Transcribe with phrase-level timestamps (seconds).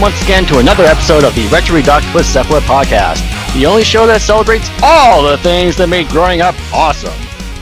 [0.00, 3.20] Welcome once again to another episode of the Retro Redoctopus Cephalid Podcast,
[3.52, 7.12] the only show that celebrates all the things that made growing up awesome.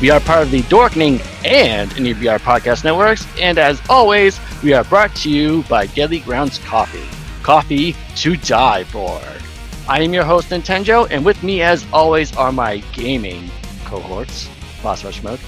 [0.00, 4.84] We are part of the Dorkening and NEBR podcast networks, and as always, we are
[4.84, 7.02] brought to you by Deadly Grounds Coffee.
[7.42, 9.20] Coffee to die for.
[9.88, 13.50] I am your host, Nintendo, and with me, as always, are my gaming
[13.84, 14.48] cohorts,
[14.80, 15.40] Boss Rush Mode.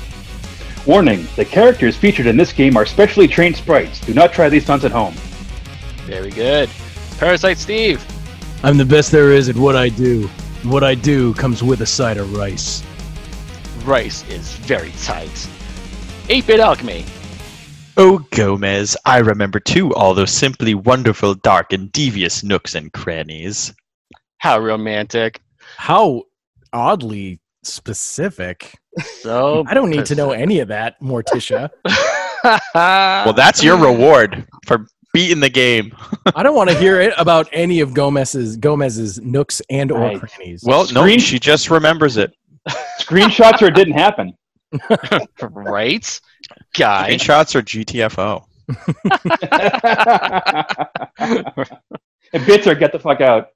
[0.86, 4.00] Warning, the characters featured in this game are specially trained sprites.
[4.00, 5.14] Do not try these stunts at home.
[6.04, 6.69] Very good.
[7.20, 8.02] Parasite Steve.
[8.62, 10.26] I'm the best there is at what I do.
[10.62, 12.82] What I do comes with a side of rice.
[13.84, 15.28] Rice is very tight.
[16.28, 17.04] 8-Bit Alchemy.
[17.98, 23.74] Oh, Gomez, I remember too all those simply wonderful, dark, and devious nooks and crannies.
[24.38, 25.42] How romantic.
[25.76, 26.22] How
[26.72, 28.78] oddly specific.
[29.20, 31.68] So I don't need to know any of that, Morticia.
[32.74, 35.94] Well, that's your reward for beating the game.
[36.36, 40.20] I don't want to hear it about any of Gomez's Gomez's nooks and or Right.
[40.20, 40.62] crannies.
[40.64, 42.33] Well, no, she just remembers it.
[43.00, 44.34] Screenshots or it didn't happen.
[45.50, 46.20] right?
[46.77, 47.14] Guy.
[47.14, 48.44] Screenshots or GTFO.
[52.33, 53.48] and bits are get the fuck out.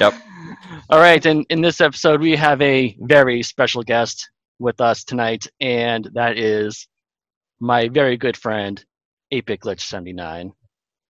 [0.00, 0.14] Yep.
[0.88, 5.46] All right, and in this episode, we have a very special guest with us tonight,
[5.60, 6.88] and that is
[7.64, 8.84] my very good friend,
[9.32, 10.52] Apic Glitch 79.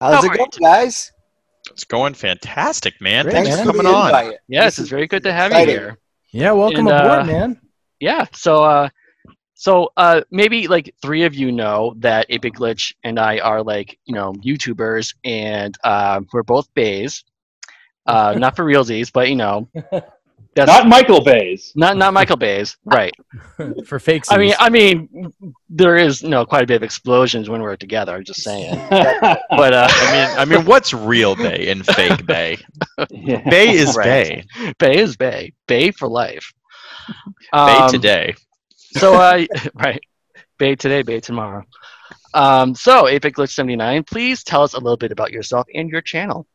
[0.00, 1.12] How's How it are going, you guys?
[1.70, 3.24] It's going fantastic, man.
[3.24, 3.66] Great, Thanks man.
[3.66, 4.06] for coming on.
[4.06, 4.38] invite.
[4.48, 5.74] Yes, it's very good to have exciting.
[5.74, 5.98] you here.
[6.32, 7.60] yeah, welcome and, aboard, uh, man.
[7.98, 8.88] Yeah, so uh,
[9.54, 13.98] so uh, maybe like three of you know that Apic Glitch and I are like
[14.04, 17.24] you know YouTubers, and uh, we're both bays.
[18.06, 19.68] Uh, not for realsies, but you know,
[20.54, 21.72] that's Not Michael Bays.
[21.74, 23.12] not not Michael Bays, right?
[23.86, 24.30] For fakes.
[24.30, 25.32] I mean, I mean,
[25.68, 28.14] there is you know quite a bit of explosions when we're together.
[28.14, 32.58] I'm just saying, but uh, I mean, I mean, what's real Bay and fake Bay?
[33.50, 34.44] Bay is Right.
[34.56, 34.72] Bay.
[34.78, 36.52] Bay is Bay, Bay for life.
[37.52, 38.34] Bay Um, today.
[38.96, 39.44] So, uh,
[39.74, 40.00] right,
[40.58, 41.64] Bay today, Bay tomorrow.
[42.32, 46.00] Um, so, Apex Glitch 79, please tell us a little bit about yourself and your
[46.00, 46.46] channel.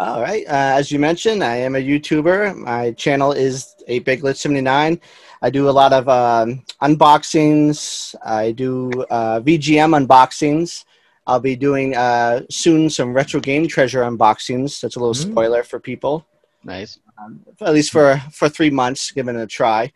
[0.00, 0.46] All right.
[0.46, 2.56] Uh, as you mentioned, I am a YouTuber.
[2.56, 4.98] My channel is 8BigGlitch79.
[5.42, 8.14] I do a lot of um, unboxings.
[8.24, 10.86] I do uh, VGM unboxings.
[11.26, 14.80] I'll be doing uh, soon some retro game treasure unboxings.
[14.80, 15.32] That's a little Mm.
[15.32, 16.26] spoiler for people.
[16.64, 16.98] Nice.
[17.22, 19.92] um, at least for for three months, giving it a try.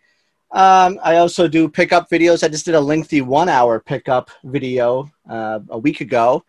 [0.52, 2.44] Um, I also do pickup videos.
[2.44, 6.44] I just did a lengthy one hour pickup video uh, a week ago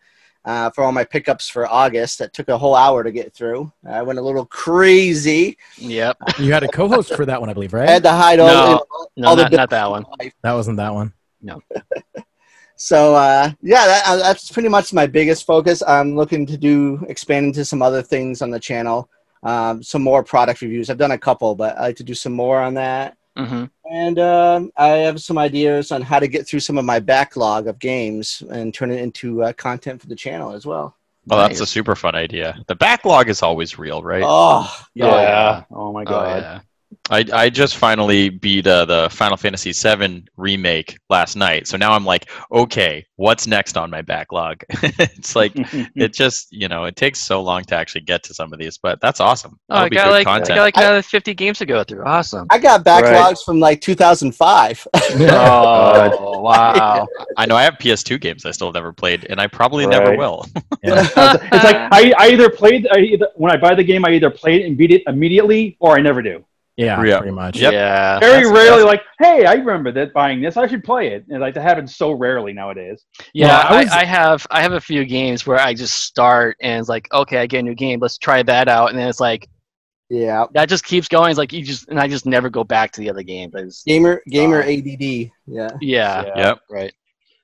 [0.46, 2.18] uh, for all my pickups for August.
[2.20, 3.70] That took a whole hour to get through.
[3.86, 5.58] I went a little crazy.
[5.76, 6.16] Yep.
[6.38, 7.88] you had a co-host for that one, I believe, right?
[7.88, 8.54] I had to hide all, No.
[8.90, 10.04] all, No, all the not, not that one.
[10.42, 11.12] that wasn't that one.
[11.42, 11.60] No.
[12.76, 15.82] so uh, yeah, that, uh, that's pretty much my biggest focus.
[15.86, 19.08] I'm looking to do expand into some other things on the channel.
[19.42, 20.90] Um, some more product reviews.
[20.90, 23.16] I've done a couple, but I like to do some more on that.
[23.36, 26.98] hmm And um, I have some ideas on how to get through some of my
[26.98, 30.96] backlog of games and turn it into uh, content for the channel as well.
[31.26, 32.56] Well, that's a super fun idea.
[32.68, 34.24] The backlog is always real, right?
[34.26, 35.64] Oh, yeah.
[35.70, 36.42] Oh my Oh, god.
[36.42, 36.60] yeah.
[37.10, 41.92] I, I just finally beat uh, the Final Fantasy VII remake last night, so now
[41.92, 44.62] I'm like, okay, what's next on my backlog?
[44.70, 48.52] it's like it just you know it takes so long to actually get to some
[48.52, 49.58] of these, but that's awesome.
[49.68, 51.66] Oh, I That'll be got good like, I got like I- another 50 games to
[51.66, 52.04] go through.
[52.04, 52.46] Awesome.
[52.50, 53.38] I got backlogs Right.
[53.44, 54.86] from like 2005.
[55.28, 57.06] Oh, wow.
[57.36, 60.16] I know I have PS2 games I still have never played, and I probably never
[60.16, 60.44] will.
[60.82, 61.02] Yeah.
[61.04, 64.30] it's like I, I either played I either, when I buy the game I either
[64.30, 66.44] play it and beat it immediately or I never do.
[66.76, 67.18] Yeah, Yeah.
[67.18, 67.56] pretty much.
[67.58, 67.72] Yep.
[67.72, 68.18] Yeah.
[68.20, 70.56] Very That's- rarely that's- like, hey, I remember that buying this.
[70.58, 71.24] I should play it.
[71.30, 73.04] And like that happens so rarely nowadays.
[73.32, 76.02] Yeah, Well, I I, was- I have I have a few games where I just
[76.04, 78.98] start and it's like, okay, I get a new game, let's try that out, and
[78.98, 79.48] then it's like
[80.08, 81.30] yeah, that just keeps going.
[81.30, 83.56] It's like you just and I just never go back to the other games.
[83.56, 85.32] I just, gamer gamer Uh, ADD.
[85.48, 86.58] Yeah, yeah, Yep.
[86.70, 86.92] right.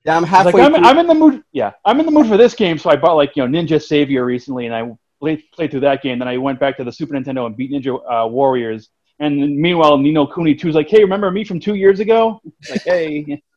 [0.04, 0.16] yeah.
[0.16, 0.62] I'm halfway.
[0.62, 0.84] like I'm.
[0.84, 1.42] I'm in the mood.
[1.52, 2.78] Yeah, I'm in the mood for this game.
[2.78, 4.88] So I bought like you know Ninja Savior recently, and I
[5.18, 6.20] played, played through that game.
[6.20, 8.90] Then I went back to the Super Nintendo and beat Ninja uh, Warriors.
[9.22, 12.40] And meanwhile, Ni no Kuni II's like, hey, remember me from two years ago?
[12.68, 13.42] Like, hey,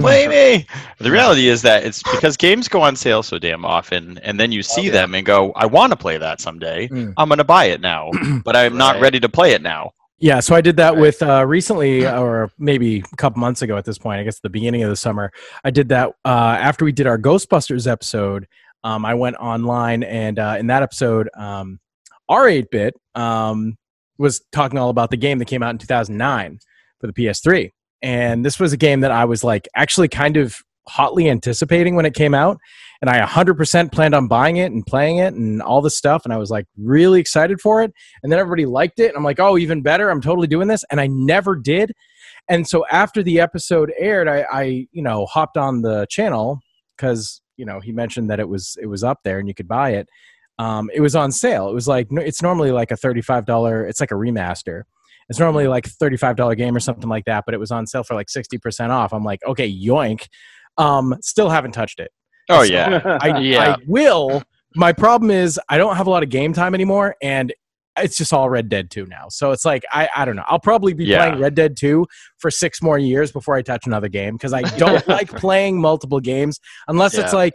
[0.00, 0.66] Play me.
[0.98, 4.50] The reality is that it's because games go on sale so damn often, and then
[4.50, 4.92] you see yeah.
[4.92, 6.88] them and go, "I want to play that someday.
[6.88, 7.14] Mm.
[7.16, 8.10] I'm going to buy it now,
[8.44, 11.00] but I'm not ready to play it now." Yeah, so I did that Right.
[11.02, 14.18] with uh, recently, or maybe a couple months ago at this point.
[14.18, 15.30] I guess the beginning of the summer.
[15.62, 18.48] I did that uh, after we did our Ghostbusters episode.
[18.82, 21.78] Um, I went online, and uh, in that episode, um,
[22.28, 23.78] R8 Bit um,
[24.18, 26.58] was talking all about the game that came out in 2009
[27.00, 27.70] for the PS3.
[28.02, 32.06] And this was a game that I was like actually kind of hotly anticipating when
[32.06, 32.58] it came out,
[33.00, 36.32] and I 100% planned on buying it and playing it and all this stuff, and
[36.32, 37.92] I was like really excited for it.
[38.22, 40.10] And then everybody liked it, and I'm like, oh, even better!
[40.10, 41.92] I'm totally doing this, and I never did.
[42.48, 44.62] And so after the episode aired, I, I
[44.92, 46.60] you know hopped on the channel
[46.96, 49.68] because you know he mentioned that it was it was up there and you could
[49.68, 50.08] buy it.
[50.58, 51.68] Um, it was on sale.
[51.68, 53.86] It was like it's normally like a thirty five dollar.
[53.86, 54.82] It's like a remaster.
[55.28, 57.86] It's normally like thirty five dollar game or something like that, but it was on
[57.86, 59.12] sale for like sixty percent off.
[59.12, 60.26] I'm like, okay, yoink.
[60.78, 62.10] Um, still haven't touched it.
[62.48, 63.18] Oh So yeah.
[63.20, 63.72] I, Yeah.
[63.72, 64.42] I will.
[64.74, 67.52] My problem is I don't have a lot of game time anymore, and
[67.98, 69.24] it's just all Red Dead 2 now.
[69.30, 70.44] So it's like I, I don't know.
[70.48, 71.26] I'll probably be Yeah.
[71.26, 72.06] playing Red Dead 2
[72.36, 76.20] for six more years before I touch another game because I don't like playing multiple
[76.20, 77.54] games unless it's like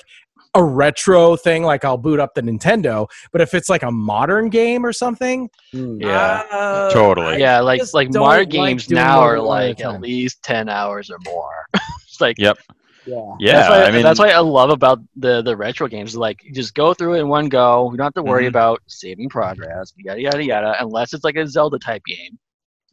[0.53, 3.07] a retro thing, like I'll boot up the Nintendo.
[3.31, 6.01] But if it's like a modern game or something, Hmm.
[6.01, 6.43] Yeah.
[6.51, 7.35] uh, Totally.
[7.35, 9.65] I yeah, like just like don't modern like games doing now are than one at
[9.65, 11.65] a like at least ten hours or more.
[12.03, 12.57] it's like Yep.
[13.05, 13.15] Yeah.
[13.39, 13.53] Yeah.
[13.53, 16.15] that's why, I mean, that's why I love about the the retro games.
[16.15, 17.89] Like just go through it in one go.
[17.91, 18.49] You don't have to worry Mhm.
[18.49, 22.37] about saving progress, yada yada yada, unless it's like a Zelda type game.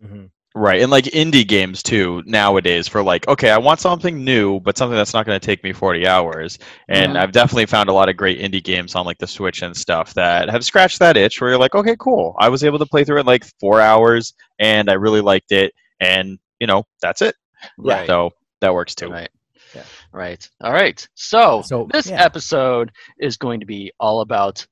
[0.03, 0.31] Mhm.
[0.59, 4.77] Right, and like indie games too nowadays for like, okay, I want something new, but
[4.77, 6.59] something that's not going to take me 40 hours.
[6.89, 7.21] And Mhm.
[7.21, 10.15] I've definitely found a lot of great indie games on like the Switch and stuff
[10.15, 12.35] that have scratched that itch where you're like, okay, cool.
[12.41, 15.53] I was able to play through it in like four hours and I really liked
[15.53, 15.73] it.
[16.01, 17.37] And, you know, that's it.
[17.79, 18.07] Right.
[18.09, 19.11] So that works too.
[19.11, 19.31] Right.
[19.77, 19.85] Yeah.
[20.13, 20.49] Right.
[20.61, 21.07] All right.
[21.15, 22.25] So, So, this yeah.
[22.25, 22.91] episode
[23.21, 24.67] is going to be all about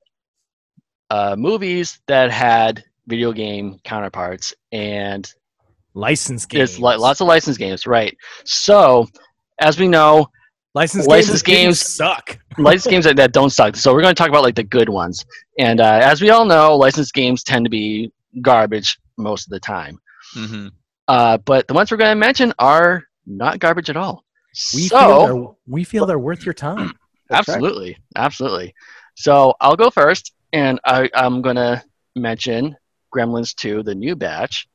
[1.09, 5.33] uh, movies that had video game counterparts and
[5.97, 6.71] license games.
[6.71, 7.87] there's li- lots of license games.
[7.87, 8.15] Right.
[8.45, 9.07] So,
[9.59, 10.27] as we know,
[10.75, 12.39] license license games, games- suck.
[12.57, 13.75] licensed games that, that don't suck.
[13.75, 15.25] So we're going to talk about like the good ones.
[15.59, 18.11] And uh, as we all know, licensed games tend to be
[18.41, 19.99] garbage most of the time.
[20.33, 20.67] hmm
[21.07, 24.23] Uh, but the ones we're going to mention are not garbage at all.
[24.73, 26.93] We so feel they're, we feel they're worth your time.
[27.29, 27.55] That's right.
[27.55, 28.73] absolutely, absolutely.
[29.15, 31.83] So I'll go first, and I, I'm going to
[32.15, 32.75] mention
[33.13, 34.67] Gremlins 2: The New Batch.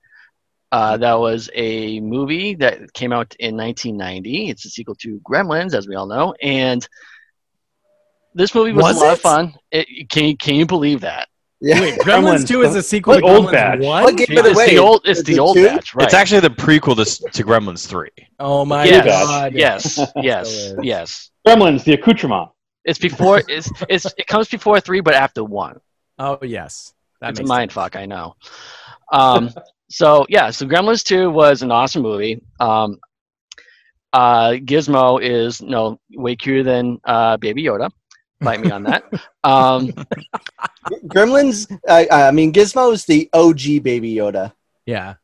[0.73, 4.49] Uh, that was a movie that came out in 1990.
[4.49, 6.89] It's a sequel to Gremlins, as we all know, and
[8.35, 9.55] this movie was, Was a lot of fun.
[9.71, 11.29] It, can you can you believe that?
[11.61, 11.81] Yeah.
[11.81, 13.81] Wait, Gremlins Gremlins, 2 is a sequel to old Gremlins batch.
[13.81, 14.03] 1?
[14.05, 14.71] What gave it It's away?
[14.71, 15.03] the old.
[15.05, 15.67] It's Is the it old two?
[15.67, 16.05] batch, right?
[16.07, 18.09] It's actually the prequel to, to Gremlins 3.
[18.41, 19.53] Oh my yes, god.
[19.55, 21.31] yes, yes, yes.
[21.47, 22.49] Gremlins, the accoutrement.
[22.85, 23.43] It's before.
[23.47, 25.79] It's it's it comes before three, but after one.
[26.19, 26.95] Oh yes.
[27.21, 27.75] That it's a mind sense.
[27.75, 27.95] fuck.
[27.97, 28.35] I know.
[29.13, 29.51] Um,
[29.93, 32.43] so yeah, so Gremlins Two was an awesome movie.
[32.61, 32.99] Um,
[34.13, 37.91] uh, Gizmo is you know way cuter than uh, Baby Yoda.
[38.41, 39.05] Bite me on that.
[39.45, 39.93] Um,
[41.07, 41.67] Gremlins.
[41.89, 44.53] Uh, I mean, Gizmo's the OG Baby Yoda.
[44.87, 45.15] Yeah.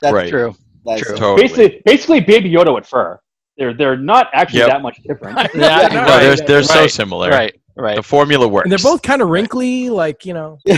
[0.00, 0.30] That's Right.
[0.30, 0.54] true.
[0.84, 1.16] That's True.
[1.16, 1.42] Totally.
[1.48, 3.18] Basically, basically, Baby Yoda with fur.
[3.58, 4.68] They're they're not actually Yep.
[4.68, 5.36] that much different.
[5.54, 7.28] Yeah, no, No, right, they're, they're so similar.
[7.30, 7.54] Right.
[7.76, 7.96] Right.
[7.96, 8.64] The formula works.
[8.64, 10.58] And they're both kind of wrinkly, like, you know.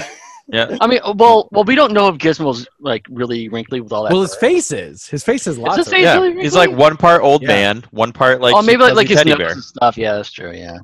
[0.50, 0.78] Yeah.
[0.81, 4.12] I mean, well, well, we don't know if Gizmo's like really wrinkly with all that.
[4.12, 4.40] Well, his fur.
[4.40, 5.07] face is.
[5.07, 6.14] His face is lots his of face Yeah.
[6.21, 7.49] really He's like one part old Yeah.
[7.49, 9.50] man, one part like oh, maybe like, like his teddy nose bear.
[9.52, 9.99] and stuff.
[9.99, 10.52] Yeah, that's true.
[10.52, 10.78] Yeah,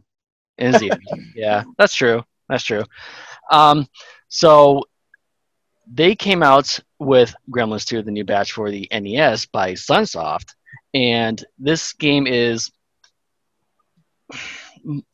[0.59, 0.91] is he?
[1.35, 2.23] yeah, that's true.
[2.49, 2.85] That's true.
[3.51, 3.89] Um,
[4.29, 4.85] so
[5.91, 10.55] they came out with Gremlins 2, the new batch for the NES by Sunsoft,
[10.93, 12.71] and this game is,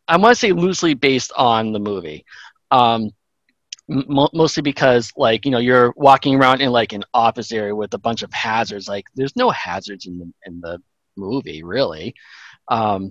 [0.09, 2.25] I want to say, loosely based on the movie.
[2.71, 3.11] Um, m-
[3.90, 7.92] mo- mostly because like you know you're walking around in like an office area with
[7.94, 10.78] a bunch of hazards like there's no hazards in the in the
[11.16, 12.14] movie really
[12.68, 13.11] um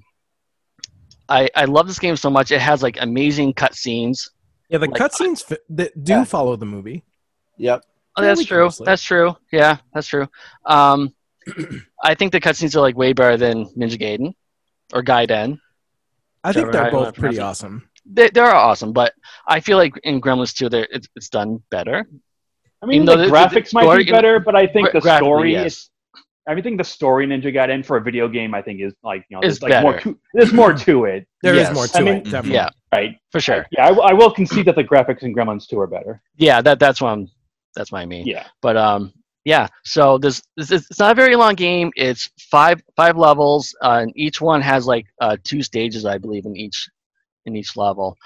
[1.27, 4.29] i i love this game so much it has like amazing cutscenes
[4.69, 6.24] Yeah, the Like- cutscenes fi- that do Yeah.
[6.24, 7.03] follow the movie.
[7.57, 7.83] Yep.
[8.15, 8.86] oh, that's Fairly true closely.
[8.86, 10.27] that's true yeah that's true
[10.65, 11.13] um
[12.03, 14.33] i think the cutscenes are like way better than ninja gaiden
[14.93, 15.59] or gaiden
[16.41, 17.65] I think they're do you wanna both pretty pronounce it?
[17.65, 17.88] awesome.
[18.12, 19.13] They, they're awesome but
[19.48, 22.08] i feel like in gremlins 2 they're, it's, it's done better
[22.82, 24.86] I mean, Even the though the- the graphics might story- be better, but I think
[24.86, 25.66] Gra- the graphically, story yes.
[25.66, 25.89] is.
[26.48, 28.56] I think the story Ninja Gaiden for a video game.
[28.56, 31.28] I think is like you know Is there's like more to there's more to it,
[31.44, 31.75] There is Yes.
[31.75, 32.54] more to I mean- it, definitely.
[32.54, 33.18] yeah right?
[33.34, 36.22] for sure Yeah, I, I will concede that the graphics in Gremlins 2 are better.
[36.38, 37.28] yeah that that's what i'm
[37.75, 39.12] that's what i mean Yeah, but um
[39.44, 43.75] yeah so this, this is- it's not a very long game it's five five levels
[43.84, 46.88] uh, and each one has like uh, two stages i believe in each
[47.46, 48.17] in each level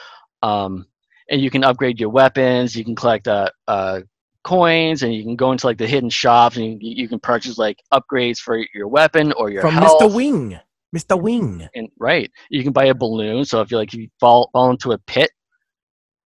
[0.41, 0.85] um
[1.29, 4.01] and you can upgrade your weapons you can collect uh, uh
[4.43, 7.57] coins and you can go into like the hidden shops and you, you can purchase
[7.57, 10.01] like upgrades for your weapon or your From health.
[10.01, 10.13] Mr.
[10.13, 10.59] Wing.
[10.95, 11.19] Mr.
[11.19, 11.67] Wing.
[11.73, 14.69] and right you can buy a balloon so if you like if you fall fall
[14.69, 15.31] into a pit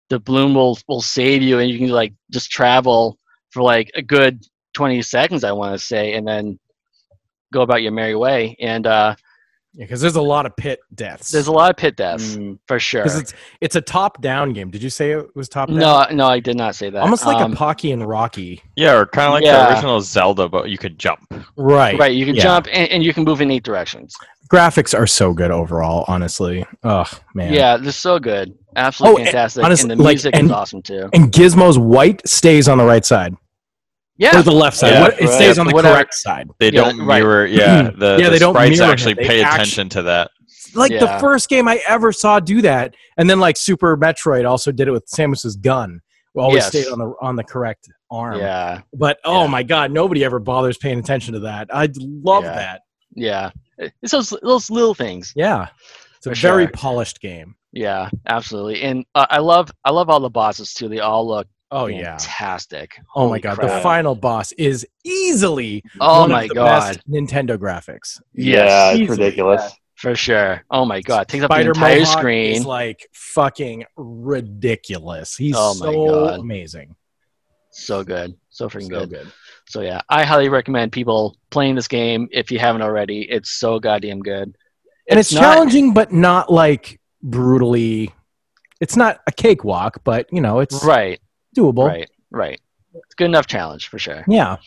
[0.10, 3.17] the balloon will will save you and you can like just travel
[3.51, 6.60] for like a good 20 seconds i want to say and then
[7.53, 9.15] go about your merry way and uh
[9.77, 11.31] because there's a lot of pit deaths.
[11.31, 12.57] There's a lot of pit deaths Mm.
[12.67, 13.03] for sure.
[13.03, 14.69] because it's it's a top down game.
[14.72, 15.77] Did you say it was top down?
[15.77, 17.01] No, no, I did not say that.
[17.01, 18.62] almost like Um, a Pocky and Rocky.
[18.75, 19.65] Yeah, or kind of like Yeah.
[19.67, 21.19] the original Zelda, but you could jump.
[21.55, 21.98] Right.
[21.98, 22.43] Right, you can Yeah.
[22.43, 24.15] jump and, and you can move in eight directions.
[24.51, 26.05] Graphics are so good overall.
[26.07, 26.65] Honestly.
[26.84, 27.53] Oh man.
[27.53, 28.53] Yeah, they're so good.
[28.75, 29.63] Absolutely Oh, and fantastic.
[29.63, 31.10] honestly, and the like, music and- is awesome too.
[31.13, 33.36] And Gizmo's white stays on the right side
[34.18, 34.40] Yeah.
[34.40, 34.92] or the left side.
[34.94, 35.34] Yeah, What- it right.
[35.34, 35.96] stays on the Whatever.
[35.96, 36.48] correct side.
[36.60, 37.22] They Yeah, don't right.
[37.22, 37.46] mirror.
[37.46, 39.14] Yeah, the, Yeah, the they don't sprites mirror actually.
[39.14, 40.32] They pay actu- attention to that.
[40.74, 44.72] Like the first game I ever saw do that, and then like Super Metroid also
[44.72, 46.02] did it with Samus's gun.
[46.36, 46.68] Always Yes.
[46.68, 48.38] stayed on the on the correct arm.
[48.40, 48.82] Yeah.
[48.94, 49.48] But oh Yeah.
[49.48, 51.68] my god, nobody ever bothers paying attention to that.
[51.74, 52.56] I love Yeah.
[52.56, 52.82] that.
[53.16, 53.50] Yeah.
[54.04, 55.32] It's those those little things.
[55.36, 55.68] Yeah,
[56.18, 56.72] it's a For very sure.
[56.74, 57.56] polished game.
[57.74, 58.82] Yeah, absolutely.
[58.84, 60.90] And uh, I love I love all the bosses too.
[60.90, 62.18] They all look Oh yeah.
[62.18, 62.98] fantastic.
[63.16, 63.70] Oh my god, crap.
[63.70, 66.66] the final boss is easily Oh one my of the god.
[66.96, 68.22] best Nintendo graphics.
[68.34, 69.74] Yeah, it's Easily, ridiculous.
[69.96, 70.64] For sure.
[70.72, 71.22] Oh my god.
[71.24, 72.56] It takes up the entire Mohawk screen.
[72.56, 75.36] is like fucking ridiculous.
[75.36, 76.40] He's Oh my so God.
[76.40, 76.96] amazing.
[77.72, 78.36] so good.
[78.50, 79.10] So freaking So good.
[79.10, 79.32] good.
[79.68, 83.22] So yeah, I highly recommend people playing this game if you haven't already.
[83.30, 84.56] It's so goddamn good.
[85.10, 88.14] And it's, not- challenging, but not like brutally.
[88.80, 91.20] It's not a cakewalk, but you know, it's Right.
[91.58, 91.88] Doable.
[91.88, 92.10] Right.
[92.32, 92.60] Right.
[92.94, 94.24] It's good enough challenge for sure.
[94.28, 94.58] Yeah.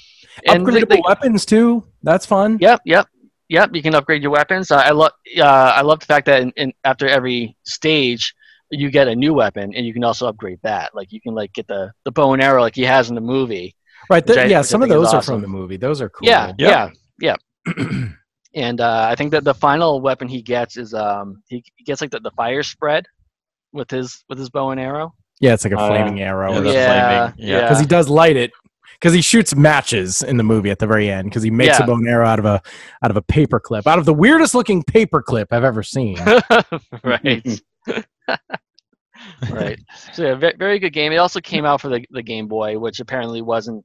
[0.46, 1.84] And Upgradable they- weapons too.
[2.02, 2.58] That's fun.
[2.60, 3.06] Yep, yep,
[3.48, 3.70] yep.
[3.74, 4.70] You can upgrade your weapons.
[4.70, 8.34] Uh, I love, uh, I love the fact that in, in, after every stage,
[8.70, 10.94] you get a new weapon, and you can also upgrade that.
[10.94, 13.20] Like you can like get the the bow and arrow like he has in the
[13.20, 13.74] movie.
[14.08, 14.24] Right.
[14.26, 14.62] Which th- I- yeah.
[14.62, 15.76] Some of think is those are from the movie.
[15.76, 16.28] Those are cool.
[16.28, 16.90] Yeah, Yeah.
[17.20, 18.06] yeah, yeah.
[18.54, 22.00] and uh, I think that the final weapon he gets is um he, he gets
[22.00, 23.06] like the, the fire spread
[23.72, 25.14] with his with his bow and arrow.
[25.40, 26.52] Yeah, it's like a Oh, flaming arrow.
[26.52, 26.86] Yeah, Because yeah,
[27.30, 27.58] flaming- yeah.
[27.72, 27.80] yeah.
[27.80, 28.52] he does light it.
[29.00, 31.30] Because he shoots matches in the movie at the very end.
[31.30, 31.84] Because he makes Yeah.
[31.84, 32.60] a bow and arrow out of a
[33.02, 36.18] out of a paper clip, out of the weirdest looking paper clip I've ever seen.
[37.02, 37.62] right.
[39.50, 39.78] right.
[40.12, 41.12] So yeah, very good game.
[41.12, 43.84] It also came out for the, the Game Boy, which apparently wasn't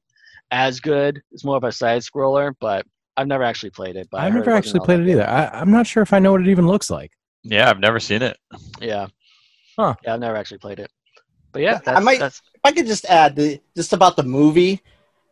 [0.51, 1.21] as good.
[1.31, 2.85] It's more of a side scroller, but
[3.17, 4.09] I've never actually played it.
[4.11, 5.25] But I I've never actually played it either.
[5.27, 7.11] I, I'm not sure if I know what it even looks like.
[7.43, 8.37] Yeah, I've never seen it.
[8.81, 9.07] Yeah.
[9.77, 9.95] Huh.
[10.03, 10.91] Yeah, I've never actually played it.
[11.55, 14.81] But yeah, I might- that's If I could just add the, just about the movie,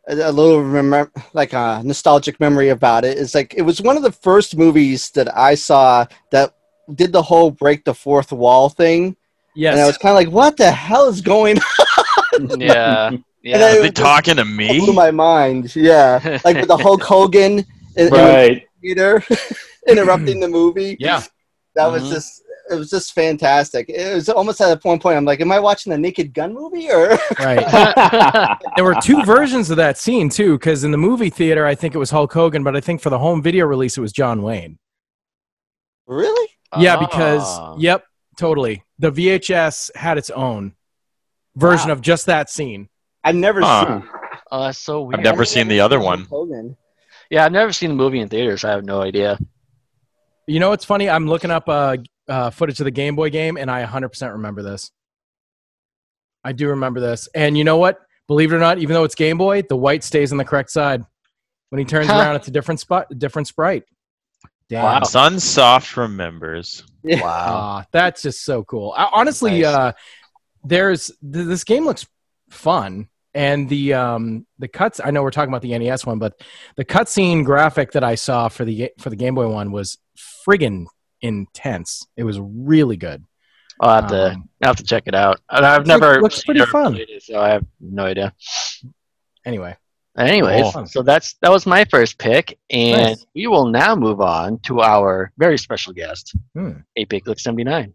[0.08, 3.96] a, a little remem- like a nostalgic memory about it is like it was one
[3.98, 6.54] of the first movies that I saw that
[6.94, 9.16] did the whole break the fourth wall thing,
[9.54, 9.72] Yes.
[9.74, 12.60] and I was kind of like, "What the hell is going?" on?
[12.60, 13.10] yeah.
[13.42, 13.58] Yeah.
[13.58, 14.78] then- Are they talking to me?
[14.78, 15.76] blew my mind.
[15.76, 17.64] Yeah, like with the Hulk Hogan in,
[17.96, 18.66] in the Right.
[18.80, 19.22] theater
[19.88, 20.96] interrupting the movie.
[20.98, 21.22] yeah.
[21.76, 22.12] That was Mhm.
[22.12, 23.88] just it was just fantastic.
[23.88, 26.54] It was almost at a one point I'm like, am I watching the Naked Gun
[26.54, 27.18] movie or?
[27.38, 28.58] Right.
[28.76, 31.94] there were two versions of that scene too, because in the movie theater, I think
[31.94, 34.42] it was Hulk Hogan, but I think for the home video release, it was John
[34.42, 34.78] Wayne.
[36.06, 36.50] really?
[36.78, 37.76] Yeah, because Ah.
[37.78, 38.04] yep,
[38.36, 38.82] totally.
[38.98, 40.74] The VHS had its own
[41.56, 41.92] version Wow.
[41.94, 42.88] of just that scene.
[43.22, 44.00] I've never Huh.
[44.00, 44.08] seen.
[44.50, 45.20] Oh, that's so weird.
[45.20, 46.24] I've never seen the other one.
[46.24, 46.76] Hogan.
[47.30, 48.62] Yeah, I've never seen the movie in theaters.
[48.62, 49.38] So I have no idea.
[50.46, 51.08] You know what's funny?
[51.08, 51.96] I'm looking up uh,
[52.28, 54.90] uh, footage of the Game Boy game, and I 100% remember this.
[56.42, 57.98] I do remember this, and you know what?
[58.26, 60.70] Believe it or not, even though it's Game Boy, the white stays on the correct
[60.70, 61.02] side.
[61.70, 62.18] When he turns Huh.
[62.18, 63.84] around, it's a different spot, a different sprite.
[64.68, 64.82] Damn.
[64.84, 65.00] Wow.
[65.00, 66.84] Sunsoft remembers.
[67.02, 67.20] Wow.
[67.24, 68.94] Ah, that's just so cool.
[68.96, 69.74] I, honestly, Nice.
[69.74, 69.92] uh,
[70.64, 72.06] there's th- this game looks
[72.50, 75.00] fun, and the um, the cuts.
[75.04, 76.40] I know we're talking about the NES one, but
[76.76, 79.98] the cutscene graphic that I saw for the for the Game Boy one was
[80.48, 80.86] friggin'
[81.24, 82.06] intense.
[82.16, 83.24] It was really good.
[83.80, 85.40] I'll have to Um, I'll have to check it out.
[85.48, 86.96] I've Looks like- never looks pretty never fun.
[86.96, 88.32] it, so I have no idea.
[89.44, 89.76] anyway,
[90.16, 90.86] Anyways, Cool.
[90.86, 93.26] so that's that was my first pick, and Nice.
[93.34, 96.70] we will now move on to our very special guest, Hmm.
[96.96, 97.92] 8 Bit 79.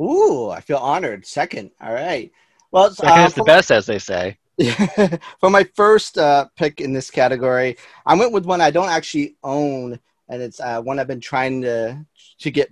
[0.00, 1.24] Ooh, I feel honored.
[1.26, 1.70] Second.
[1.80, 2.32] All right.
[2.72, 4.36] Well, Second uh, is the best, as they say.
[5.40, 9.36] for my first uh, pick in this category, I went with one I don't actually
[9.44, 12.06] own, and it's uh, one I've been trying to
[12.38, 12.70] to get,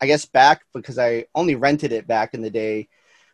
[0.00, 2.88] I guess, back because I only rented it back in the day.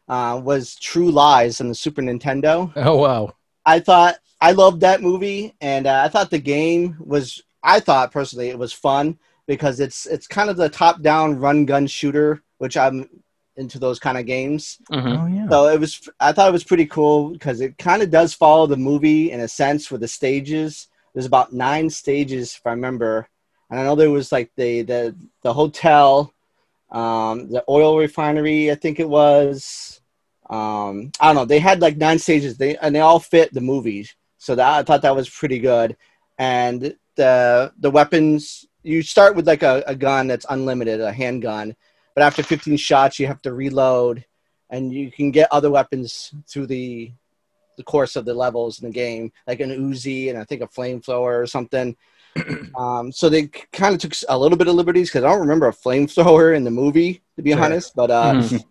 [0.08, 2.72] Uh, was True Lies on the Super Nintendo.
[2.76, 3.34] oh wow,
[3.64, 7.42] I thought I loved that movie, and uh, I thought the game was.
[7.62, 11.86] I thought personally it was fun because it's it's kind of the top-down run gun
[11.86, 13.08] shooter, which I'm
[13.56, 14.78] into those kind of games.
[14.92, 15.18] Mhm.
[15.20, 16.08] oh yeah, So it was.
[16.20, 19.40] I thought it was pretty cool because it kind of does follow the movie in
[19.40, 20.86] a sense with the stages.
[21.12, 23.28] There's about nine stages if I remember,
[23.70, 26.32] and I know there was like the the the hotel,
[26.90, 28.70] um, the oil refinery.
[28.70, 30.00] I think it was.
[30.50, 31.44] Um, I don't know.
[31.44, 32.56] They had like nine stages.
[32.56, 34.14] They and they all fit the movies.
[34.38, 35.96] So that I thought that was pretty good,
[36.38, 41.76] and the the weapons you start with like a, a gun that's unlimited, a handgun,
[42.14, 44.24] but after 15 shots, you have to reload,
[44.70, 47.12] and you can get other weapons through the
[47.76, 50.66] the course of the levels in the game, like an Uzi and I think a
[50.66, 51.96] flamethrower or something.
[52.76, 55.68] Um, so they kind of took a little bit of liberties because I don't remember
[55.68, 57.64] a flamethrower in the movie, to be Sure.
[57.64, 57.94] honest.
[57.94, 58.64] But uh, Mhm.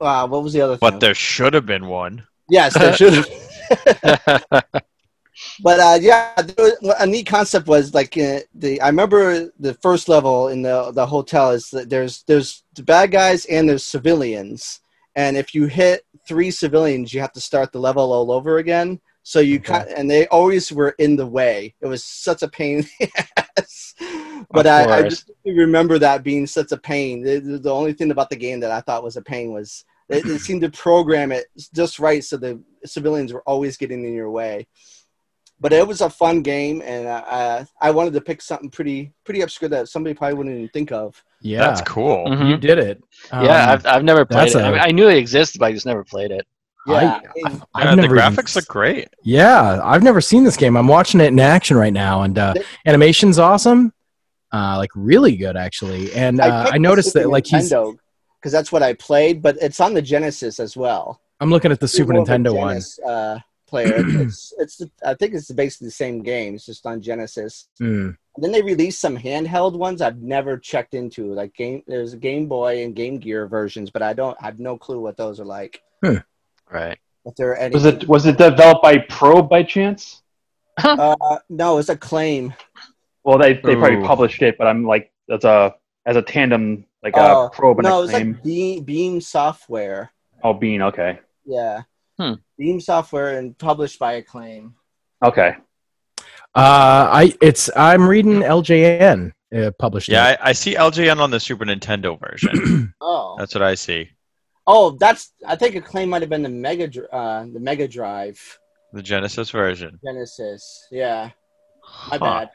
[0.00, 0.90] uh, what was the other thing?
[0.90, 2.26] But there should have been one.
[2.48, 3.28] Yes, there should have.
[5.62, 8.80] but uh, yeah, there was, a neat concept was like uh, the.
[8.80, 13.10] I remember the first level in the the hotel is that there's there's the bad
[13.10, 14.80] guys and there's civilians,
[15.14, 19.00] and if you hit three civilians, you have to start the level all over again.
[19.24, 19.72] So you Okay.
[19.72, 21.74] kind and they always were in the way.
[21.80, 22.78] It was such a pain.
[23.00, 23.26] in the
[23.58, 23.94] ass.
[24.50, 27.22] But I, I just remember that being such a pain.
[27.22, 29.84] The, the- the only thing about the game that I thought was a pain was
[30.08, 34.12] it, it seemed to program it just right so the civilians were always getting in
[34.14, 34.66] your way.
[35.60, 39.12] But it was a fun game, and uh, uh, I wanted to pick something pretty
[39.24, 41.22] pretty obscure that somebody probably wouldn't even think of.
[41.40, 42.26] Yeah, That's cool.
[42.26, 42.48] Mhm.
[42.48, 43.00] you did it.
[43.30, 44.56] Um, yeah, I've, I've never played it.
[44.56, 46.44] I, a- mean, I knew it existed, but I just never played it.
[46.86, 49.08] Yeah, I, I, I've Yeah, the never even- graphics look great.
[49.22, 50.76] Yeah, I've never seen this game.
[50.76, 52.54] I'm watching it in action right now, and uh,
[52.86, 53.92] animation's awesome.
[54.52, 56.12] Uh, like really good actually.
[56.12, 57.70] And uh, picked I noticed that like he's.
[57.70, 61.20] because that's what I played, but it's on the Genesis as well.
[61.40, 62.80] I'm looking at the Super More of a Nintendo one.
[63.08, 66.54] Uh, player, it's it's the, I think it's basically the same game.
[66.54, 67.68] It's just on Genesis.
[67.78, 68.10] Hmm.
[68.34, 71.32] And then they released some handheld ones I've never checked into.
[71.32, 74.58] Like game, there's a Game Boy and Game Gear versions, but I don't I have
[74.58, 75.80] no clue what those are like.
[76.72, 76.98] Right.
[77.24, 80.22] If there are any, Was it was it developed by Probe by chance?
[80.82, 81.14] Uh,
[81.50, 82.54] no, it's Acclaim.
[83.24, 85.74] Well, they they probably published it, but I'm like as a
[86.06, 88.32] as a tandem like Oh, a Probe and No, a it's claim.
[88.32, 90.10] like Beam, Beam Software.
[90.42, 90.82] Oh, Beam.
[90.82, 91.20] Okay.
[91.44, 91.82] Yeah.
[92.18, 92.34] Hmm.
[92.58, 94.74] Beam Software and published by Acclaim.
[95.24, 95.54] Okay.
[96.54, 100.08] Uh, I it's I'm reading LJN uh, published.
[100.08, 100.36] Yeah.
[100.40, 102.94] I, I see LJN on the Super Nintendo version.
[103.00, 103.36] Oh.
[103.38, 104.10] That's what I see.
[104.66, 105.32] Oh, that's.
[105.46, 108.38] I think Acclaim might have been the Mega, uh, the Mega Drive
[108.92, 109.98] The Genesis version.
[110.04, 110.86] Genesis.
[110.90, 111.30] Yeah.
[112.10, 112.18] My Huh.
[112.18, 112.50] bad.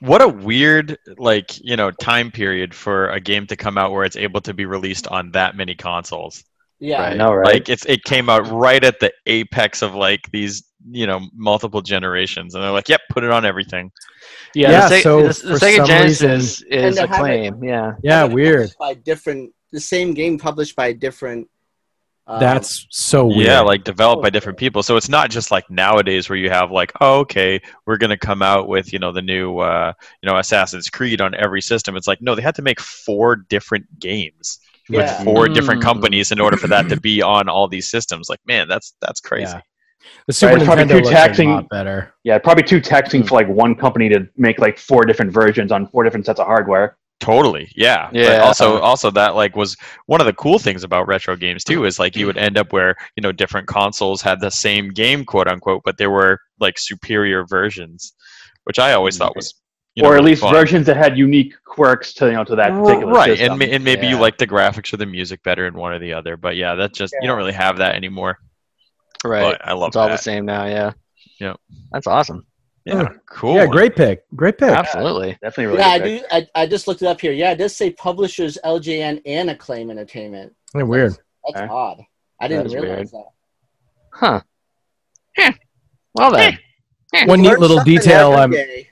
[0.00, 4.04] What a weird, like, you know, time period for a game to come out where
[4.04, 6.44] it's able to be released on that many consoles.
[6.80, 7.00] Yeah.
[7.00, 7.12] Right.
[7.12, 7.54] I know, right?
[7.54, 11.80] Like, it's it came out right at the apex of like these, you know, multiple
[11.80, 13.90] generations, and they're like, "Yep, put it on everything."
[14.54, 17.10] Yeah, Yeah, the, so the, the for Sega some Genesis And is they a it-
[17.12, 17.64] claim.
[17.64, 17.92] Yeah.
[18.02, 18.70] yeah, weird.
[18.78, 21.46] By different, the same game published by different.
[22.26, 23.40] Um, That's so weird.
[23.46, 24.82] Yeah, like developed by different people.
[24.82, 28.40] So it's not just like nowadays where you have like, oh, okay, we're gonna come
[28.42, 31.94] out with you know the new uh, you know Assassin's Creed on every system.
[31.94, 34.58] It's like no, they had to make four different games
[34.88, 34.98] Yeah.
[34.98, 35.84] with four different Mm.
[35.84, 38.28] companies in order for that to be on all these systems.
[38.28, 39.52] Like, man, that's that's crazy.
[39.52, 39.60] Yeah.
[40.26, 41.66] The Super it's probably Nintendo too taxing.
[41.70, 42.14] better.
[42.24, 43.28] yeah, probably too taxing Hmm.
[43.28, 46.46] for like one company to make like four different versions on four different sets of
[46.46, 46.96] hardware.
[47.18, 48.08] Totally, yeah.
[48.12, 48.42] But Yeah.
[48.42, 49.76] also, um, also that like was
[50.06, 52.44] one of the cool things about retro games too is like you would mm-hmm.
[52.44, 56.10] end up where you know different consoles had the same game, quote unquote, but there
[56.10, 58.12] were like superior versions,
[58.64, 59.38] which I always thought mm-hmm.
[59.38, 59.54] was,
[59.94, 60.52] you know, or at really least fun.
[60.52, 63.62] versions that had unique quirks to you know to that particular right, system.
[63.62, 66.12] and and maybe you like the graphics or the music better in one or the
[66.12, 68.38] other, but yeah, that's just you don't really have that anymore.
[69.24, 69.42] Right.
[69.42, 70.66] But I love It's all the same now.
[70.66, 70.92] Yeah.
[71.40, 71.54] Yeah.
[71.92, 72.46] That's awesome.
[72.86, 73.56] Yeah, cool.
[73.56, 74.22] Yeah, great pick.
[74.36, 74.70] Great pick.
[74.70, 75.32] Absolutely.
[75.42, 76.20] Definitely really Yeah, I do.
[76.30, 77.32] I, I just looked it up here.
[77.32, 80.54] Yeah, it does say publishers LJN and Acclaim Entertainment.
[80.74, 81.12] Yeah, weird.
[81.48, 81.66] That's Okay.
[81.72, 82.00] odd.
[82.40, 83.24] I didn't That is realize that.
[84.12, 84.40] Huh.
[85.36, 85.50] Yeah.
[86.14, 86.58] Well then.
[87.26, 88.88] One neat little detail I'm day.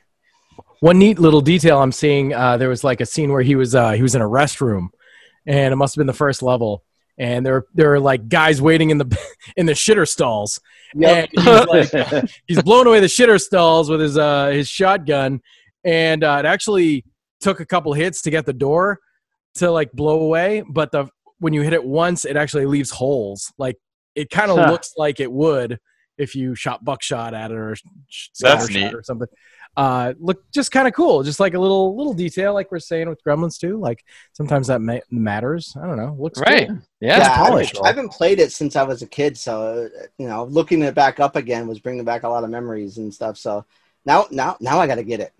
[0.81, 2.35] one neat little detail I'm seeing.
[2.35, 4.89] Uh, there was like a scene where he was uh, he was in a restroom,
[5.47, 6.83] and it must have been the first level.
[7.19, 9.19] And there there were like guys waiting in the
[9.57, 10.61] in the shitter stalls.
[10.95, 11.31] Yep.
[11.35, 15.41] And he's like he's blowing away the shitter stalls with his uh his shotgun,
[15.85, 17.05] and uh, it actually
[17.41, 18.99] took a couple hits to get the door
[19.57, 20.63] to like blow away.
[20.69, 23.53] But the when you hit it once, it actually leaves holes.
[23.59, 23.77] Like
[24.15, 24.71] it kind of Huh.
[24.71, 25.79] looks like it would
[26.17, 27.75] if you shot buckshot at it or
[28.09, 28.95] sh- That's scattershot neat.
[28.95, 29.27] or something.
[29.77, 33.09] Uh, look just kind of cool, just like a little little detail, like we're saying
[33.09, 33.77] with Gremlins too.
[33.79, 35.77] Like sometimes that ma- matters.
[35.81, 36.15] I don't know.
[36.19, 36.69] Looks Right.
[36.69, 36.79] cool.
[37.01, 37.17] Yeah.
[37.19, 37.79] Yeah, I haven't, polished.
[37.83, 40.95] I haven't played it since I was a kid, so uh, you know, looking it
[40.95, 43.37] back up again was bringing back a lot of memories and stuff.
[43.37, 43.65] So
[44.07, 45.33] now, now, now I got to get it.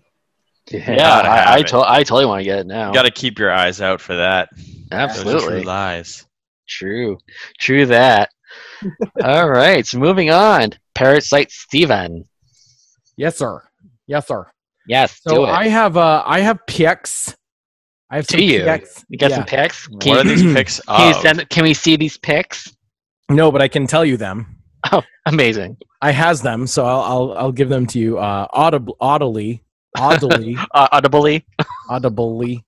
[0.69, 0.95] Yeah.
[0.97, 1.67] Gotta I, I, it.
[1.67, 2.87] to- I totally want to get it now.
[2.89, 4.49] You got to keep your eyes out for that.
[4.57, 5.63] Those true Absolutely.
[5.63, 6.25] lies.
[6.67, 7.19] True.
[7.59, 8.31] True that.
[9.23, 9.85] All right.
[9.85, 10.71] So moving on.
[10.93, 12.25] Parasite Steven.
[13.17, 13.61] Yes, sir.
[14.07, 14.45] Yes, sir.
[14.87, 15.19] Yes.
[15.27, 15.49] So do it.
[15.49, 17.35] I have uh I have PX.
[18.09, 18.59] I have some Do you?
[18.61, 19.03] PX.
[19.09, 19.35] you got yeah.
[19.37, 19.89] some pics?
[19.89, 22.75] What Can, are these pics can, you send, can we see these pics?
[23.29, 24.61] No, but I can tell you them.
[24.91, 25.77] Oh, amazing.
[26.03, 29.63] I has them, so I'll I'll, I'll give them to you uh, audib- audibly.
[29.97, 31.43] audibly, Uh, audibly.
[31.89, 32.63] audibly.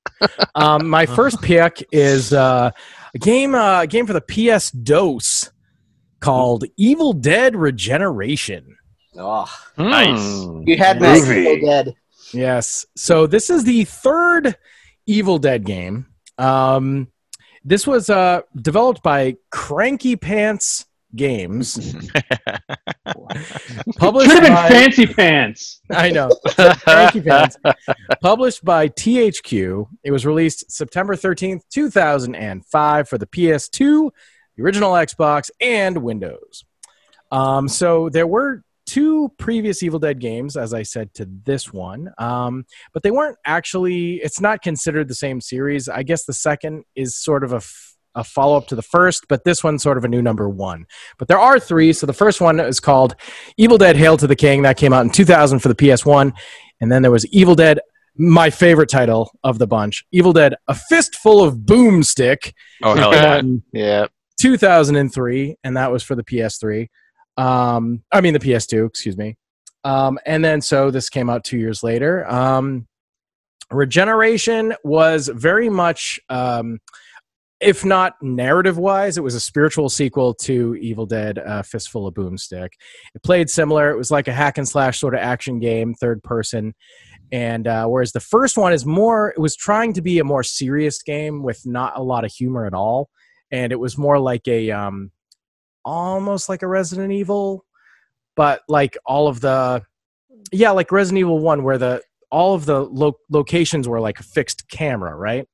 [0.56, 2.72] Um, my first pick is uh,
[3.14, 5.52] a game, uh, a game for the PS DOS
[6.20, 8.78] called Evil Dead Regeneration.
[9.18, 9.46] Oh,
[9.78, 10.20] Nice.
[10.46, 10.64] Hmm.
[10.68, 11.44] you had me Groovy.
[11.46, 11.96] so dead.
[12.34, 12.86] Yes.
[12.96, 14.58] So this is the third
[15.06, 16.08] Evil Dead game.
[16.38, 17.08] Um,
[17.64, 21.76] this was uh, developed by Cranky Pants Games,
[23.98, 25.82] published Should have been by Fancy Pants.
[25.92, 26.30] I know
[26.84, 27.58] Cranky Pants,
[28.22, 29.88] published by THQ.
[30.04, 34.12] It was released September thirteenth, two thousand and five, for the PS2,
[34.58, 36.66] the original Xbox, and Windows.
[37.32, 42.12] Um, so there were two previous Evil Dead games, as I said to this one,
[42.18, 44.16] um, but they weren't actually.
[44.16, 45.88] It's not considered the same series.
[45.88, 47.58] I guess the second is sort of a.
[47.58, 50.50] F- a follow up to the first, but this one's sort of a new number
[50.50, 50.88] one.
[51.20, 51.94] But there are three.
[51.94, 53.16] So the first one is called
[53.58, 54.64] Evil Dead Hail to the King.
[54.64, 56.34] That came out in 2000 for the PS1.
[56.82, 57.80] And then there was Evil Dead,
[58.16, 62.54] my favorite title of the bunch Evil Dead, A Fistful of Boomstick.
[62.82, 63.36] Oh hell yeah!
[63.36, 64.08] um, Yeah.
[64.40, 66.88] 2003, and that was for the PS3.
[67.38, 69.38] Um, I mean the PS2, excuse me.
[69.84, 72.30] Um, and then so this came out two years later.
[72.30, 72.88] Um,
[73.72, 76.80] Regeneration was very much, um,
[77.60, 82.14] if not narrative wise, it was a spiritual sequel to Evil Dead uh, Fistful of
[82.14, 82.70] Boomstick.
[83.14, 83.92] It played similar.
[83.92, 86.76] It was like a hack and slash sort of action game, third person.
[87.32, 90.44] And uh, whereas the first one is more, it was trying to be a more
[90.44, 93.10] serious game with not a lot of humor at all
[93.52, 95.12] and it was more like a um
[95.88, 97.66] almost like a Resident Evil,
[98.36, 99.84] but like all of the
[100.52, 104.24] yeah, like Resident Evil One, where the all of the lo- locations were like a
[104.24, 105.48] fixed camera, right?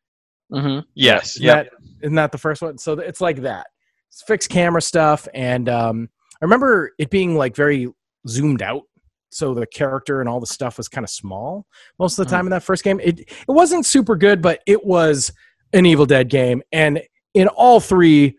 [0.52, 0.80] Mm-hmm.
[0.96, 1.40] Yes.
[1.40, 1.52] Yeah.
[1.62, 1.66] Isn't Yep.
[1.66, 2.78] that, isn't that the first one?
[2.78, 3.68] So it's like that.
[4.10, 6.10] It's fixed camera stuff, and um,
[6.42, 7.88] I remember it being like very
[8.28, 8.84] zoomed out.
[9.32, 11.66] So the character and all the stuff was kind of small
[11.98, 13.00] most of the time in that first game.
[13.00, 15.32] It it wasn't super good, but it was
[15.74, 17.02] an Evil Dead game, and
[17.34, 18.36] in all three,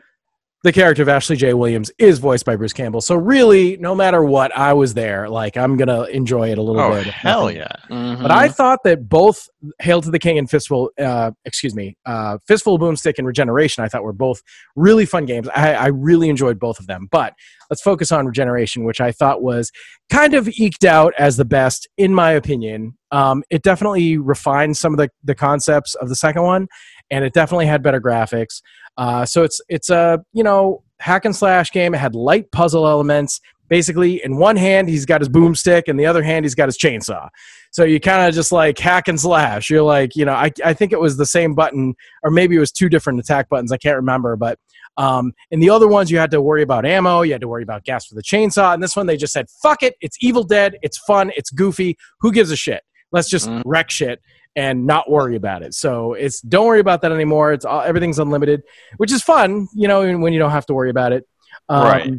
[0.65, 1.53] the character of Ashley J.
[1.55, 3.03] Williams is voiced by Bruce Campbell.
[3.03, 5.29] So really, no matter what, I was there.
[5.29, 7.07] Like I'm gonna enjoy it a little Oh bit.
[7.07, 7.57] if hell nothing.
[7.91, 8.17] yeah!
[8.21, 9.47] But I thought that both
[9.81, 13.85] Hail to the King and Fistful, uh, excuse me, uh, Fistful of Boomstick and Regeneration,
[13.85, 14.43] I thought were both
[14.75, 15.49] really fun games.
[15.55, 17.09] I, I really enjoyed both of them.
[17.11, 17.35] But
[17.71, 19.71] let's focus on Regeneration, which I thought was
[20.11, 22.97] kind of eked out as the best, in my opinion.
[23.11, 26.67] Um, it definitely refined some of the, the concepts of the second one,
[27.11, 28.61] and it definitely had better graphics.
[28.97, 31.95] Uh, so it's it's a you know hack and slash game.
[31.95, 33.41] It had light puzzle elements.
[33.69, 36.79] Basically, in one hand he's got his boomstick, and the other hand he's got his
[36.79, 37.29] chainsaw.
[37.73, 39.69] So you kind of just like hack and slash.
[39.69, 42.61] You're like, you know, I, I think it was the same button, or maybe it
[42.61, 43.73] was two different attack buttons.
[43.73, 44.37] I can't remember.
[44.37, 44.59] But
[44.97, 47.65] um, in the other ones, you had to worry about ammo, you had to worry
[47.65, 48.75] about gas for the chainsaw.
[48.75, 49.97] And this one, they just said, fuck it.
[50.01, 50.77] It's Evil Dead.
[50.83, 51.33] It's fun.
[51.37, 51.97] It's goofy.
[52.21, 52.83] Who gives a shit?
[53.11, 53.63] Let's just Mm.
[53.65, 54.21] wreck shit
[54.57, 55.75] and not worry about it.
[55.75, 57.53] So it's don't worry about that anymore.
[57.53, 58.63] It's all, everything's unlimited,
[58.99, 61.27] which is fun, you know, when you don't have to worry about it.
[61.69, 62.13] Um, Right.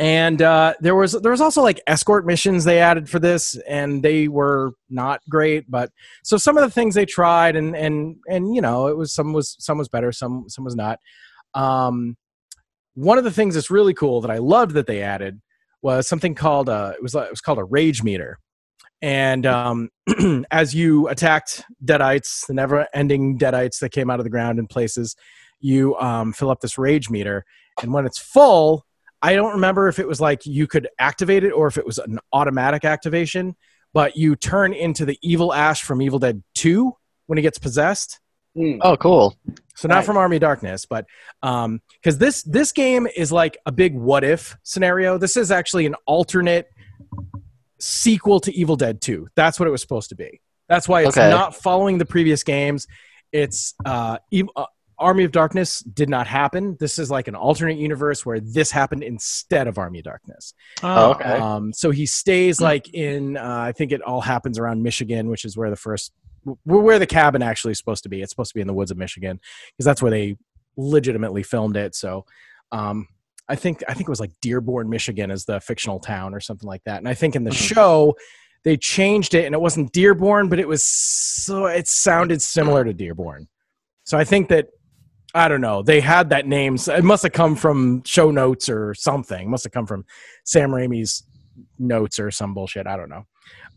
[0.00, 4.00] And uh, there was there was also like escort missions they added for this, and
[4.00, 5.68] they were not great.
[5.68, 5.90] But
[6.22, 9.32] so some of the things they tried, and and and you know, it was some
[9.32, 11.00] was some was better, some some was not.
[11.54, 12.16] Um,
[12.94, 15.40] one of the things that's really cool that I loved that they added
[15.82, 18.38] was something called uh, it was it was called a rage meter,
[19.02, 19.90] and um,
[20.50, 25.16] as you attacked deadites, the never-ending deadites that came out of the ground in places,
[25.60, 27.44] you um, fill up this rage meter,
[27.82, 28.84] and when it's full,
[29.22, 31.98] I don't remember if it was like you could activate it or if it was
[31.98, 33.56] an automatic activation,
[33.92, 36.92] but you turn into the evil Ash from Evil Dead 2
[37.26, 38.20] when he gets possessed.
[38.54, 38.78] Hmm.
[38.82, 39.36] Oh, cool.
[39.74, 40.06] So not Right.
[40.06, 41.04] from Army of Darkness, but
[41.42, 45.18] um because this this game is like a big what if scenario.
[45.18, 46.66] This is actually an alternate
[47.80, 49.28] sequel to Evil Dead 2.
[49.34, 50.40] That's what it was supposed to be.
[50.68, 51.30] That's why it's Okay.
[51.30, 52.86] not following the previous games.
[53.32, 54.66] It's uh, Ev- uh
[55.00, 56.76] Army of Darkness did not happen.
[56.80, 60.54] This is like an alternate universe where this happened instead of Army of Darkness.
[60.82, 61.38] Oh, okay.
[61.38, 65.44] Um, so he stays like in, uh, I think it all happens around Michigan, which
[65.44, 66.12] is where the first,
[66.44, 68.22] w- where the cabin actually is supposed to be.
[68.22, 69.38] It's supposed to be in the woods of Michigan
[69.76, 70.36] because that's where they
[70.76, 71.94] legitimately filmed it.
[71.94, 72.26] So,
[72.72, 73.06] um,
[73.48, 76.66] I think I think it was like Dearborn, Michigan, as the fictional town or something
[76.68, 76.98] like that.
[76.98, 77.74] And I think in the Mhm.
[77.74, 78.16] show
[78.64, 82.92] they changed it, and it wasn't Dearborn, but it was so it sounded similar to
[82.92, 83.48] Dearborn.
[84.04, 84.68] So I think that
[85.34, 85.82] I don't know.
[85.82, 86.78] They had that name.
[86.78, 89.46] So it must have come from show notes or something.
[89.46, 90.04] It must have come from
[90.44, 91.22] Sam Raimi's
[91.78, 92.86] notes or some bullshit.
[92.86, 93.26] I don't know.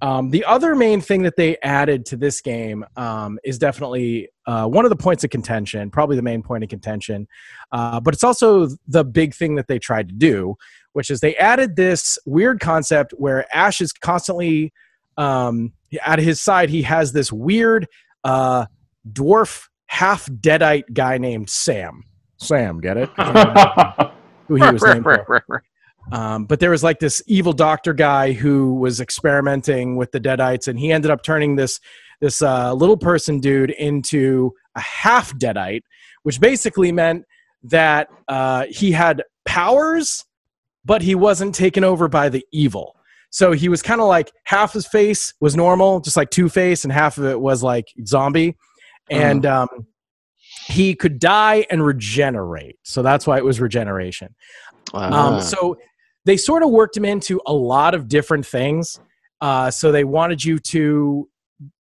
[0.01, 4.65] Um, the other main thing that they added to this game um, is definitely uh,
[4.65, 7.27] one of the points of contention, probably the main point of contention,
[7.71, 10.55] uh, but it's also the big thing that they tried to do,
[10.93, 14.73] which is they added this weird concept where Ash is constantly
[15.17, 17.87] um, at his side he has this weird
[18.23, 18.65] uh,
[19.11, 22.03] dwarf half deadite guy named Sam.
[22.37, 23.09] Sam, get it?
[24.47, 25.63] Who he was named for.
[26.11, 30.67] Um, but there was like this evil doctor guy who was experimenting with the deadites,
[30.67, 31.79] and he ended up turning this
[32.19, 35.81] this uh, little person dude into a half deadite,
[36.23, 37.25] which basically meant
[37.63, 40.25] that uh, he had powers,
[40.85, 42.95] but he wasn't taken over by the evil.
[43.31, 46.83] So he was kind of like half his face was normal, just like Two Face,
[46.83, 48.57] and half of it was like zombie.
[49.09, 49.67] And um,
[50.67, 52.77] he could die and regenerate.
[52.83, 54.35] So that's why it was regeneration.
[54.93, 55.35] Ah.
[55.35, 55.77] Um, so
[56.25, 58.99] they sort of worked him into a lot of different things.
[59.39, 61.27] Uh, so they wanted you to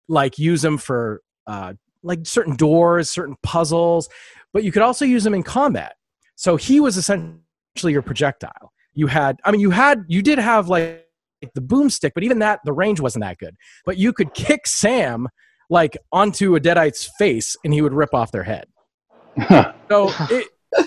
[0.09, 4.09] like use them for uh, like certain doors, certain puzzles,
[4.53, 5.95] but you could also use them in combat.
[6.37, 8.73] So he was essentially your projectile.
[8.95, 11.07] You had, I mean, you had, you did have like
[11.55, 13.57] the boomstick, but even that, the range wasn't that good.
[13.85, 15.29] But you could kick Sam
[15.71, 18.67] like onto a deadite's face, and he would rip off their head.
[19.91, 20.47] So it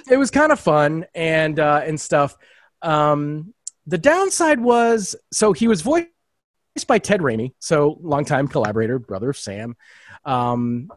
[0.09, 2.37] it was kind of fun and uh, and stuff.
[2.81, 3.53] Um,
[3.85, 6.07] the downside was so he was voiced
[6.87, 9.75] by Ted Raimi, so longtime collaborator, brother of Sam.
[10.25, 10.89] Um,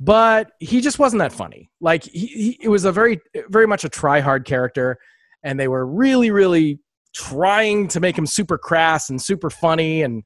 [0.00, 1.70] but he just wasn't that funny.
[1.80, 4.98] Like he, he it was a very very much a try hard character,
[5.42, 6.80] and they were really really
[7.14, 10.24] trying to make him super crass and super funny and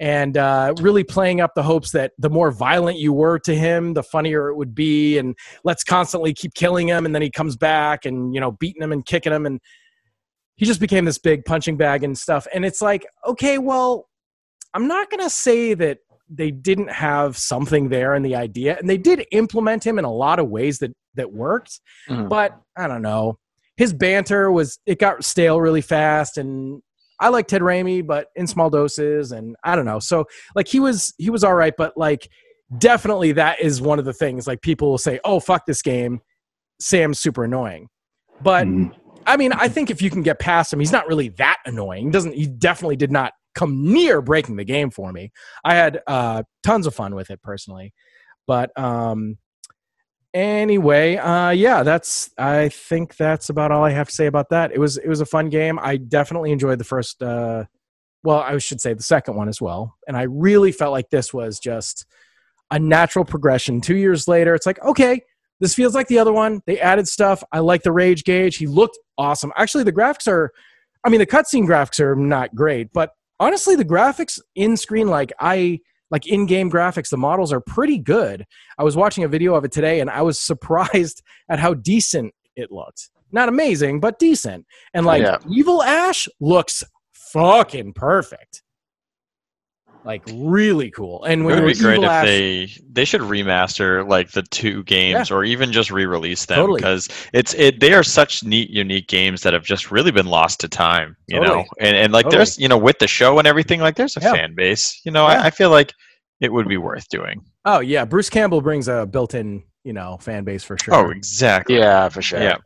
[0.00, 3.94] and uh, really playing up the hopes that the more violent you were to him,
[3.94, 5.18] the funnier it would be.
[5.18, 8.82] And let's constantly keep killing him, and then he comes back and you know beating
[8.82, 9.60] him and kicking him, and
[10.56, 12.46] he just became this big punching bag and stuff.
[12.54, 14.08] And it's like, okay, well,
[14.72, 18.98] I'm not gonna say that they didn't have something there in the idea, and they
[18.98, 21.80] did implement him in a lot of ways that that worked.
[22.08, 22.28] Mhm.
[22.28, 23.38] But I don't know.
[23.76, 26.82] His banter was it got stale really fast, and
[27.20, 29.98] I like Ted Raimi, but in small doses, and I don't know.
[29.98, 32.28] So like he was he was all right, but like
[32.78, 34.46] definitely that is one of the things.
[34.46, 36.20] Like people will say, "Oh fuck this game,"
[36.80, 37.88] Sam's super annoying,
[38.42, 38.94] but Mhm.
[39.26, 42.06] I mean, I think if you can get past him, he's not really that annoying.
[42.06, 45.30] He doesn't he definitely did not come near breaking the game for me.
[45.64, 47.94] I had uh, tons of fun with it personally,
[48.46, 49.38] but um,
[50.34, 54.72] anyway, uh, yeah, that's I think that's about all I have to say about that.
[54.72, 55.78] It was it was a fun game.
[55.80, 57.22] I definitely enjoyed the first.
[57.22, 57.64] Uh,
[58.22, 61.32] well, I should say the second one as well, and I really felt like this
[61.32, 62.06] was just
[62.70, 63.80] a natural progression.
[63.80, 65.22] Two years later, it's like okay,
[65.60, 66.60] this feels like the other one.
[66.66, 67.42] They added stuff.
[67.52, 68.56] I like the rage gauge.
[68.56, 69.52] He looked awesome.
[69.56, 70.52] Actually, the graphics are,
[71.04, 75.32] I mean, the cutscene graphics are not great, but honestly, the graphics in screen, like
[75.38, 75.80] I
[76.14, 78.44] like in game graphics, the models are pretty good.
[78.78, 82.32] I was watching a video of it today, and I was surprised at how decent
[82.54, 83.10] it looked.
[83.32, 84.64] Not amazing, but decent.
[84.94, 85.38] And like Yeah.
[85.50, 86.84] Evil Ash looks
[87.32, 88.62] fucking perfect.
[90.04, 91.24] Like really cool.
[91.24, 94.82] And It when would be great if Ash, they they should remaster like the two
[94.84, 96.78] games or even just re-release them Totally.
[96.78, 100.60] because it's it they are such neat unique games that have just really been lost
[100.60, 102.36] to time you know and and like Totally.
[102.38, 104.34] there's you know with the show and everything like there's a Yeah.
[104.34, 105.40] fan base you know Yeah.
[105.40, 105.94] I, I feel like
[106.44, 110.44] it would be worth doing Oh yeah, Bruce Campbell brings a built-in, you know, fan
[110.44, 110.94] base for sure.
[110.94, 112.40] oh exactly Yeah, for sure.
[112.40, 112.58] Yeah.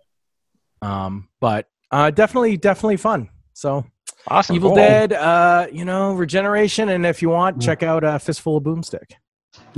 [0.82, 3.30] Um, but uh, definitely, definitely fun.
[3.54, 3.84] So
[4.26, 4.56] Awesome.
[4.56, 4.76] Evil Cool.
[4.76, 9.12] Dead, uh, you know, regeneration, and if you want, check out uh, Fistful of Boomstick.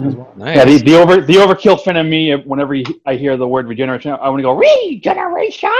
[0.02, 0.32] as well.
[0.36, 0.56] Nice.
[0.56, 2.34] Yeah, the, the over the overkill fan of me.
[2.34, 2.74] Whenever
[3.06, 5.70] I hear the word regeneration, I want to go regeneration.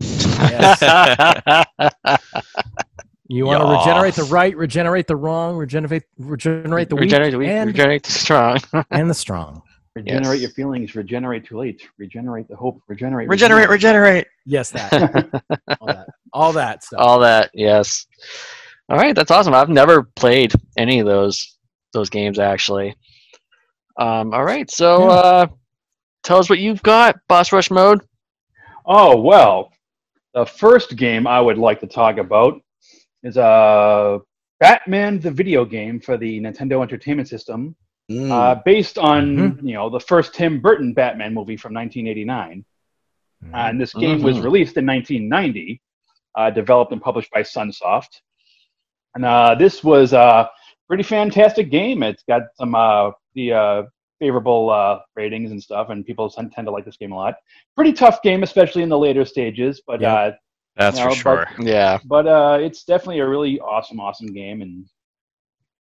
[3.32, 7.38] You want to regenerate the right, regenerate the wrong, regenerate, regenerate the weak, regenerate the
[7.38, 8.58] weak, and, regenerate the strong.
[8.90, 9.62] and the strong.
[9.94, 10.42] Regenerate Yes.
[10.42, 10.96] your feelings.
[10.96, 11.86] Regenerate too late.
[11.96, 12.82] Regenerate the hope.
[12.88, 13.28] Regenerate.
[13.28, 14.92] regenerate regenerate Yes, that,
[15.80, 16.98] all that, all that stuff.
[17.00, 18.04] All that, yes.
[18.88, 19.54] All right, that's awesome.
[19.54, 21.56] I've never played any of those
[21.92, 22.96] those games actually.
[23.96, 25.08] Um, all right, so Yeah.
[25.14, 25.46] uh,
[26.24, 28.00] tell us what you've got, Boss Rush mode.
[28.86, 29.70] Oh well,
[30.34, 32.60] the first game I would like to talk about
[33.22, 34.18] is uh,
[34.60, 37.76] Batman the video game for the Nintendo Entertainment System,
[38.10, 38.28] Mm.
[38.32, 39.68] uh, based on Mm-hmm.
[39.68, 42.64] you know the first Tim Burton Batman movie from 1989.
[43.44, 43.54] Mm-hmm.
[43.54, 44.44] Uh, and this game was Mhm.
[44.44, 45.80] released in 1990,
[46.36, 48.20] uh, developed and published by Sunsoft.
[49.14, 50.50] And uh, this was a
[50.88, 52.02] pretty fantastic game.
[52.02, 53.82] It's got some uh, the uh,
[54.18, 57.36] favorable uh, ratings and stuff, and people tend tend to like this game a lot.
[57.76, 60.32] Pretty tough game, especially in the later stages, but Yeah.
[60.80, 64.62] That's No, for but- sure Yeah, but uh, it's definitely a really awesome, awesome game.
[64.62, 64.84] And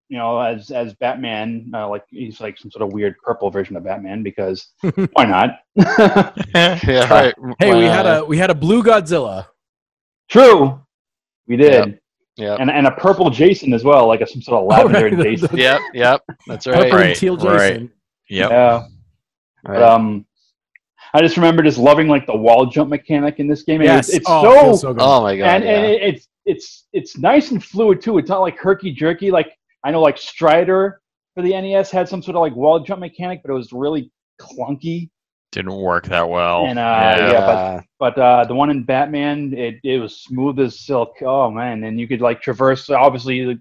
[0.10, 3.76] you know, as as Batman, uh, like he's like some sort of weird purple version
[3.76, 4.70] of Batman because
[5.14, 5.60] why not?
[6.56, 7.34] yeah, right.
[7.60, 9.46] Hey, we had a we had a blue Godzilla.
[10.30, 10.82] True,
[11.48, 12.00] we did.
[12.38, 12.60] Yep.
[12.62, 15.24] and and a purple Jason as well, like a some sort of Oh, lavender right,
[15.26, 15.58] Jason.
[15.58, 15.82] Yep.
[15.94, 16.22] Yep.
[16.48, 16.92] That's Purple right.
[16.92, 17.70] and Right, teal right.
[17.74, 17.92] Jason.
[18.30, 18.50] Yep.
[18.52, 18.84] Yeah.
[19.64, 20.26] But, um,
[21.14, 23.82] I just remember just loving like the wall jump mechanic in this game.
[23.82, 24.10] And Yes.
[24.10, 25.02] It's, it's oh, so, feels so good.
[25.04, 25.46] Oh my god.
[25.48, 25.72] and, yeah.
[25.72, 28.18] and it, it's it's it's nice and fluid too.
[28.18, 29.32] It's not like herky jerky.
[29.32, 29.52] Like
[29.84, 31.02] I know like Strider
[31.36, 34.12] for the NES had some sort of like wall jump mechanic, but it was really
[34.42, 35.10] clunky.
[35.52, 36.68] Didn't work that well.
[36.68, 37.32] And, uh, yeah.
[37.32, 41.16] yeah, but- But uh, the one in Batman, it, it was smooth as silk.
[41.22, 42.90] Oh man, and you could like traverse.
[42.90, 43.60] Obviously, you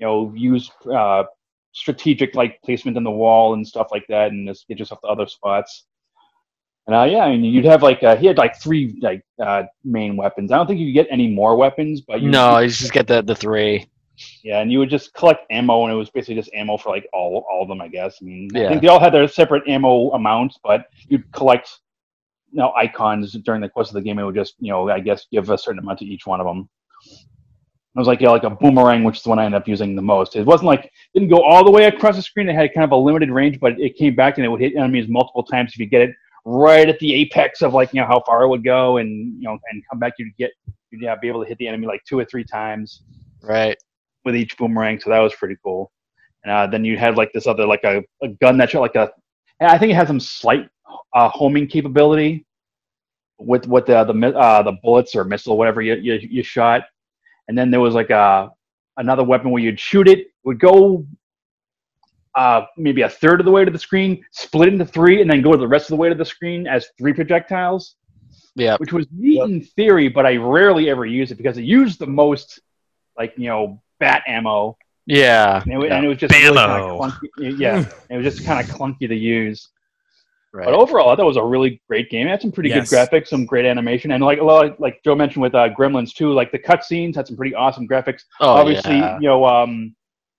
[0.00, 1.24] know, use uh,
[1.72, 5.06] strategic like placement in the wall and stuff like that, and just get yourself to
[5.06, 5.84] other spots.
[6.88, 9.64] And uh, yeah, I mean, you'd have like uh, he had like three like uh,
[9.84, 10.50] main weapons.
[10.50, 13.06] I don't think you could get any more weapons, but you, no, you just get
[13.06, 13.86] the the three.
[14.42, 17.06] yeah, and you would just collect ammo, and it was basically just ammo for like
[17.12, 18.16] all all of them, I guess.
[18.22, 21.68] I mean, I think they all had their separate ammo amounts, but you'd collect,
[22.52, 24.18] you know, icons during the course of the game.
[24.18, 26.46] It would just, you know, I guess give a certain amount to each one of
[26.46, 26.70] them.
[27.04, 29.94] It was like yeah, like a boomerang, which is the one I ended up using
[29.94, 30.36] the most.
[30.36, 32.48] It wasn't like didn't go all the way across the screen.
[32.48, 34.74] It had kind of a limited range, but it came back and it would hit
[34.74, 36.14] enemies multiple times if you get it
[36.50, 39.48] right at the apex of like you know how far it would go, and you
[39.48, 40.14] know, and come back.
[40.18, 40.50] You'd get
[40.90, 43.02] you'd yeah, be able to hit the enemy like two or three times
[43.42, 43.76] Right.
[44.24, 45.92] with each boomerang, so that was pretty cool.
[46.44, 48.94] And uh, then you had like this other like a, a gun that shot like
[48.94, 49.10] a,
[49.60, 50.68] and I think it had some slight
[51.14, 52.46] uh, homing capability
[53.38, 56.82] with with the the uh, the bullets or missile whatever you, you you shot.
[57.48, 58.50] And then there was like a
[58.96, 61.06] another weapon where you'd shoot it, would go
[62.38, 65.42] uh, maybe a third of the way to the screen, split into three, and then
[65.42, 67.96] go the rest of the way to the screen as three projectiles
[68.54, 68.76] Yeah.
[68.78, 69.48] which was neat Yep.
[69.48, 72.60] in theory, but I rarely ever use it because it used the most,
[73.20, 75.60] like you know, bat ammo, Yeah.
[75.64, 77.58] and it, wa- and it was just really kind of clunky.
[77.64, 79.68] Yeah, it was just kind of clunky to use.
[80.54, 80.64] Right.
[80.64, 82.26] But overall, I thought it was a really great game.
[82.26, 82.88] It had some pretty Yes.
[82.88, 86.14] good graphics, some great animation, and like a lot, like Joe mentioned with uh, Gremlins
[86.14, 86.32] too.
[86.32, 88.22] Like the cutscenes had some pretty awesome graphics.
[88.40, 89.18] oh, Obviously, yeah.
[89.20, 89.94] you know, um,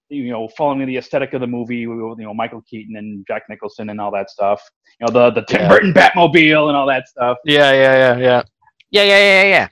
[0.09, 3.89] you know, following the aesthetic of the movie, you know, Michael Keaton and Jack Nicholson
[3.89, 4.61] and all that stuff.
[4.99, 5.69] You know, the the Tim Yeah.
[5.69, 7.37] Burton Batmobile and all that stuff.
[7.45, 7.71] Yeah.
[7.71, 8.17] Yeah.
[8.17, 8.17] Yeah.
[8.17, 8.43] Yeah.
[8.91, 9.03] Yeah.
[9.03, 9.17] Yeah.
[9.17, 9.43] Yeah.
[9.43, 9.67] Yeah.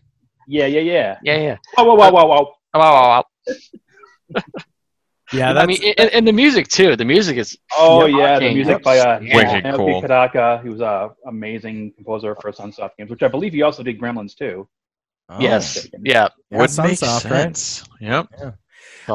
[0.50, 1.18] Yeah, yeah, yeah.
[1.24, 1.38] Yeah.
[1.38, 1.58] Yeah.
[1.76, 2.54] Whoa, whoa, whoa, whoa, whoa.
[2.74, 2.94] Wow.
[2.94, 3.24] Wow.
[4.34, 4.44] wow.
[5.34, 6.96] Yeah, I mean, and, and the music too.
[6.96, 7.58] The music is.
[7.78, 10.02] Oh Yeah, yeah, the music by uh, wicked Naoki cool.
[10.02, 10.64] Kodaka.
[10.64, 14.38] He was a amazing composer for Sunsoft games, which I believe he also did Gremlins
[14.38, 14.70] too.
[15.28, 15.38] oh.
[15.42, 15.86] Yes.
[16.02, 16.30] Yeah.
[16.50, 17.58] Yeah, Would make Sunsoft, right?
[17.58, 17.84] sense.
[18.00, 18.28] Yep.
[18.40, 18.54] All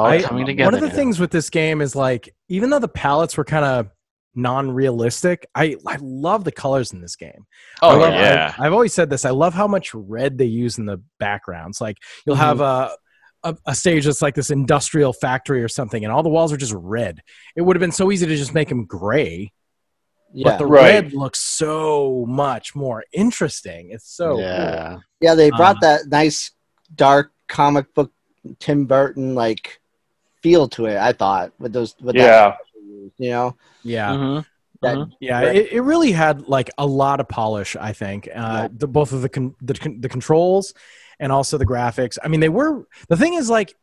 [0.01, 0.95] I- coming one of the now.
[0.95, 3.91] things with this game is like even though the palettes were kind of
[4.35, 7.47] non-realistic i i love the colors in this game
[7.83, 8.35] I Oh love- yeah.
[8.35, 8.55] yeah.
[8.59, 11.81] I, have always said this i love how much red they use in the backgrounds
[11.81, 12.91] like you'll have a,
[13.45, 16.57] a a stage that's like this industrial factory or something and all the walls are
[16.57, 17.21] just red
[17.57, 19.53] it would have been so easy to just make them gray
[20.33, 20.95] Yeah, but the Right.
[20.95, 24.41] red looks so much more interesting it's so cool.
[24.41, 24.99] yeah.
[25.21, 25.35] yeah.
[25.35, 26.53] They brought Uh, that nice
[26.95, 28.13] dark comic book
[28.59, 29.81] Tim Burton like
[30.43, 30.97] feel to it.
[30.97, 32.59] I thought with those with Yeah, that,
[33.19, 34.45] you know, yeah Mhm.
[34.83, 35.13] that Mhm.
[35.21, 35.57] Yeah, Right.
[35.57, 37.77] it, it really had like a lot of polish.
[37.77, 40.75] I think uh, the, both of the, con- the con- the controls
[41.21, 42.19] and also the graphics.
[42.23, 43.75] I mean, they were the thing is like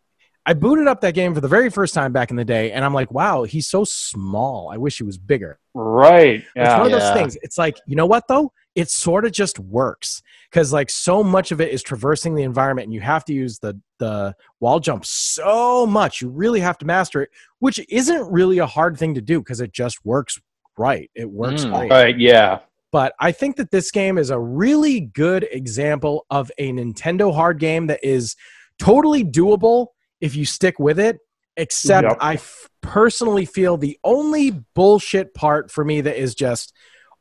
[0.46, 2.84] I booted up that game for the very first time back in the day, and
[2.84, 4.70] I'm like, wow, he's so small.
[4.74, 5.60] I wish he was bigger.
[5.76, 6.44] right.
[6.44, 7.14] It's one Yeah, of those Yeah.
[7.14, 7.38] things.
[7.44, 11.52] It's like you know what though, it sort of just works because like so much
[11.52, 15.06] of it is traversing the environment, and you have to use the the wall jump
[15.06, 16.22] so much.
[16.22, 17.30] You really have to master it,
[17.60, 20.40] which isn't really a hard thing to do because it just works
[20.78, 21.12] right.
[21.14, 21.78] It works Mm.
[21.78, 22.18] great right.
[22.18, 22.60] Yeah,
[22.92, 27.60] but I think that this game is a really good example of a Nintendo hard
[27.60, 28.36] game that is
[28.80, 29.88] totally doable
[30.22, 31.20] if you stick with it.
[31.58, 32.18] Except Yep.
[32.22, 36.72] I f- personally feel the only bullshit part for me that is just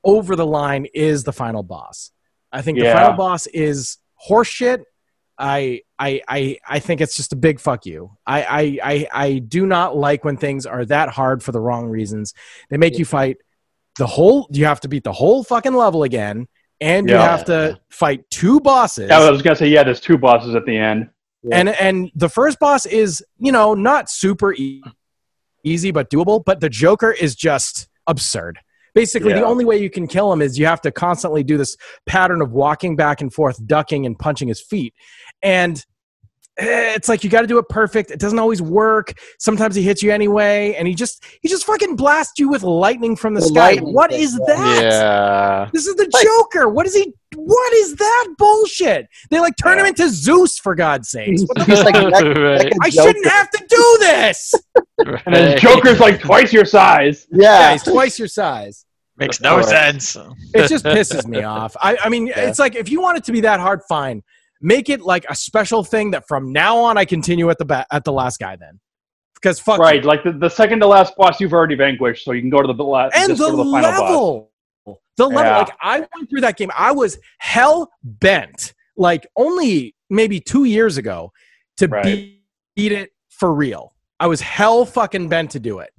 [0.05, 2.11] over the line is the final boss.
[2.53, 4.85] I think the final boss is horseshit.
[5.39, 8.11] I I I I think it's just a big fuck you.
[8.27, 11.89] I I I, I do not like when things are that hard for the wrong
[11.89, 12.35] reasons.
[12.71, 13.37] They make you fight
[13.99, 14.49] the whole.
[14.51, 16.49] You have to beat the whole fucking level again,
[16.81, 19.11] and you have to fight two bosses.
[19.11, 19.21] yeah.
[19.21, 19.85] I was gonna say yeah.
[19.85, 21.11] There's two bosses at the end.
[21.53, 24.83] and and the first boss is you know not super e-
[25.63, 26.45] easy but doable.
[26.45, 28.59] But the Joker is just absurd.
[28.99, 31.77] Basically, the only way you can kill him is you have to constantly do this
[32.07, 34.93] pattern of walking back and forth, ducking and punching his feet,
[35.43, 35.85] and
[36.59, 38.11] eh, it's like you got to do it perfect.
[38.11, 39.13] It doesn't always work.
[39.39, 43.15] Sometimes he hits you anyway, and he just he just fucking blasts you with lightning
[43.15, 43.61] from the, The sky.
[43.75, 44.55] lightning What thing, is yeah.
[44.57, 44.83] that?
[44.83, 45.71] Yeah.
[45.73, 46.69] This is the Like- Joker.
[46.69, 47.15] What is he?
[47.37, 49.07] What is that bullshit?
[49.31, 51.43] They like turn him into Zeus for God's sakes.
[51.47, 52.13] What He's like, fuck?
[52.13, 52.73] that- Right.
[52.83, 54.55] I shouldn't have to do this.
[55.27, 57.25] And then Joker's like twice your size.
[57.31, 58.85] Yeah, yeah, he's twice your size.
[59.19, 60.17] Makes no sense.
[60.55, 61.77] It just pisses me off.
[61.81, 62.41] I, I mean, Yeah.
[62.49, 64.23] it's like if you want it to be that hard, fine.
[64.61, 67.87] make it like a special thing that from now on I continue at the ba-
[67.91, 68.81] at the last guy then.
[69.35, 72.41] Because fuck Right, like the, the second to last boss you've already vanquished, so you
[72.41, 74.01] can go to the last and the, go to the final boss.
[74.01, 74.51] level
[75.17, 75.59] the level Yeah.
[75.59, 80.97] like i went through that game i was hell bent like only maybe two years
[80.97, 81.33] ago
[81.77, 82.05] to Right.
[82.05, 82.43] beat,
[82.77, 85.91] beat it for real i was hell fucking bent to do it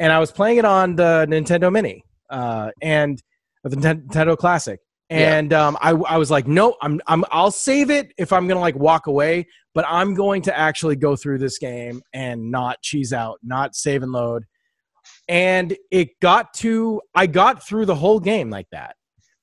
[0.00, 3.22] and i was playing it on the nintendo mini uh, and
[3.64, 5.36] the Ninten- nintendo classic Yeah.
[5.38, 8.60] and um, I, I was like no I'm, I'm i'll save it if i'm gonna
[8.60, 13.12] like walk away but i'm going to actually go through this game and not cheese
[13.12, 14.44] out not save and load
[15.28, 18.96] and it got to i got through the whole game like that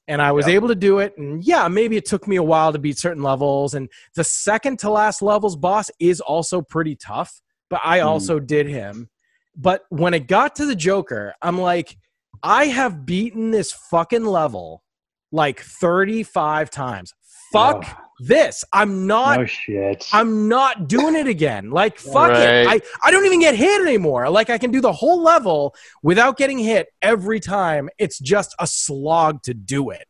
[0.08, 0.56] and i was Yeah.
[0.56, 3.24] able to do it and yeah maybe it took me a while to beat certain
[3.24, 8.06] levels and the second to last levels boss is also pretty tough but i Mhm.
[8.06, 9.10] also did him
[9.56, 11.98] but when it got to the joker i'm like
[12.44, 14.84] i have beaten this fucking level
[15.32, 17.14] like 35 times
[17.52, 17.98] fuck Ugh.
[18.20, 20.08] this i'm not No shit.
[20.12, 21.70] I'm not doing it again.
[21.70, 22.68] Like fuck it.
[22.68, 24.30] I, I don't even get hit anymore.
[24.30, 25.74] Like I can do the whole level
[26.04, 27.90] without getting hit every time.
[27.98, 30.06] It's just a slog to do it.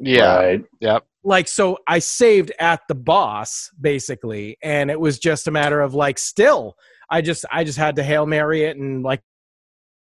[0.00, 0.36] Yeah.
[0.36, 0.64] Right.
[0.80, 1.04] Yep.
[1.24, 5.94] Like so I saved at the boss basically and it was just a matter of
[5.94, 6.76] like still
[7.10, 9.22] I just I just had to Hail Mary it and like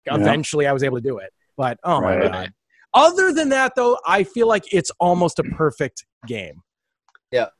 [0.05, 0.15] Yeah.
[0.15, 1.31] eventually I was able to do it.
[1.57, 2.53] But oh my god.
[2.93, 6.61] Other than that though, I feel like it's almost a perfect game.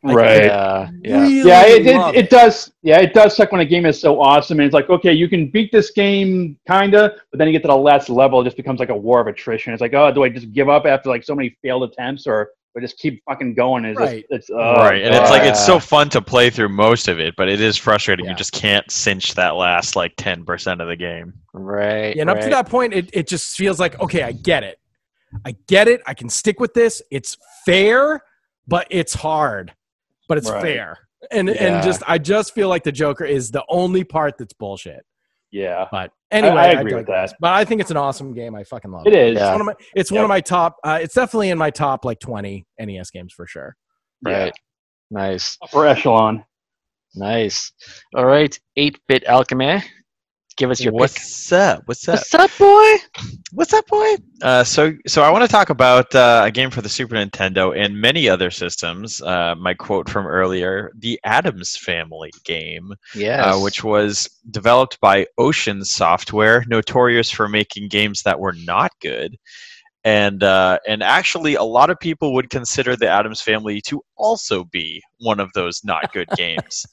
[0.01, 0.45] Like, Right.
[0.45, 0.89] Yeah.
[1.03, 1.21] Yeah.
[1.21, 2.71] Really yeah, it, it, it does.
[2.83, 5.27] Yeah, it does suck when a game is so awesome, and it's like, okay, you
[5.27, 8.55] can beat this game, kinda, but then you get to the last level, it just
[8.55, 9.73] becomes like a war of attrition.
[9.73, 12.51] It's like, oh, do I just give up after like so many failed attempts, or
[12.79, 13.85] do I just keep fucking going?
[13.85, 14.25] It's Right.
[14.29, 17.07] just, it's uh, right, and it's like it's so uh, fun to play through most
[17.07, 18.25] of it, but it is frustrating.
[18.25, 18.31] Yeah.
[18.31, 21.33] You just can't cinch that last like ten percent of the game.
[21.53, 22.15] Right.
[22.15, 24.79] Yeah, and up to that point, it, it just feels like, okay, I get it.
[25.45, 26.01] I get it.
[26.05, 27.01] I can stick with this.
[27.11, 28.21] It's fair,
[28.67, 29.73] but it's hard.
[30.27, 30.61] But it's Right.
[30.61, 30.97] fair.
[31.31, 31.53] And Yeah.
[31.55, 35.05] and just I just feel like the Joker is the only part that's bullshit.
[35.51, 37.33] yeah, But anyway, I agree with that.
[37.39, 38.55] But I think it's an awesome game.
[38.55, 39.19] I fucking love it it.
[39.19, 39.31] is.
[39.33, 39.51] It's Yeah.
[39.51, 42.19] one of my it's one of my top uh, it's definitely in my top like
[42.19, 43.75] 20 NES games for sure.
[44.23, 44.53] Right.
[45.11, 45.57] Nice.
[45.61, 46.43] Upper echelon.
[47.15, 47.71] Nice.
[48.15, 48.57] All right.
[48.75, 49.81] 8 bit alchemy.
[50.57, 51.01] Give us your pick.
[51.01, 51.83] What's up?
[51.85, 52.15] What's up?
[52.15, 52.95] What's up, boy?
[53.51, 54.15] What's up, boy?
[54.41, 57.77] Uh, so, so I want to talk about uh, a game for the Super Nintendo
[57.79, 59.21] and many other systems.
[59.21, 63.45] Uh, my quote from earlier: the Addams Family game, Yes.
[63.45, 69.37] uh, which was developed by Ocean Software, notorious for making games that were not good.
[70.03, 74.63] And uh, and actually, a lot of people would consider the Addams Family to also
[74.63, 76.83] be one of those not good games.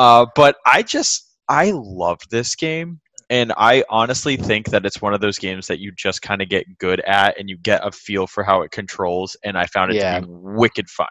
[0.00, 3.00] uh, but I just I loved this game,
[3.30, 6.48] and I honestly think that it's one of those games that you just kind of
[6.48, 9.36] get good at, and you get a feel for how it controls.
[9.44, 10.20] And I found it Yeah.
[10.20, 11.06] to be wicked fun.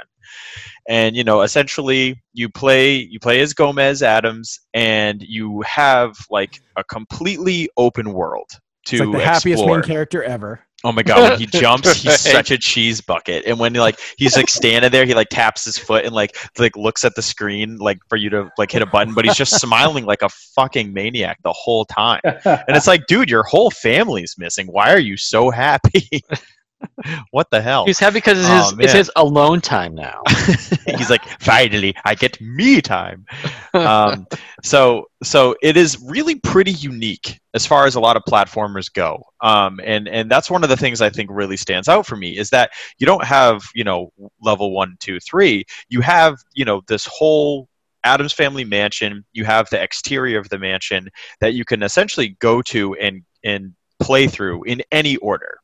[0.87, 6.59] And you know, essentially, you play you play as Gomez Addams, and you have like
[6.75, 8.49] a completely open world
[8.85, 10.65] to It's like the happiest main character ever.
[10.85, 13.45] Oh my god, when he jumps, he's such a cheese bucket.
[13.45, 16.75] And when like he's like standing there, he like taps his foot and like like
[16.75, 19.59] looks at the screen like for you to like hit a button, but he's just
[19.59, 22.21] smiling like a fucking maniac the whole time.
[22.23, 24.67] And it's like, dude, your whole family's missing.
[24.67, 26.23] Why are you so happy?
[27.31, 27.85] what the hell?
[27.85, 30.21] He's happy because it's, Oh, his, it's his alone time now.
[30.85, 33.25] he's like, finally, I get me time.
[33.73, 34.27] Um,
[34.61, 39.23] so, so it is really pretty unique as far as a lot of platformers go.
[39.41, 42.37] Um, and and that's one of the things I think really stands out for me
[42.37, 42.69] is that
[42.99, 45.65] you don't have you know level one, two, three.
[45.89, 47.67] You have you know this whole
[48.03, 49.25] Addams Family mansion.
[49.33, 51.09] You have the exterior of the mansion
[51.41, 55.57] that you can essentially go to and and play through in any order.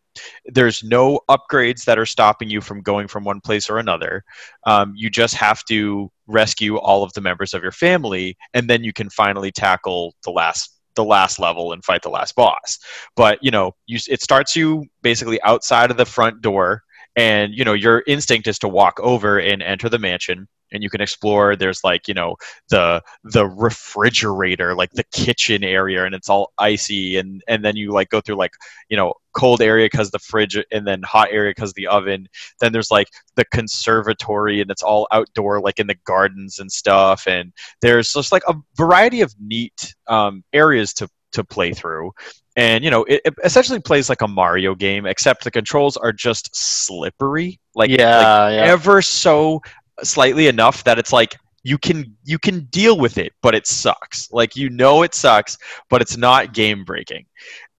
[0.46, 4.24] There's no upgrades that are stopping you from going from one place or another.
[4.66, 8.84] Um, you just have to rescue all of the members of your family, and then
[8.84, 12.78] you can finally tackle the last the last level and fight the last boss.
[13.16, 16.84] But you know, you, it starts you basically outside of the front door,
[17.16, 20.90] and you know your instinct is to walk over and enter the mansion and you
[20.90, 22.36] can explore there's like you know
[22.70, 27.92] the the refrigerator like the kitchen area and it's all icy and and then you
[27.92, 28.54] like go through like
[28.90, 32.28] you know cold area because the fridge and then hot area because the oven.
[32.60, 37.28] Then there's like the conservatory and it's all outdoor like in the gardens and stuff
[37.28, 42.12] and there's just like a variety of neat um, areas to to play through.
[42.56, 46.12] And you know it, it essentially plays like a mario game except the controls are
[46.12, 47.60] just slippery.
[47.76, 48.64] Like like yeah, yeah.
[48.64, 49.62] ever so
[50.04, 54.32] slightly enough that it's like you can you can deal with it but it sucks.
[54.32, 55.58] Like you know it sucks
[55.90, 57.26] but it's not game breaking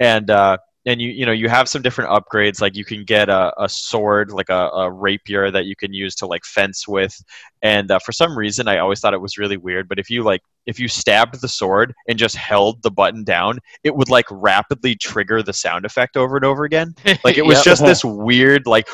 [0.01, 2.61] and uh and you you know you have some different upgrades.
[2.63, 6.15] Like you can get a, a sword like a, a rapier that you can use
[6.17, 7.15] to like fence with.
[7.63, 10.23] And uh, for some reason i always thought it was really weird but if you
[10.23, 14.25] like if you stabbed the sword and just held the button down it would like
[14.31, 16.95] rapidly trigger the sound effect over and over again.
[17.25, 17.65] Like it was Yep.
[17.65, 18.89] just this weird like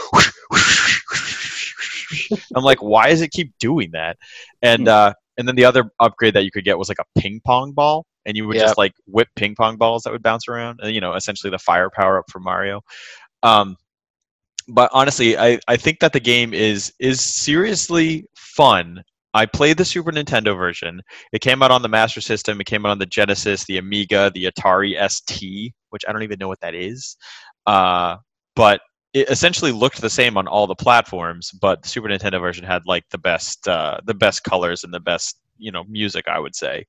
[2.55, 4.17] i'm like why does it keep doing that
[4.63, 7.41] and uh and then the other upgrade that you could get was like a ping
[7.45, 8.65] pong ball and you would Yep.
[8.65, 11.59] just like whip ping pong balls that would bounce around and you know essentially the
[11.59, 12.81] fire power up for mario
[13.43, 13.77] um
[14.69, 19.03] but honestly i i think that the game is is seriously fun
[19.35, 21.03] I played the Super Nintendo version.
[21.31, 22.59] It came out on the Master System.
[22.59, 26.39] It came out on the Genesis, the Amiga, the Atari ST, which I don't even
[26.39, 27.19] know what that is.
[27.67, 28.17] Uh,
[28.55, 28.81] but
[29.17, 31.51] it essentially looked the same on all the platforms.
[31.51, 35.01] But the Super Nintendo version had like the best, uh, the best colors and the
[35.01, 36.29] best, you know, music.
[36.29, 36.85] I would say.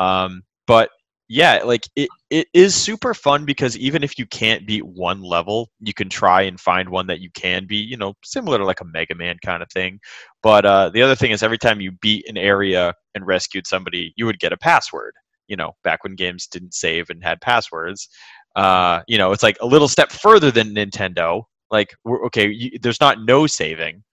[0.00, 0.90] Um, but
[1.28, 5.70] yeah, like it, it is super fun because even if you can't beat one level,
[5.78, 7.88] you can try and find one that you can beat.
[7.88, 10.00] You know, similar to like a Mega Man kind of thing.
[10.42, 14.12] But uh, the other thing is, every time you beat an area and rescued somebody,
[14.16, 15.14] you would get a password.
[15.46, 18.08] You know, back when games didn't save and had passwords,
[18.56, 21.44] uh, you know, it's like a little step further than Nintendo.
[21.72, 24.04] Like, okay, you, there's not no saving,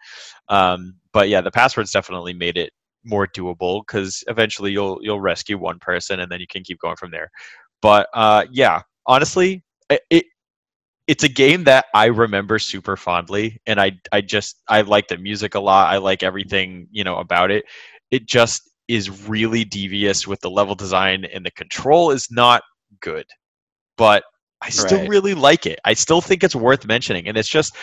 [0.49, 2.71] um, but yeah, the passwords definitely made it
[3.05, 6.95] more doable because eventually you'll you'll rescue one person and then you can keep going
[6.97, 7.29] from there.
[7.81, 10.25] But uh, yeah, honestly, it, it
[11.07, 15.17] it's a game that I remember super fondly, and I I just I like the
[15.17, 15.91] music a lot.
[15.93, 17.65] I like everything you know about it.
[18.11, 22.63] It just is really devious with the level design, and the control is not
[23.01, 23.25] good.
[23.97, 24.23] But
[24.61, 25.09] I still Right.
[25.09, 25.79] really like it.
[25.85, 27.75] I still think it's worth mentioning, and it's just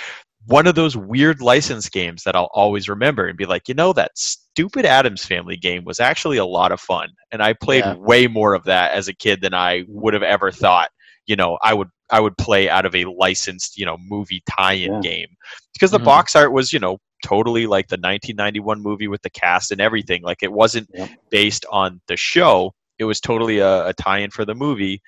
[0.47, 3.93] one of those weird license games that I'll always remember and be like, you know,
[3.95, 7.95] that stupid Addams Family game was actually a lot of fun, and I played Yeah.
[7.97, 10.91] way more of that as a kid than I would have ever thought.
[11.27, 14.93] You know, I would I would play out of a licensed, you know, movie tie-in
[14.93, 15.01] Yeah.
[15.01, 15.27] game
[15.73, 16.05] because the Mhm.
[16.05, 20.23] box art was, you know, totally like the 1991 movie with the cast and everything.
[20.23, 21.09] Like it wasn't Yep.
[21.31, 25.01] based on the show; it was totally a, a tie-in for the movie.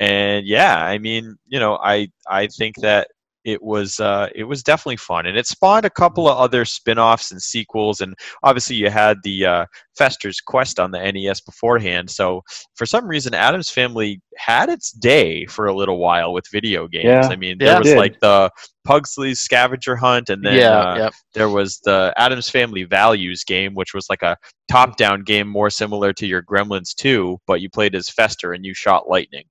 [0.00, 3.08] And yeah, I mean, you know, I I think that
[3.44, 7.30] it was uh, it was definitely fun, and it spawned a couple of other spin-offs
[7.30, 9.66] and sequels, and obviously you had the uh,
[9.96, 12.10] Fester's Quest on the NES beforehand.
[12.10, 12.42] So
[12.74, 17.04] for some reason, Addams Family had its day for a little while with video games.
[17.04, 17.28] Yeah.
[17.30, 17.74] I mean, Yeah.
[17.74, 18.50] there was like the
[18.86, 21.14] Pugsley's Scavenger Hunt, and then yeah, uh, yep.
[21.34, 24.36] there was the Addams Family Values game, which was like a
[24.70, 28.74] top-down game more similar to your Gremlins 2, but you played as Fester and you
[28.74, 29.44] shot lightning.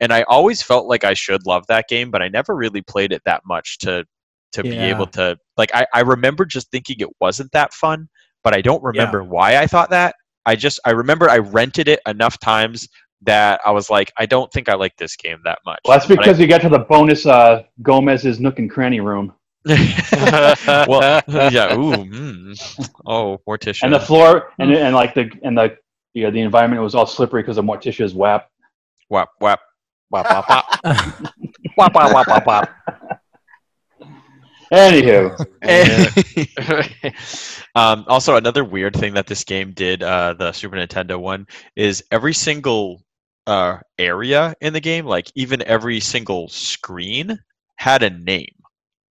[0.00, 3.12] And I always felt like I should love that game, but I never really played
[3.12, 4.04] it that much to
[4.52, 8.08] to be able to like I, I remember just thinking it wasn't that fun,
[8.44, 10.14] but I don't remember why I thought that.
[10.44, 12.88] I just I remember I rented it enough times
[13.24, 15.80] that I was like, I don't think I like this game that much.
[15.84, 19.00] Well, that's But I- because you got to the bonus uh, Gomez's Nook and Cranny
[19.00, 19.32] room.
[19.64, 21.72] well, yeah.
[21.74, 22.90] Ooh, mm.
[23.06, 23.84] oh, Morticia.
[23.84, 25.76] And the floor and and like the and the
[26.14, 28.50] yeah the environment was all slippery because of Morticia's WAP.
[29.08, 29.60] whap whap.
[30.10, 30.64] Wop, wop, wop.
[31.78, 32.70] Wop, wop, wop, wop, wop.
[34.72, 35.36] Anywho,
[37.74, 41.46] um, also, another weird thing that this game did, uh, the Super Nintendo one,
[41.76, 43.02] is every single
[43.46, 47.38] uh, area in the game, like even every single screen,
[47.76, 48.46] had a name.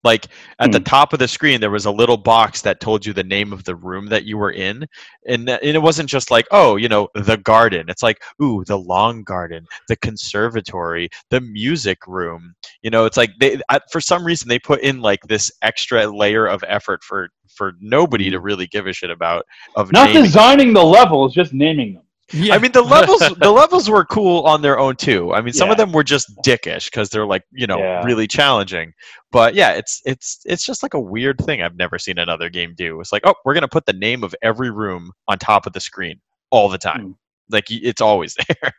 [0.03, 0.27] Like
[0.59, 0.84] at the Hmm.
[0.86, 3.65] top of the screen, there was a little box that told you the name of
[3.65, 4.86] the room that you were in,
[5.27, 7.89] and, and it wasn't just like, oh, you know, the garden.
[7.89, 12.53] It's like, ooh, the long garden, the conservatory, the music room.
[12.82, 16.07] You know, it's like they I, for some reason they put in like this extra
[16.07, 19.43] layer of effort for for nobody to really give a shit about.
[19.75, 22.03] Of not naming designing the levels, just naming them.
[22.32, 22.55] Yeah.
[22.55, 25.34] I mean, the levels the levels were cool on their own too.
[25.34, 28.03] I mean, some of them were just dickish because they're like you know Yeah.
[28.03, 28.93] really challenging.
[29.32, 32.73] But yeah, it's it's it's just like a weird thing I've never seen another game
[32.75, 32.99] do.
[33.01, 35.80] It's like, oh, we're gonna put the name of every room on top of the
[35.80, 36.19] screen
[36.51, 37.01] all the time.
[37.01, 37.11] Hmm.
[37.51, 38.71] Like it's always there.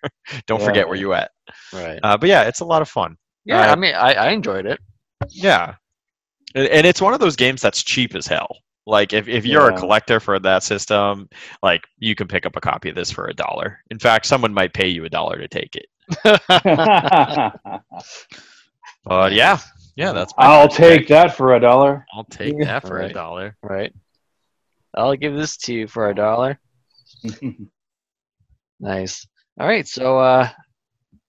[0.46, 0.66] Don't Yeah.
[0.66, 1.30] forget where you at.
[1.72, 1.98] right.
[2.02, 3.16] Uh, but yeah, it's a lot of fun.
[3.44, 4.78] Yeah, Uh, I mean, I, I enjoyed it.
[5.28, 5.74] Yeah,
[6.54, 8.56] and, and it's one of those games that's cheap as hell.
[8.90, 11.28] Like if, if you're a collector for that system,
[11.62, 13.78] like you can pick up a copy of this for a dollar.
[13.90, 15.86] In fact, someone might pay you a dollar to take it.
[19.04, 19.58] But yeah,
[19.96, 20.34] yeah, that's.
[20.36, 20.98] my I'll first pick.
[20.98, 22.04] take that for a dollar.
[22.12, 23.56] I'll take that for a dollar.
[23.62, 23.94] right.
[24.94, 26.58] I'll give this to you for a dollar.
[28.82, 29.26] Nice.
[29.60, 30.48] All right, so uh,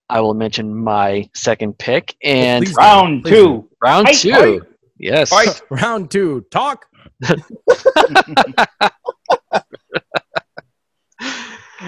[0.10, 2.78] I will mention my second pick and Please do.
[2.82, 3.70] Round Please two.
[3.84, 4.32] round Fight, two.
[4.32, 4.62] fight.
[4.98, 5.30] Yes.
[5.30, 5.62] Fight.
[5.70, 6.46] Round two.
[6.52, 6.86] Talk.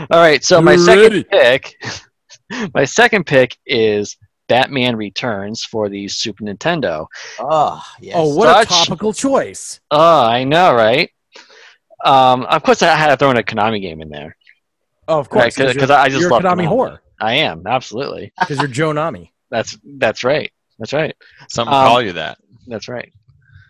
[0.10, 1.24] All right, so my You second ready?
[1.24, 1.76] pick,
[2.74, 4.18] my second pick is
[4.50, 7.06] Batman Returns for the Super Nintendo.
[7.40, 8.16] Oh, yes.
[8.18, 9.80] Oh, what Such- a topical choice!
[9.92, 11.10] Oh, I know, right?
[12.04, 14.36] Um, of course, I had to throw in a Konami game in there.
[15.08, 16.70] Oh, of course, Right, 'cause- 'cause you're- I just you're love Konami Konami.
[16.70, 18.34] whore I am absolutely.
[18.40, 19.32] because you're Joe Nami.
[19.52, 20.52] That's that's right.
[20.80, 21.16] That's right.
[21.50, 22.40] Some Um, call you that.
[22.68, 23.14] That's right.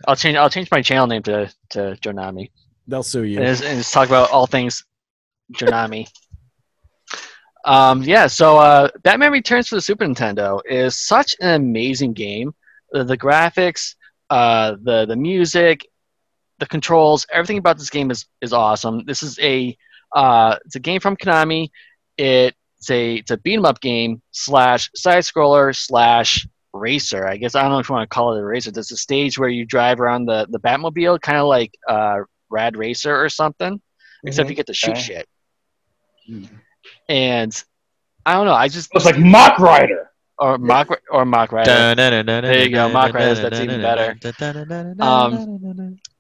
[0.08, 0.38] I'll change.
[0.38, 2.52] I'll change my channel name to to Jonami,
[2.88, 3.38] They'll sue you.
[3.38, 4.84] and, just, and just talk about all things
[5.54, 6.08] Jonami.
[7.66, 8.28] um, yeah.
[8.28, 12.54] So, uh, Batman Returns for the Super Nintendo is such an amazing game.
[12.92, 13.96] The, the graphics,
[14.30, 15.88] uh, the the music,
[16.60, 19.06] the controls, everything about this game is is awesome.
[19.06, 19.78] This is a
[20.16, 21.70] uh, it's a game from Konami.
[22.18, 27.28] It's a it's a beat 'em up game slash side scroller slash racer.
[27.28, 28.72] I guess I don't know if you want to call it a racer.
[28.72, 32.20] There's a stage where you drive around the the Batmobile, kind of like uh,
[32.50, 33.80] Rad Racer or something,
[34.26, 35.02] except you get to shoot Okay.
[35.02, 35.28] shit.
[36.30, 36.50] Mhm.
[37.10, 37.64] And
[38.26, 38.54] I don't know.
[38.54, 40.10] I just It's like Mach Rider.
[40.40, 41.70] or mock or mach rider.
[42.42, 44.16] There you go, Mach Riders, that's even better.
[45.00, 45.34] Um,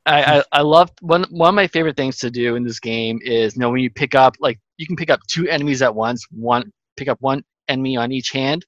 [0.05, 3.19] I, I, I love one one of my favorite things to do in this game
[3.23, 5.93] is you know when you pick up like you can pick up two enemies at
[5.95, 8.65] once one pick up one enemy on each hand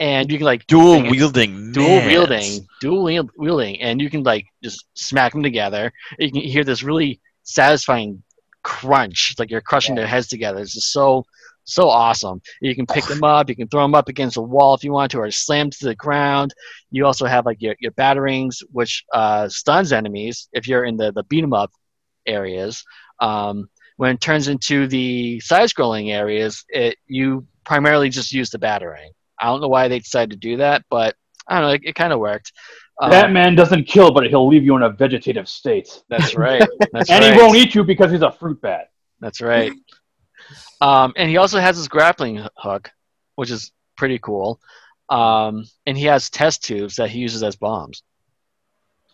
[0.00, 2.06] and you can like dual wielding, dual mans.
[2.06, 5.92] wielding dual wielding and you can like just smack them together.
[6.18, 8.22] You can hear this really satisfying
[8.62, 10.60] crunch like you're crushing their heads together.
[10.60, 11.26] It's just so
[11.64, 12.40] so awesome.
[12.62, 14.90] You can pick them up you can throw them up against a wall if you
[14.90, 16.54] want to or slam them to the ground.
[16.90, 21.12] You also have like your, your batarangs which uh, stuns enemies if you're in the,
[21.12, 21.70] the beat 'em up
[22.26, 22.82] areas.
[23.20, 28.58] Um, when it turns into the side scrolling areas it you primarily just use the
[28.58, 29.10] batarang
[29.40, 31.14] i don't know why they decided to do that but
[31.48, 32.52] i don't know it, it kind of worked
[33.02, 36.02] um, Batman doesn't kill, but he'll leave you in a vegetative state.
[36.10, 36.62] that's right
[36.92, 38.90] that's and right he won't eat you because he's a fruit bat.
[39.20, 39.72] That's right.
[40.82, 42.90] Um, and he also has his grappling hook,
[43.36, 44.60] which is pretty cool.
[45.08, 48.02] Um, and he has test tubes that he uses as bombs,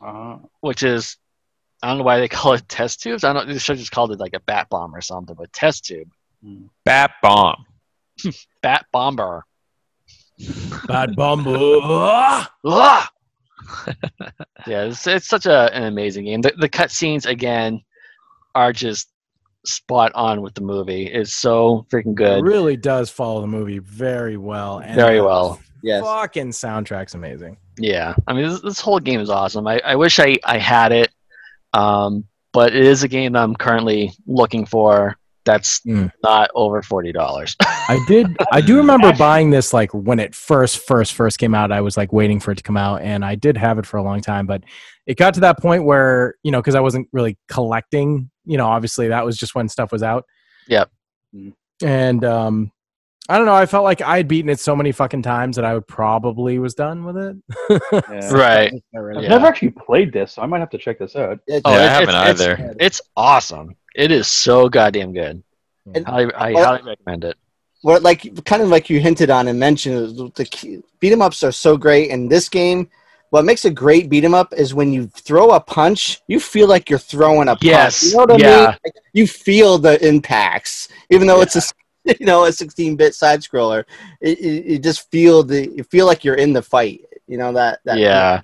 [0.00, 1.16] Uh, which is
[1.80, 3.22] I don't know why they call it test tubes.
[3.22, 3.46] I don't.
[3.46, 5.36] They should have just called it like a bat bomb or something.
[5.38, 6.10] But test tube,
[6.84, 7.66] Bat bomb.
[8.62, 9.44] bat bomber.
[10.86, 11.80] Bad bumble.
[11.82, 12.50] Ah!
[12.68, 13.10] Ah!
[14.66, 16.40] yeah, it's, it's such a, an amazing game.
[16.40, 17.82] The, the cutscenes again
[18.54, 19.08] are just
[19.64, 21.06] spot on with the movie.
[21.06, 22.44] It's so freaking It good.
[22.44, 24.78] really does follow the movie very well.
[24.78, 25.60] And Very well.
[25.82, 26.02] Yes.
[26.04, 27.56] Fucking soundtrack's amazing.
[27.78, 29.66] Yeah, I mean this, this whole game is awesome.
[29.66, 31.10] I, I wish I, I had it,
[31.74, 35.16] um, but it is a game that I'm currently looking for.
[35.46, 36.10] That's Mm.
[36.22, 37.56] not over forty dollars.
[37.62, 38.36] I did.
[38.52, 41.72] I do remember buying this like when it first, first, first came out.
[41.72, 43.96] I was like waiting for it to come out, and I did have it for
[43.96, 44.46] a long time.
[44.46, 44.64] But
[45.06, 48.28] it got to that point where you know, because I wasn't really collecting.
[48.44, 50.24] You know, obviously that was just when stuff was out.
[50.68, 50.90] Yep.
[51.82, 52.72] And um,
[53.28, 53.54] I don't know.
[53.54, 56.58] I felt like I had beaten it so many fucking times that I would probably
[56.58, 57.36] was done with it.
[57.90, 58.30] Yeah.
[58.32, 58.72] right.
[58.96, 59.28] I've Yeah.
[59.28, 61.38] never actually played this, so I might have to check this out.
[61.46, 62.52] It- Oh, Yeah, I haven't it's, either.
[62.54, 63.74] It's, it's awesome.
[63.96, 65.42] It is so goddamn good.
[65.94, 67.36] And- I well- highly recommend it.
[67.82, 71.42] what like kind of like you hinted on and mentioned the key- beat 'em ups
[71.42, 72.88] are so great in this game.
[73.30, 76.68] What makes a great beat 'em up is when you throw a punch you feel
[76.68, 77.62] like you're throwing a punch.
[77.64, 78.56] Yes, you know what i yeah.
[78.56, 78.76] mean?
[78.84, 81.62] Like, you feel the impacts even though it's a
[82.20, 83.84] you know a 16-bit side scroller.
[84.20, 87.52] It, it, you just feel the you feel like you're in the fight you know
[87.52, 88.40] that, that yeah,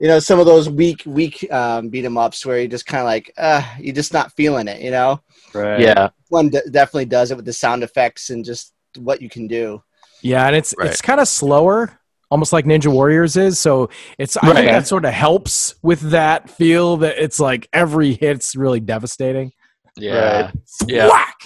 [0.00, 3.00] you know some of those weak weak um, beat 'em ups where you just kind
[3.00, 5.20] of like uh you're just not feeling it you know
[5.54, 5.80] Right.
[5.80, 9.46] yeah, one d- definitely does it with the sound effects and just what you can
[9.48, 9.82] do
[10.22, 10.90] Yeah, and it's Right.
[10.90, 11.98] it's kind of slower,
[12.30, 13.58] almost like Ninja Warriors is.
[13.58, 13.88] So
[14.18, 14.56] it's I Right.
[14.56, 19.52] think that sort of helps with that feel that it's like every hit's really devastating.
[19.96, 20.50] yeah.
[20.86, 21.08] Yeah.
[21.08, 21.38] Whack!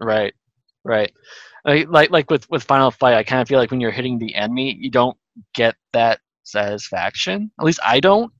[0.00, 0.32] Right,
[0.84, 1.12] right.
[1.64, 4.18] Like, like like with with Final Fight, I kind of feel like when you're hitting
[4.18, 5.16] the enemy, you don't
[5.54, 7.50] get that satisfaction.
[7.58, 8.32] At least I don't.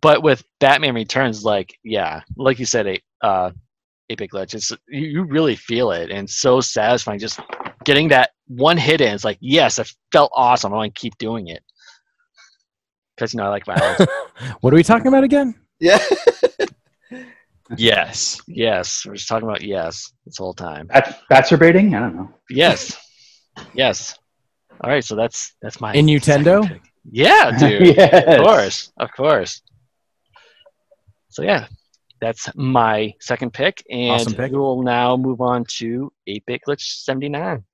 [0.00, 3.50] But with Batman Returns, like yeah, like you said, a uh,
[4.10, 7.20] Epic Glitch, it's you, you really feel it, and so satisfying.
[7.20, 7.40] Just
[7.84, 10.72] getting that one hit in, it's like yes, it felt awesome.
[10.72, 11.62] I want to keep doing it
[13.16, 14.10] because you know I like violence.
[14.60, 15.54] What are we talking about again?
[15.78, 15.98] yeah
[17.76, 18.40] Yes.
[18.46, 20.88] yes, we're just talking about yes this whole time.
[20.88, 21.20] Bat,
[21.58, 21.94] baiting?
[21.94, 22.34] I don't know.
[22.50, 22.96] Yes.
[23.74, 24.18] Yes.
[24.82, 26.80] All right, so that's that's my In Nintendo?
[27.10, 27.96] Yeah, dude.
[27.96, 28.24] yes.
[28.26, 28.92] Of course.
[28.98, 29.62] Of course.
[31.28, 31.66] So yeah,
[32.20, 34.52] that's my second pick, and Awesome pick.
[34.52, 37.64] we will now move on to 8-Bit Glitch 79.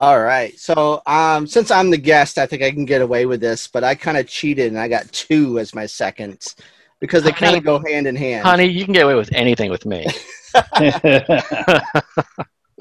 [0.00, 0.58] All right.
[0.58, 3.84] So, um, since I'm the guest, I think I can get away with this, but
[3.84, 6.42] I kind of cheated and I got two as my second
[7.00, 7.58] because they kind Honey.
[7.58, 8.46] of go hand in hand.
[8.46, 10.06] Honey, you can get away with anything with me.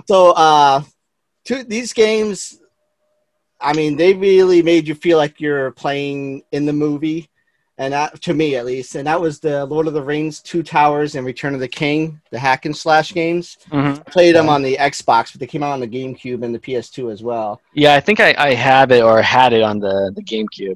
[0.08, 0.82] So, uh,
[1.46, 2.59] two, these games,
[3.62, 7.30] I mean, they really made you feel like you're playing in the movie,
[7.78, 10.64] and that, to me at least, and that was the Lord of the Rings, Two
[10.64, 13.58] Towers, and Return of the King, the hack and slash games.
[13.72, 14.00] Mhm.
[14.00, 16.60] I played them on the Xbox, but they came out on the GameCube and the
[16.60, 17.62] PS2 as well.
[17.74, 20.76] Yeah, I think I, I have it or had it on the, the GameCube.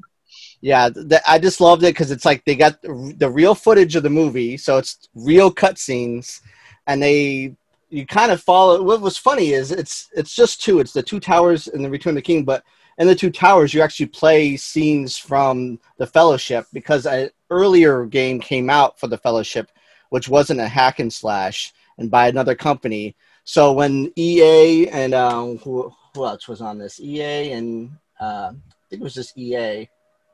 [0.60, 3.96] Yeah, th- I just loved it because it's like they got the, the real footage
[3.96, 6.40] of the movie, so it's real cutscenes,
[6.86, 7.54] and they
[7.94, 8.82] you kind of follow.
[8.82, 10.80] What was funny is it's it's just two.
[10.80, 12.64] It's the two towers and the Return of the King, but
[12.98, 18.40] in the two towers you actually play scenes from the Fellowship because an earlier game
[18.40, 19.70] came out for the Fellowship,
[20.10, 23.14] which wasn't a hack and slash and by another company.
[23.44, 26.98] So when EA and um, who who else was on this?
[26.98, 29.88] EA and uh, I think it was just EA.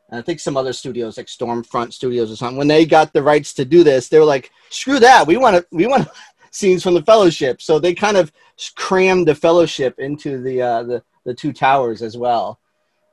[0.08, 2.56] And I think some other studios like Stormfront Studios or something.
[2.56, 5.26] When they got the rights to do this, they were like, "Screw that!
[5.26, 6.08] We want to we want
[6.50, 8.32] scenes from the Fellowship." So they kind of
[8.74, 12.58] crammed the Fellowship into the uh, the the two towers as well,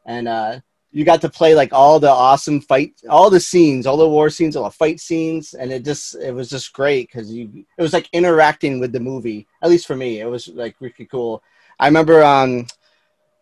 [0.05, 0.59] and uh,
[0.91, 4.29] you got to play like all the awesome fight, all the scenes, all the war
[4.29, 7.81] scenes, all the fight scenes, and it just it was just great because you it
[7.81, 9.47] was like interacting with the movie.
[9.61, 11.43] At least for me, it was like really cool.
[11.79, 12.67] I remember um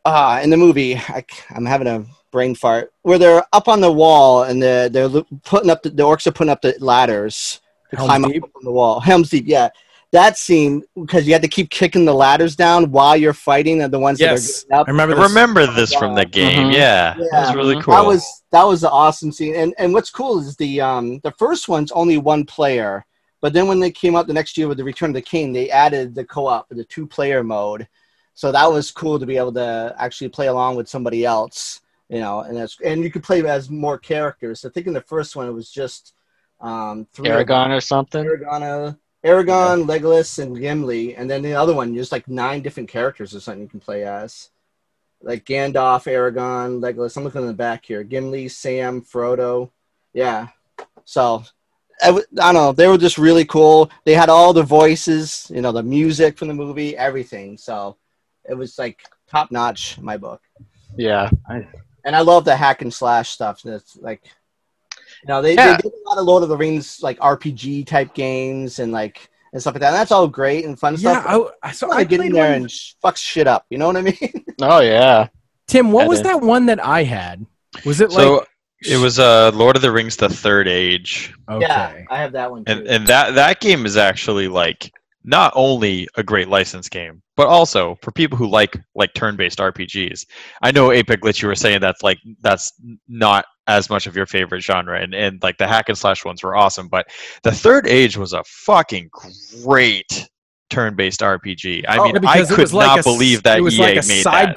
[0.03, 3.91] uh in the movie I, I'm having a brain fart where they're up on the
[3.91, 5.09] wall and they're they're
[5.45, 8.43] putting up the, the orcs are putting up the ladders to Helm's climb Deep?
[8.43, 8.99] up on the wall.
[8.99, 9.69] Helm's Deep, yeah.
[10.16, 13.91] That scene because you had to keep kicking the ladders down while you're fighting, and
[13.93, 14.88] the ones Yes, that are getting up.
[14.88, 15.30] I remember this.
[15.30, 16.70] remember this from the game.
[16.70, 16.74] Mhm.
[16.74, 17.26] Yeah, Yeah.
[17.32, 17.93] that was really cool.
[17.93, 19.55] That was that was an awesome scene.
[19.55, 23.05] And and what's cool is the um the first one's only one player,
[23.41, 25.51] but then when they came out the next year with the Return of the King,
[25.51, 27.86] they added the co-op, the two player mode.
[28.36, 32.20] So that was cool to be able to actually play along with somebody else, you
[32.20, 34.63] know, and that's and you could play as more characters.
[34.63, 36.13] I think in the first one it was just
[36.61, 37.28] um three.
[37.28, 38.26] Aragorn or something.
[39.26, 43.36] Aragorn, Aragorn, Legolas, and Gimli, and then the other one, just like nine different characters
[43.36, 44.49] or something you can play as,
[45.21, 47.17] like Gandalf, Aragorn, Legolas.
[47.17, 49.71] I'm looking in the back here: Gimli, Sam, Frodo.
[50.13, 50.47] Yeah.
[51.05, 51.43] So,
[52.01, 52.71] I, w- I don't know.
[52.71, 53.89] They were just really cool.
[54.05, 57.57] They had all the voices, you know, the music from the movie, everything.
[57.57, 57.97] So,
[58.47, 59.97] it was like top notch.
[59.97, 60.41] in My book
[60.97, 61.30] Yeah.
[62.05, 63.61] and I love the hack and slash stuff.
[63.63, 64.23] That's like,
[65.26, 65.76] you know, they, Yeah.
[65.78, 69.28] they did a lot of Lord of the Rings like RPG type games and like
[69.53, 69.88] and stuff like that.
[69.88, 71.51] And that's all great and fun yeah, stuff.
[71.63, 73.65] I, I, so I I get in there one- and sh- fuck shit up.
[73.71, 74.17] You know what I mean?
[74.61, 75.28] Oh yeah.
[75.67, 76.28] Tim, what I was did.
[76.28, 77.45] that one that I had?
[77.86, 78.47] Was it like so like
[78.88, 81.61] it was uh, Lord of the Rings: The Third Age, okay?
[81.67, 82.71] Yeah, I have that one too.
[82.71, 84.93] and and that that game is actually like
[85.26, 90.26] not only a great license game, but also for people who like like turn-based RPGs.
[90.61, 92.71] I know Apex Glitch, you were saying that's like that's
[93.07, 96.43] not as much of your favorite genre, and and like the hack and slash ones
[96.43, 97.07] were awesome, but
[97.43, 99.09] the Third Age was a fucking
[99.63, 100.30] great
[100.69, 101.86] turn-based RPG.
[101.88, 104.07] I Oh, mean, I could like not a believe that it was EA like a
[104.07, 104.55] made side that.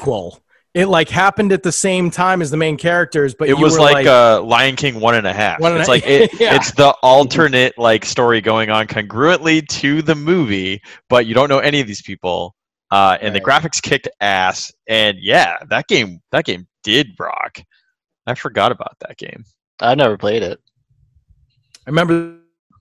[0.75, 0.83] Quel.
[0.83, 3.75] It like happened at the same time as the main characters, but it you was
[3.75, 5.61] were like, uh, Lion King one and a half.
[5.61, 6.55] And it's a- like it, Yeah.
[6.57, 11.59] it's the alternate like story going on congruently to the movie, but you don't know
[11.59, 12.55] any of these people.
[12.91, 14.73] Uh, and the graphics kicked ass.
[14.89, 17.61] And yeah, that game that game did rock.
[18.27, 19.45] I forgot about that game.
[19.81, 20.59] I never played it.
[21.87, 22.37] I remember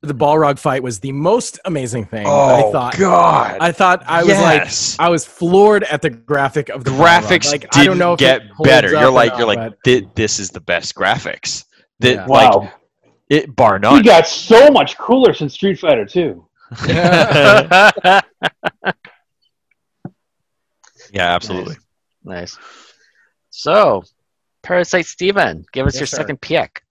[0.07, 2.25] the Balrog fight was the most amazing thing.
[2.25, 3.57] I oh, thought Oh, God!
[3.61, 7.21] I thought I was like I was floored at the graphic of the Balrog.
[7.21, 8.95] graphics Like didn't I don't know if get it holds better.
[8.95, 11.65] up You're like you're like but- this is the best graphics.
[11.99, 12.25] That Yeah.
[12.25, 12.71] like wow.
[13.29, 14.03] it bar he none.
[14.03, 16.45] got so much cooler since Street Fighter 2.
[16.87, 18.21] yeah,
[21.13, 21.75] absolutely.
[22.23, 22.57] Nice.
[23.49, 24.03] So,
[24.63, 26.17] Parasite Steven, give us Yes, your sir.
[26.17, 26.83] second pick.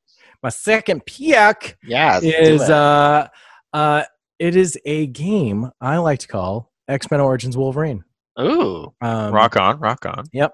[0.42, 2.20] My second pick Yeah.
[2.22, 3.28] is uh
[3.72, 4.02] uh
[4.38, 8.04] it is a game I like to call X Men Origins Wolverine.
[8.40, 8.92] Ooh.
[9.00, 10.24] Um, rock on, rock on.
[10.32, 10.52] Yep.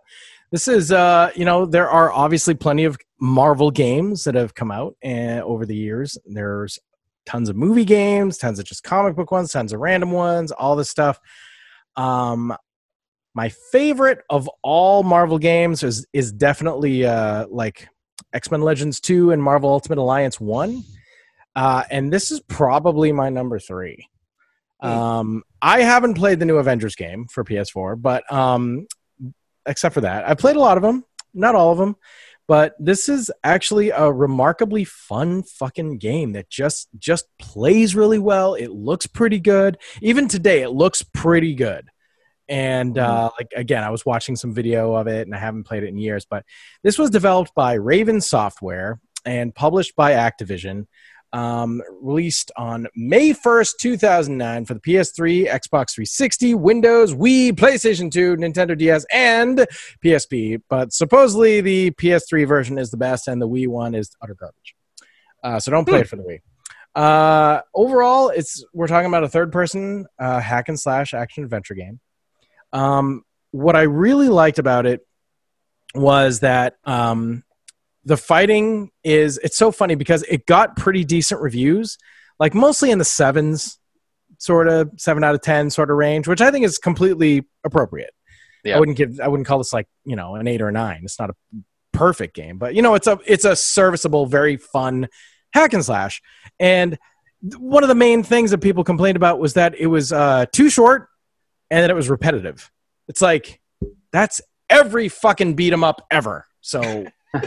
[0.53, 4.71] This is, uh, you know, there are obviously plenty of Marvel games that have come
[4.71, 6.17] out uh, over the years.
[6.27, 6.79] There's
[7.27, 10.77] tons of movie games, tons of just comic book ones, tons of random ones, all
[10.77, 11.19] this stuff.
[11.97, 12.55] Um,
[13.35, 17.89] my favorite of all Marvel games is is definitely uh, like
[18.33, 20.85] X Men Legends two and Marvel Ultimate Alliance one,
[21.55, 24.09] uh, and this is probably my number three.
[24.81, 28.89] Um, I haven't played the new Avengers game for PS4, but um,
[29.67, 30.29] except for that.
[30.29, 31.97] I played a lot of them, not all of them,
[32.49, 38.55] but this is actually a remarkably fun fucking game that just just plays really well.
[38.55, 39.79] It looks pretty good.
[40.01, 41.89] Even today, it looks pretty good.
[42.53, 45.85] And uh, like again, I was watching some video of it, and I haven't played
[45.85, 46.27] it in years.
[46.27, 46.45] But
[46.83, 50.87] this was developed by Raven Software and published by Activision.
[51.33, 58.37] um, released on May 1st, 2009 for the PS3, Xbox 360, Windows, Wii, PlayStation 2,
[58.37, 59.67] Nintendo DS, and
[60.05, 60.61] PSP.
[60.69, 64.75] But supposedly the PS3 version is the best and the Wii one is utter garbage.
[65.43, 66.41] Uh, so don't play it for the Wii.
[66.95, 71.99] Uh, overall, it's we're talking about a third-person uh, hack and slash action adventure game.
[72.73, 75.07] Um, what I really liked about it
[75.95, 77.45] was that um,
[78.05, 81.99] the fighting is it's so funny because it got pretty decent reviews,
[82.39, 83.79] like mostly in the sevens,
[84.39, 88.13] sort of seven out of ten sort of range, which I think is completely appropriate.
[88.65, 88.77] Yeah.
[88.77, 91.03] I wouldn't give I wouldn't call this like you know an eight or a nine.
[91.05, 91.35] It's not a
[91.93, 95.09] perfect game, but you know it's a it's a serviceable, very fun
[95.53, 96.23] hack and slash.
[96.59, 96.99] And
[97.59, 100.71] one of the main things that people complained about was that it was uh, too
[100.71, 101.09] short
[101.73, 102.71] and that it was repetitive.
[103.09, 103.61] It's like
[104.13, 106.47] that's every fucking beat 'em up ever.
[106.61, 107.07] So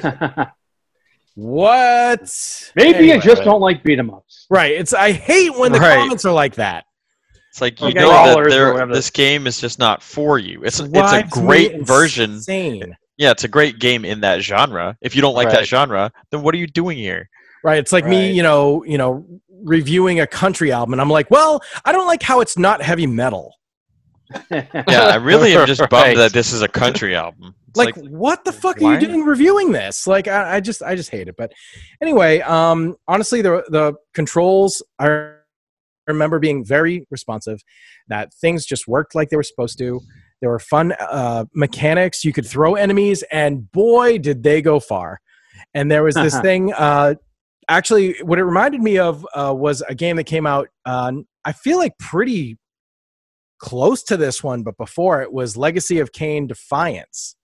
[1.35, 2.71] what?
[2.75, 3.15] Maybe Anyway.
[3.15, 4.47] you just don't like beat 'em ups.
[4.49, 4.73] Right.
[4.73, 5.95] It's I hate when the Right.
[5.97, 6.85] comments are like that.
[7.51, 7.99] It's like you Okay.
[7.99, 8.93] know that Brawlers or there, whatever.
[8.93, 10.61] this game is just not for you.
[10.63, 12.31] It's it's a great version.
[12.35, 12.97] Insane.
[13.17, 14.97] Yeah, it's a great game in that genre.
[15.01, 17.29] If you don't like that genre, then what are you doing here?
[17.63, 17.77] Right.
[17.77, 19.25] It's like me, you know, you know,
[19.63, 23.07] reviewing a country album, and I'm like, well, I don't like how it's not heavy
[23.07, 23.55] metal.
[24.51, 26.17] Yeah, I really am just bummed Right.
[26.17, 27.55] that this is a country album.
[27.75, 30.95] Like, like, what the fuck are you doing reviewing this like I, I just i
[30.95, 31.51] just hate it but
[32.01, 35.41] anyway um honestly the the controls are.
[36.07, 37.61] i remember being very responsive
[38.07, 39.99] that things just worked like they were supposed to
[40.39, 45.19] there were fun uh mechanics you could throw enemies and boy did they go far
[45.73, 47.13] and there was this thing uh
[47.67, 51.11] actually what it reminded me of uh, was a game that came out uh,
[51.43, 52.57] i feel like pretty
[53.59, 57.35] close to this one but before it was legacy of Kain defiance.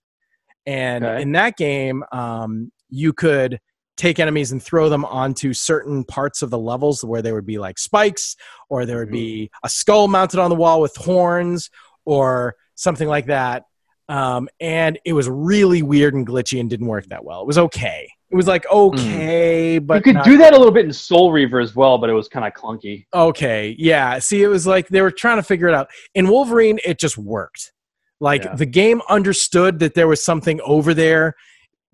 [0.65, 1.21] And Okay.
[1.21, 3.59] in that game um, you could
[3.97, 7.59] take enemies and throw them onto certain parts of the levels where there would be
[7.59, 8.35] like spikes
[8.69, 11.69] or there would be a skull mounted on the wall with horns
[12.03, 13.65] or something like that.
[14.09, 17.41] Um, and it was really weird and glitchy and didn't work that well.
[17.41, 18.77] It was okay it was like hmm.
[18.77, 21.97] okay but you could not do that a little bit in Soul Reaver as well,
[21.97, 23.05] but it was kind of clunky.
[23.13, 24.19] Okay, yeah.
[24.19, 25.89] See, it was like they were trying to figure it out.
[26.15, 27.73] In Wolverine, it just worked.
[28.19, 28.55] Like Yeah.
[28.55, 31.35] the game understood that there was something over there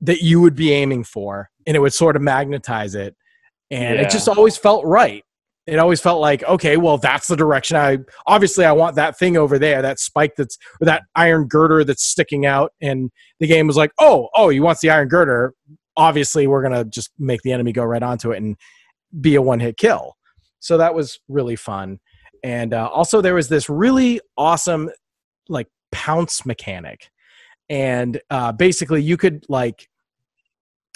[0.02, 3.16] that you would be aiming for, and it would sort of magnetize it.
[3.72, 4.04] And Yeah.
[4.04, 5.24] it just always felt right.
[5.66, 9.36] It always felt like, okay, well, that's the direction I obviously I want that thing
[9.36, 12.72] over there, that spike that's or that iron girder that's sticking out.
[12.82, 13.12] And
[13.42, 15.54] the game was like, oh, oh, you want the iron girder?
[15.98, 18.56] Obviously, we're gonna just make the enemy go right onto it and
[19.20, 20.16] be a one hit kill.
[20.60, 22.00] So that was really fun.
[22.44, 24.90] And uh, also, there was this really awesome,
[25.50, 27.10] like, pounce mechanic.
[27.70, 29.90] And uh, basically, you could, like,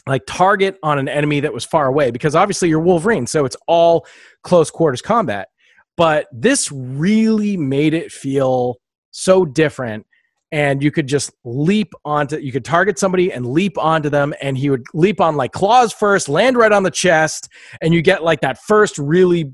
[0.08, 3.58] like target on an enemy that was far away because obviously you're Wolverine, so it's
[3.68, 4.06] all
[4.43, 5.49] close quarters combat.
[5.97, 8.78] But this really made it feel
[9.12, 10.06] so different
[10.52, 14.58] and you could just leap onto you could target somebody and leap onto them and
[14.58, 17.49] he would leap on like claws first land right on the chest
[17.82, 19.54] and you get like that first really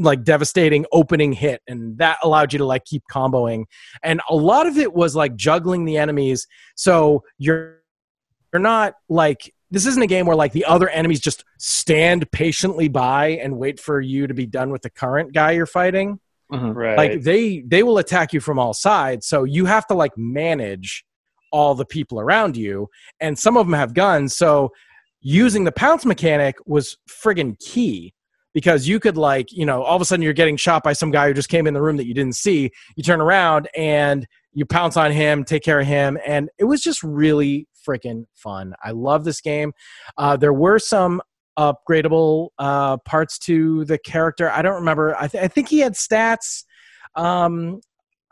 [0.00, 3.64] like devastating opening hit and that allowed you to like keep comboing.
[4.02, 6.46] And a lot of it was like juggling the enemies.
[6.74, 7.80] So you're
[8.52, 12.88] you're not like this isn't a game where like the other enemies just stand patiently
[12.88, 16.18] by and wait for you to be done with the current guy you're fighting
[16.50, 16.96] Right.
[16.96, 21.04] like they they will attack you from all sides so you have to like manage
[21.52, 22.88] all the people around you
[23.20, 24.70] and some of them have guns so
[25.20, 28.14] using the pounce mechanic was friggin key
[28.52, 31.10] because you could like you know all of a sudden you're getting shot by some
[31.10, 32.70] guy who just came in the room that you didn't see.
[32.96, 36.80] You turn around and you pounce on him take care of him and it was
[36.80, 38.74] just really freaking fun.
[38.82, 39.72] I love this game.
[40.18, 41.22] Uh, there were some
[41.60, 44.50] upgradable uh, parts to the character.
[44.50, 45.14] I don't remember.
[45.16, 46.64] I, th- I think he had stats.
[47.14, 47.80] Um,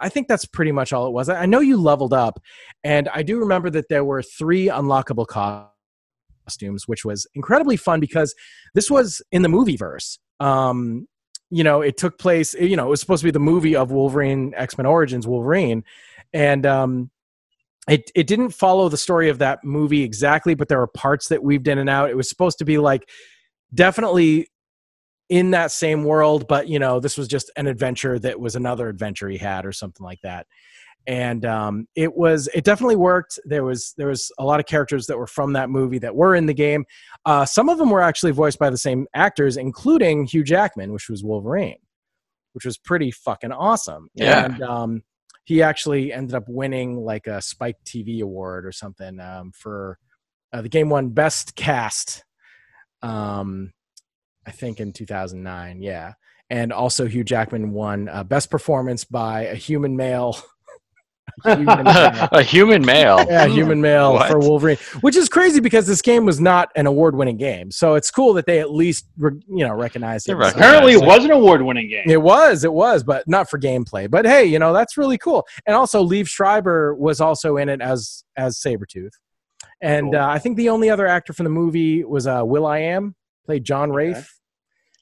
[0.00, 1.28] I think that's pretty much all it was.
[1.28, 2.40] I know you leveled up,
[2.84, 8.34] and I do remember that there were three unlockable costumes, which was incredibly fun because
[8.74, 10.18] this was in the movie verse.
[10.40, 11.06] Um,
[11.50, 12.54] you know, it took place.
[12.54, 15.82] You know, it was supposed to be the movie of Wolverine X Men Origins Wolverine,
[16.32, 17.10] and um,
[17.88, 21.42] it it didn't follow the story of that movie exactly, but there were parts that
[21.42, 22.10] weaved in and out.
[22.10, 23.08] It was supposed to be like
[23.74, 24.48] definitely
[25.28, 28.88] in that same world, but you know, this was just an adventure that was another
[28.88, 30.46] adventure he had or something like that.
[31.06, 33.38] And um, it was it definitely worked.
[33.44, 36.34] There was there was a lot of characters that were from that movie that were
[36.34, 36.84] in the game.
[37.24, 41.08] Uh, some of them were actually voiced by the same actors, including Hugh Jackman, which
[41.08, 41.78] was Wolverine,
[42.52, 44.08] which was pretty fucking awesome.
[44.14, 44.44] Yeah.
[44.44, 45.02] And um,
[45.48, 49.98] he actually ended up winning like a Spike TV award or something um, for
[50.52, 52.22] uh, the game won best cast.
[53.00, 53.72] Um,
[54.46, 55.80] I think in 2009.
[55.80, 56.12] Yeah,
[56.50, 60.36] and also Hugh Jackman won uh, best performance by a human male.
[61.44, 63.24] human a human male.
[63.28, 64.30] yeah, human male What?
[64.30, 67.70] for Wolverine, which is crazy because this game was not an award-winning game.
[67.70, 70.34] So it's cool that they at least re- you know recognized it.
[70.34, 72.04] recognize Apparently, it was an award-winning game.
[72.08, 74.10] It was, it was, but not for gameplay.
[74.10, 75.46] But hey, you know that's really cool.
[75.66, 79.12] And also, Liev Schreiber was also in it as as Sabretooth.
[79.80, 80.20] And Cool.
[80.20, 83.14] uh, I think the only other actor from the movie was uh, Will I Am,
[83.46, 83.96] played John Okay.
[83.96, 84.34] Rafe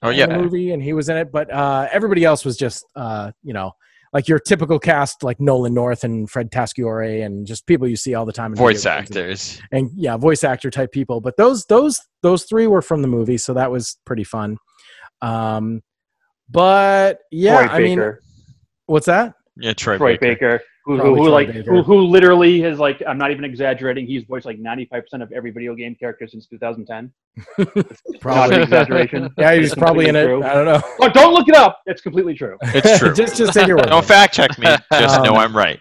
[0.02, 0.26] Oh in yeah.
[0.26, 1.32] the movie, and he was in it.
[1.32, 3.72] But uh, everybody else was just, uh, you know,
[4.16, 8.14] like your typical cast, like Nolan North and Fred Tatasciore, and just people you see
[8.14, 8.52] all the time.
[8.52, 9.60] In Voice actors.
[9.70, 11.20] and yeah, voice actor type people.
[11.20, 14.56] But those those those three were from the movie, so that was pretty fun.
[15.20, 15.82] Um,
[16.48, 18.14] but yeah, Troy I mean,
[18.86, 19.34] what's that?
[19.58, 20.28] Yeah, Troy, Troy Baker.
[20.52, 24.06] Baker, who, who, who like who, who literally has like I'm not even exaggerating.
[24.06, 27.12] He's voiced like 95 percent of every video game character since 2010.
[27.58, 28.56] Not Probably.
[28.56, 29.28] an exaggeration.
[29.36, 30.26] Yeah, he's It's probably in it.
[30.28, 30.80] completely I don't know.
[31.00, 31.80] Oh, don't look it up.
[31.86, 32.56] It's completely true.
[32.62, 33.12] It's true.
[33.12, 33.88] just just take your word.
[33.88, 34.66] Don't for fact check me.
[34.92, 35.80] Just know Um, I'm right.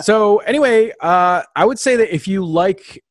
[0.00, 3.04] so anyway, uh, I would say that if you like,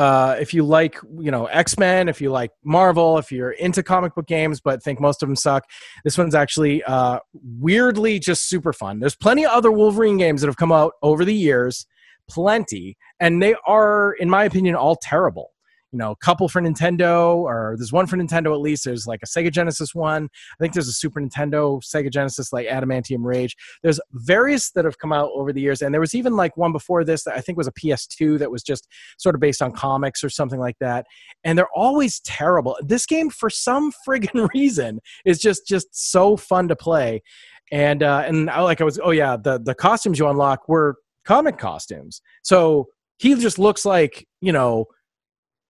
[0.00, 3.82] uh, if you like, you know, X Men, if you like Marvel, if you're into
[3.82, 5.64] comic book games but think most of them suck,
[6.04, 8.98] this one's actually uh, weirdly just super fun.
[8.98, 11.86] There's plenty of other Wolverine games that have come out over the years,
[12.30, 15.50] plenty, and they are, in my opinion, all terrible.
[15.92, 18.84] You know, a couple for Nintendo, or there's one for Nintendo at least.
[18.84, 20.24] There's like a Sega Genesis one.
[20.24, 24.98] I think there's a Super Nintendo, Sega Genesis, like Adamantium Rage there's various that have
[24.98, 27.40] come out over the years and there was even like one before this that i
[27.40, 28.86] think was a ps2 that was just
[29.18, 31.06] sort of based on comics or something like that
[31.44, 36.68] and they're always terrible this game for some friggin reason is just just so fun
[36.68, 37.22] to play
[37.72, 40.96] and uh and I, like i was oh yeah the the costumes you unlock were
[41.24, 42.86] comic costumes so
[43.18, 44.86] he just looks like you know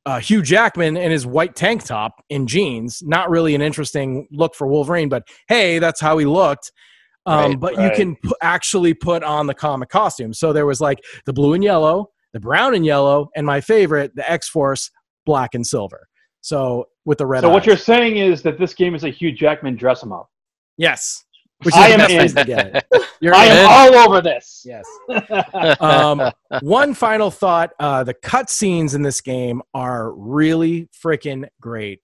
[0.06, 3.02] uh, Hugh Jackman in his white tank top in jeans.
[3.04, 6.72] Not really an interesting look for Wolverine, but hey, that's how he looked.
[7.26, 10.32] Um, Right, but you can pu- actually put on the comic costume.
[10.32, 14.16] So there was like the blue and yellow, the brown and yellow, and my favorite,
[14.16, 14.90] the X Force,
[15.26, 16.08] black and silver.
[16.40, 17.42] So with the red.
[17.42, 20.30] So what you're saying is that this game is a Hugh Jackman dress him up.
[20.78, 21.22] yes,
[21.62, 22.36] which I is the am best in.
[22.36, 23.06] to get it.
[23.20, 23.52] You're I in.
[23.52, 24.64] am all over this.
[24.64, 24.84] Yes.
[25.80, 26.30] um,
[26.62, 32.00] one final thought: uh, the cutscenes in this game are really freaking great,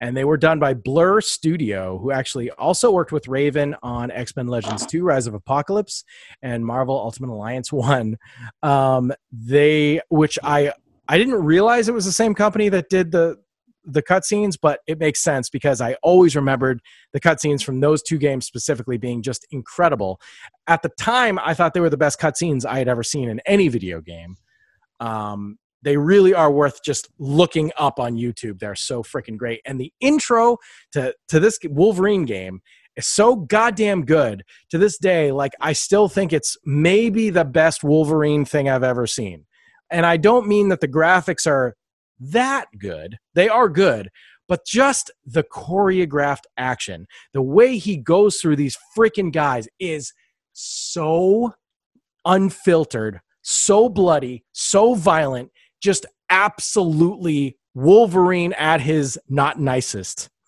[0.00, 4.34] and they were done by Blur Studio, who actually also worked with Raven on X
[4.36, 6.04] Men Legends Two: Rise of Apocalypse
[6.42, 8.16] and Marvel Ultimate Alliance One.
[8.62, 10.72] Um, they, which I
[11.08, 13.36] I didn't realize it was the same company that did the
[13.84, 16.80] the cutscenes, but it makes sense because I always remembered
[17.12, 20.20] the cutscenes from those two games specifically being just incredible.
[20.66, 23.40] At the time i thought they were the best cutscenes i had ever seen in
[23.46, 24.36] any video game.
[25.00, 28.58] Um, they really are worth just looking up on youtube.
[28.58, 29.60] They're so freaking great.
[29.64, 30.58] And the intro
[30.92, 32.60] to, to this wolverine game
[32.96, 37.82] is so goddamn good to this day like i still think it's maybe the best
[37.82, 39.44] wolverine thing i've ever seen.
[39.90, 41.76] And i don't mean that the graphics are
[42.18, 44.10] that good they are good
[44.46, 50.12] but just the choreographed action the way he goes through these freaking guys is
[50.54, 51.52] so
[52.24, 55.50] unfiltered, so bloody, so violent,
[55.82, 60.30] just absolutely Wolverine at his not nicest.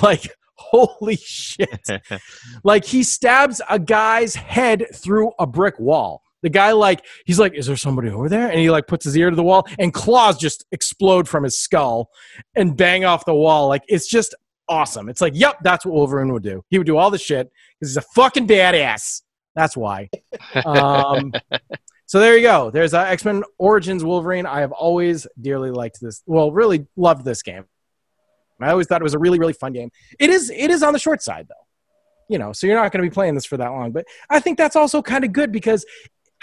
[0.00, 1.88] Like, holy shit.
[2.64, 6.22] like, he stabs a guy's head through a brick wall.
[6.44, 8.48] The guy, like, he's like, Is there somebody over there?
[8.48, 11.58] And he, like, puts his ear to the wall, and claws just explode from his
[11.58, 12.10] skull
[12.54, 13.66] and bang off the wall.
[13.66, 14.34] Like, it's just
[14.68, 15.08] awesome.
[15.08, 16.64] It's like, Yep, that's what Wolverine would do.
[16.70, 19.22] He would do all this shit because he's a fucking badass.
[19.54, 20.10] That's why.
[20.64, 21.32] Um,
[22.06, 22.70] so there you go.
[22.70, 24.46] There's uh, X Men Origins Wolverine.
[24.46, 26.22] I have always dearly liked this.
[26.26, 27.64] Well, really loved this game.
[28.60, 29.90] I always thought it was a really, really fun game.
[30.18, 30.50] It is.
[30.50, 31.54] It is on the short side though.
[32.28, 33.92] You know, so you're not going to be playing this for that long.
[33.92, 35.84] But I think that's also kind of good because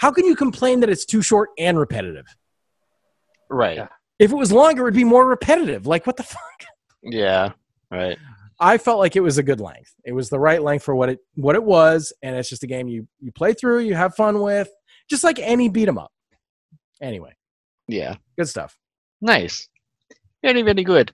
[0.02, 2.26] how can you complain that it's too short and repetitive?
[3.48, 3.76] Right.
[3.76, 3.88] Yeah.
[4.18, 5.86] If it was longer, it would be more repetitive.
[5.86, 6.40] Like what the fuck?
[7.04, 7.52] Yeah.
[7.90, 8.18] Right.
[8.58, 9.92] I felt like it was a good length.
[10.04, 12.66] It was the right length for what it what it was, and it's just a
[12.66, 14.68] game you you play through, you have fun with,
[15.08, 16.12] just like any beat 'em up.
[17.00, 17.34] Anyway,
[17.88, 18.16] Yeah.
[18.38, 18.76] good stuff.
[19.20, 19.68] Nice.
[20.42, 21.12] Very, very good.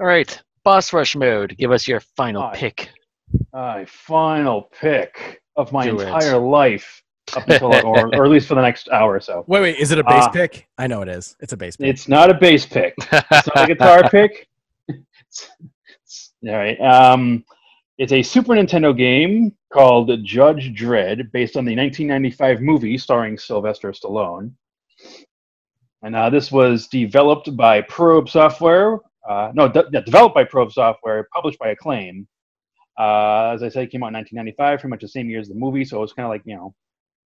[0.00, 0.30] All right.
[0.64, 1.56] Boss rush mode.
[1.56, 2.54] Give us your final Hi.
[2.56, 2.90] pick.
[3.52, 6.08] My final pick of my Do it.
[6.08, 7.02] entire life,
[7.36, 9.44] up until or, or at least for the next hour or so.
[9.48, 10.68] Wait, wait, is it a base Uh, pick?
[10.78, 11.36] I know it is.
[11.40, 11.86] It's a base pick.
[11.88, 12.94] It's not a bass pick.
[13.12, 14.48] It's not a guitar pick.
[16.46, 16.80] All right.
[16.80, 17.44] Um,
[17.98, 23.90] it's a Super Nintendo game called Judge Dredd, based on the 1995 movie starring Sylvester
[23.92, 24.52] Stallone.
[26.02, 31.26] And uh, this was developed by Probe Software, uh, no, de- developed by Probe Software,
[31.34, 32.28] published by Acclaim.
[32.96, 35.48] Uh, as I said, it came out in 1995, pretty much the same year as
[35.48, 35.84] the movie.
[35.84, 36.74] So it was kind of like you know,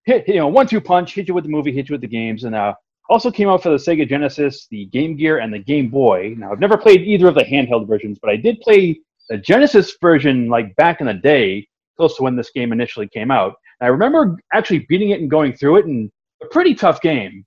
[0.06, 2.08] hit you know one two punch, hit you with the movie, hit you with the
[2.08, 2.74] games, and uh,
[3.10, 6.36] also came out for the Sega Genesis, the Game Gear, and the Game Boy.
[6.38, 9.96] Now I've never played either of the handheld versions, but I did play the Genesis
[10.02, 13.56] version like back in the day, close to when this game initially came out.
[13.80, 17.46] And I remember actually beating it and going through it, and a pretty tough game.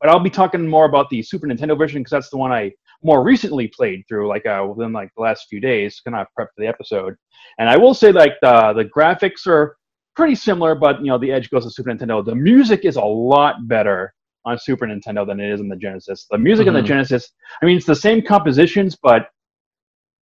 [0.00, 2.72] But I'll be talking more about the Super Nintendo version because that's the one I
[3.02, 6.48] more recently played through, like uh, within like the last few days, kind of prep
[6.54, 7.16] for the episode.
[7.58, 9.76] And I will say, like the the graphics are
[10.18, 12.22] pretty similar, but you know the edge goes to Super Nintendo.
[12.24, 14.12] The music is a lot better
[14.44, 16.26] on Super Nintendo than it is in the Genesis.
[16.30, 16.68] The music Mhm.
[16.68, 17.30] in the Genesis,
[17.62, 19.28] I mean, it's the same compositions, but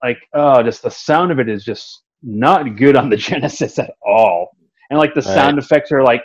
[0.04, 3.92] like, oh, just the sound of it is just not good on the Genesis at
[4.06, 4.50] all.
[4.90, 5.34] And like the Right.
[5.36, 6.24] sound effects are like,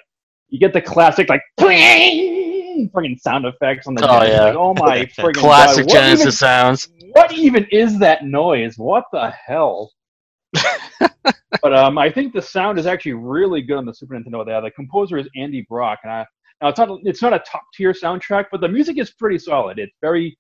[0.48, 4.34] you get the classic like friggin' sound effects on the Oh, Genesis.
[4.36, 4.44] yeah.
[4.44, 5.92] Like, oh my friggin' Classic God.
[5.92, 6.88] Genesis even- sounds.
[7.12, 8.78] what even is that noise?
[8.78, 9.90] What the hell?
[11.62, 14.44] but um, I think the sound is actually really good on the Super Nintendo.
[14.44, 16.26] There, the composer is Andy Brock, and I,
[16.62, 19.78] now it's not it's not a top tier soundtrack, but the music is pretty solid.
[19.78, 20.38] It's very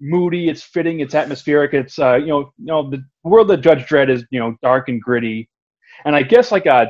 [0.00, 1.74] moody, it's fitting, it's atmospheric.
[1.74, 4.88] It's uh, you know, you know, the world of Judge Dredd is you know dark
[4.88, 5.48] and gritty,
[6.04, 6.86] and I guess like uh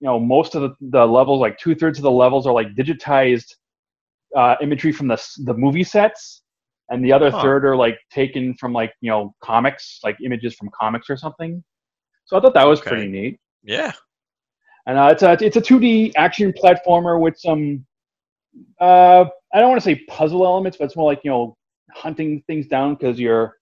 [0.00, 2.74] you know, most of the, the levels, like two thirds of the levels, are like
[2.74, 3.46] digitized
[4.36, 6.42] uh, imagery from the the movie sets
[6.90, 7.40] and the other Huh.
[7.42, 11.62] third are like taken from like you know comics like images from comics or something
[12.30, 12.90] so i thought that was Okay.
[12.90, 13.92] pretty neat Yeah.
[14.86, 17.84] and uh, it's a it's a 2d action platformer with some
[18.80, 21.56] uh i don't want to say puzzle elements but it's more like you know
[21.92, 23.56] hunting things down because your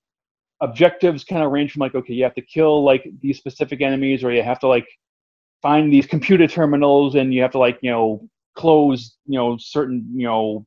[0.61, 4.23] objectives kind of range from like okay you have to kill like these specific enemies
[4.23, 4.87] or you have to like
[5.63, 10.07] find these computer terminals and you have to like you know close you know certain
[10.15, 10.65] you know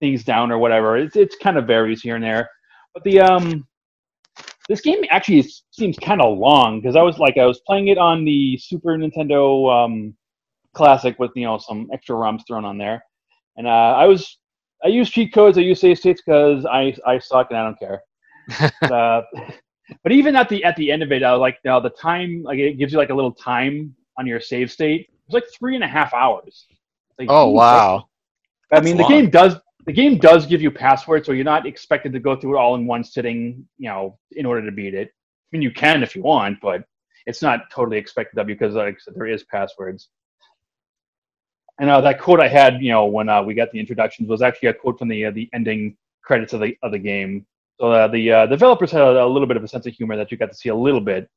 [0.00, 2.50] things down or whatever it's it's kind of varies here and there
[2.92, 3.66] but the um
[4.68, 7.88] this game actually s- seems kind of long because i was like i was playing
[7.88, 10.14] it on the super nintendo um
[10.74, 13.02] classic with you know some extra roms thrown on there.
[13.56, 14.38] And uh i was
[14.84, 17.78] i use cheat codes i use save states because i i suck and i don't
[17.78, 18.02] care.
[18.80, 19.22] But, uh,
[20.02, 22.42] but even at the at the end of it i was like now the time
[22.42, 25.08] like it gives you like a little time on your save state.
[25.26, 26.66] It's like three and a half hours.
[27.18, 28.08] Like, Oh wow.
[28.72, 29.56] I mean, the game does
[29.86, 32.74] the game does give you passwords, so you're not expected to go through it all
[32.74, 35.08] in one sitting, you know, in order to beat it.
[35.08, 36.84] I mean, you can if you want, but
[37.26, 40.08] it's not totally expected of you because, like I said, there is passwords.
[41.80, 44.42] And uh, that quote I had, you know, when uh, we got the introductions was
[44.42, 47.46] actually a quote from the uh, the ending credits of the of the game.
[47.80, 50.16] So uh, the uh, developers had a, a little bit of a sense of humor
[50.16, 51.28] that you got to see a little bit.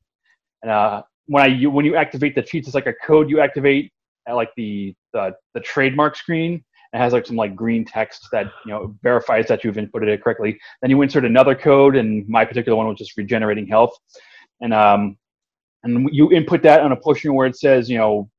[0.62, 3.40] And uh, when I you, when you activate the cheats, it's like a code you
[3.40, 3.92] activate
[4.28, 6.64] at like the the, the trademark screen.
[6.94, 10.24] It has like some like green text that you know verifies that you've inputted it
[10.24, 10.58] correctly.
[10.82, 13.94] Then you insert another code, and my particular one was just regenerating health.
[14.62, 15.18] And um,
[15.84, 18.30] and you input that on a portion where it says you know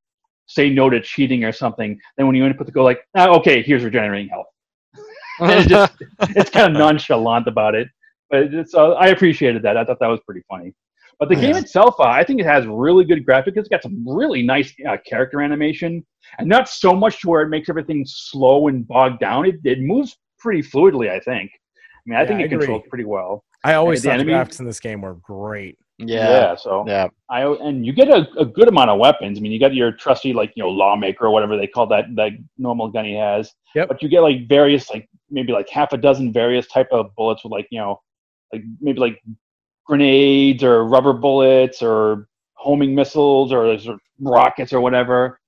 [0.47, 1.99] say no to cheating or something.
[2.17, 4.47] Then when you input the code, like ah, okay, here's regenerating health.
[5.41, 5.93] And it's just
[6.37, 7.89] it's kind of nonchalant about it,
[8.31, 9.77] but it's uh, I appreciated that.
[9.77, 10.75] I thought that was pretty funny.
[11.21, 11.59] But the game Yeah.
[11.59, 13.57] itself, uh, I think it has really good graphics.
[13.57, 16.05] It's got some really nice uh, character animation,
[16.39, 19.47] and not so much to where it makes everything slow and bogged down.
[19.47, 21.11] It it moves pretty fluidly.
[21.11, 21.51] I think.
[21.55, 22.59] I mean, I Yeah, think I it agree.
[22.59, 23.45] controls pretty well.
[23.65, 25.77] I always the thought the enemy- graphics in this game were great.
[25.99, 26.29] yeah.
[26.31, 26.55] yeah.
[26.55, 27.09] So Yeah.
[27.29, 29.37] I and you get a, a good amount of weapons.
[29.37, 32.05] I mean, you got your trusty like you know lawmaker or whatever they call that
[32.17, 33.53] that normal gun he has.
[33.75, 33.89] Yep.
[33.89, 37.43] But you get like various like maybe like half a dozen various type of bullets
[37.45, 38.01] with like you know
[38.53, 39.21] like maybe like
[39.87, 43.89] grenades or rubber bullets or homing missiles or, there's
[44.21, 45.41] rockets or whatever.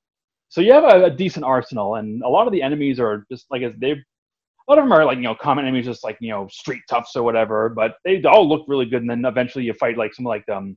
[0.51, 3.47] So you have a, a decent arsenal, and a lot of the enemies are just
[3.51, 3.93] like as they.
[3.93, 6.83] A lot of them are like you know common enemies, just like you know street
[6.91, 7.69] toughs or whatever.
[7.69, 10.77] But they all look really good, and then eventually you fight like some like um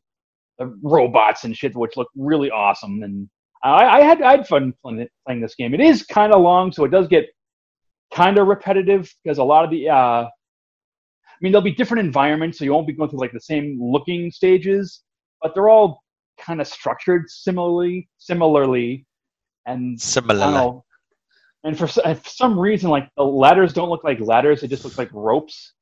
[0.62, 3.02] uh, robots and shit, which look really awesome.
[3.02, 3.28] And
[3.64, 5.74] I, I had I had fun playing, playing this game.
[5.74, 7.26] It is kind of long, so it does get
[8.14, 9.90] kind of repetitive because a lot of the.
[9.90, 13.40] Uh, I mean, there'll be different environments, so you won't be going through like the
[13.42, 15.02] same looking stages,
[15.42, 16.04] but they're all
[16.40, 18.08] kind of structured similarly.
[18.20, 19.06] Similarly,
[19.66, 20.52] and Similar.
[20.52, 20.86] know.
[21.66, 24.98] And for, for some reason, like the ladders don't look like ladders; they just look
[24.98, 25.74] like ropes.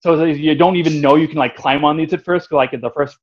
[0.00, 2.48] So you don't even know you can like climb on these at first.
[2.48, 3.18] 'cause, Like at the first,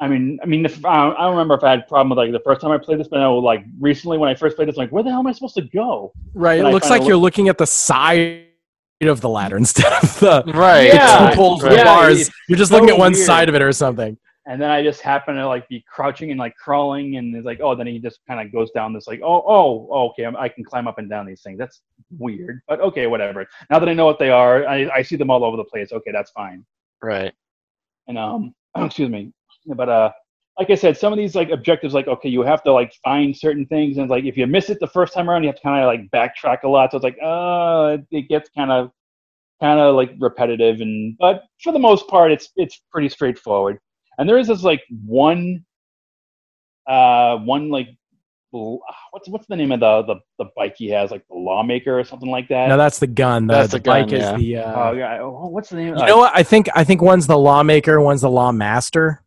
[0.00, 2.10] I mean, I mean, if, I don't I don't remember if I had a problem
[2.10, 4.34] with like the first time I played this, but I know like recently when I
[4.34, 6.12] first played this, I'm like, where the hell am I supposed to go?
[6.34, 6.56] Right.
[6.56, 8.46] Then It I looks kinda like you're looking at the side
[9.02, 10.90] of the ladder instead of the, Right.
[10.90, 11.30] the Yeah.
[11.30, 11.70] two poles right.
[11.72, 12.30] with Yeah, bars.
[12.48, 13.26] You're just so looking at one weird.
[13.26, 14.16] side of it or something.
[14.46, 17.60] And then I just happen to like be crouching and like crawling, and it's like,
[17.62, 20.36] oh, then he just kind of goes down this like, oh, oh, oh, okay, I'm,
[20.36, 21.58] I can climb up and down these things.
[21.58, 21.82] That's
[22.18, 23.46] weird, but okay, whatever.
[23.68, 25.92] Now that I know what they are, I, I see them all over the place.
[25.92, 26.64] Okay, that's fine.
[27.02, 27.32] Right.
[28.08, 29.32] And um, excuse me,
[29.66, 30.10] but uh,
[30.58, 33.36] like I said, some of these like objectives, like okay, you have to like find
[33.36, 35.62] certain things, and like if you miss it the first time around, you have to
[35.62, 36.90] kind of like backtrack a lot.
[36.90, 38.90] So it's like, uh, it, it gets kind of
[39.60, 43.78] kind of like repetitive, and but for the most part, it's it's pretty straightforward.
[44.20, 45.64] And there is this like one,
[46.86, 47.88] uh, one like
[48.52, 52.04] what's what's the name of the the, the bike he has, like the lawmaker or
[52.04, 52.68] something like that.
[52.68, 53.46] No, that's the gun.
[53.46, 54.34] The, That's the, the gun, bike yeah.
[54.34, 54.56] is the.
[54.58, 55.96] Uh, Oh yeah, oh, what's the name?
[55.96, 56.32] you know what?
[56.36, 59.22] I think I think one's the lawmaker, one's the law master.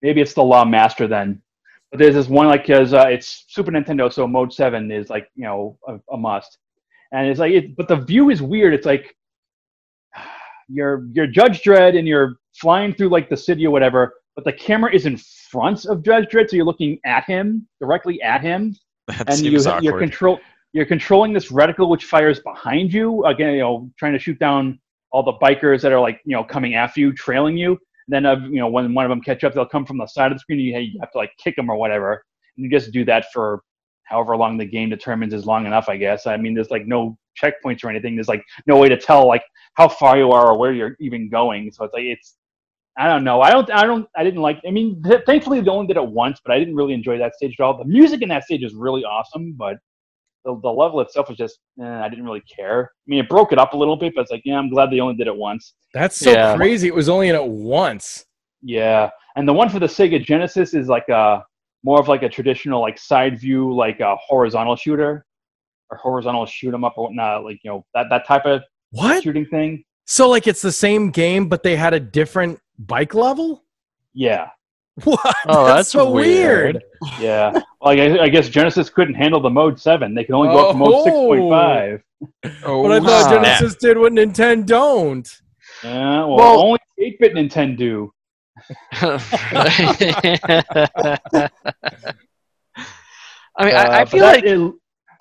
[0.00, 1.42] maybe it's the Law Master then.
[1.90, 5.28] But there's this one like because uh, it's Super Nintendo, so Mode Seven is like
[5.34, 6.56] you know a, a must,
[7.12, 8.72] and it's like it, but the view is weird.
[8.72, 9.14] It's like
[10.68, 14.52] you're you're Judge Dredd and you're flying through like the city or whatever, but the
[14.52, 15.16] camera is in
[15.50, 18.74] front of Judge Dredd, so you're looking at him directly at him,
[19.08, 20.38] That and you seems you're control
[20.72, 24.78] you're controlling this reticle which fires behind you again, you know, trying to shoot down
[25.12, 27.78] all the bikers that are like you know coming after you, trailing you.
[28.08, 30.32] then uh, you know when one of them catch up, they'll come from the side
[30.32, 30.58] of the screen.
[30.58, 32.24] And you, you have to like kick them or whatever,
[32.56, 33.62] and you just do that for
[34.04, 35.88] however long the game determines is long enough.
[35.88, 36.26] I guess.
[36.26, 38.16] I mean, there's like no checkpoints or anything.
[38.16, 39.44] There's like no way to tell like
[39.74, 41.70] how far you are or where you're even going.
[41.70, 42.36] So it's like it's.
[42.98, 43.40] I don't know.
[43.40, 43.70] I don't.
[43.70, 44.06] I don't.
[44.16, 44.60] I didn't like.
[44.66, 47.34] I mean, th- thankfully they only did it once, but I didn't really enjoy that
[47.34, 47.78] stage at all.
[47.78, 49.76] The music in that stage is really awesome, but
[50.44, 51.58] the, the level itself was just.
[51.80, 52.84] Eh, I didn't really care.
[52.84, 54.90] I mean, it broke it up a little bit, but it's like, yeah, I'm glad
[54.90, 55.74] they only did it once.
[55.94, 56.54] That's so Yeah.
[56.54, 56.86] crazy.
[56.88, 58.26] It was only in it once.
[58.62, 61.42] Yeah, and the one for the Sega Genesis is like a
[61.84, 65.24] more of like a traditional like side view, like a horizontal shooter
[65.90, 69.22] or horizontal shoot 'em up or whatnot, like you know that that type of What?
[69.22, 69.82] shooting thing.
[70.06, 73.64] So like it's the same game, but they had a different bike level.
[74.14, 74.48] Yeah,
[75.04, 75.34] What?
[75.46, 76.82] Oh, that's so weird.
[77.18, 77.50] yeah.
[77.80, 80.14] well, I, I guess Genesis couldn't handle the mode seven.
[80.14, 82.02] They can only go up to mode six point five.
[82.64, 83.44] Oh, But I thought snap.
[83.44, 85.40] Genesis did what Nintendo don't.
[85.82, 88.10] Yeah, well, Well- only eight bit Nintendo.
[88.92, 89.18] I
[93.64, 94.70] mean, I, Uh, I but feel like is-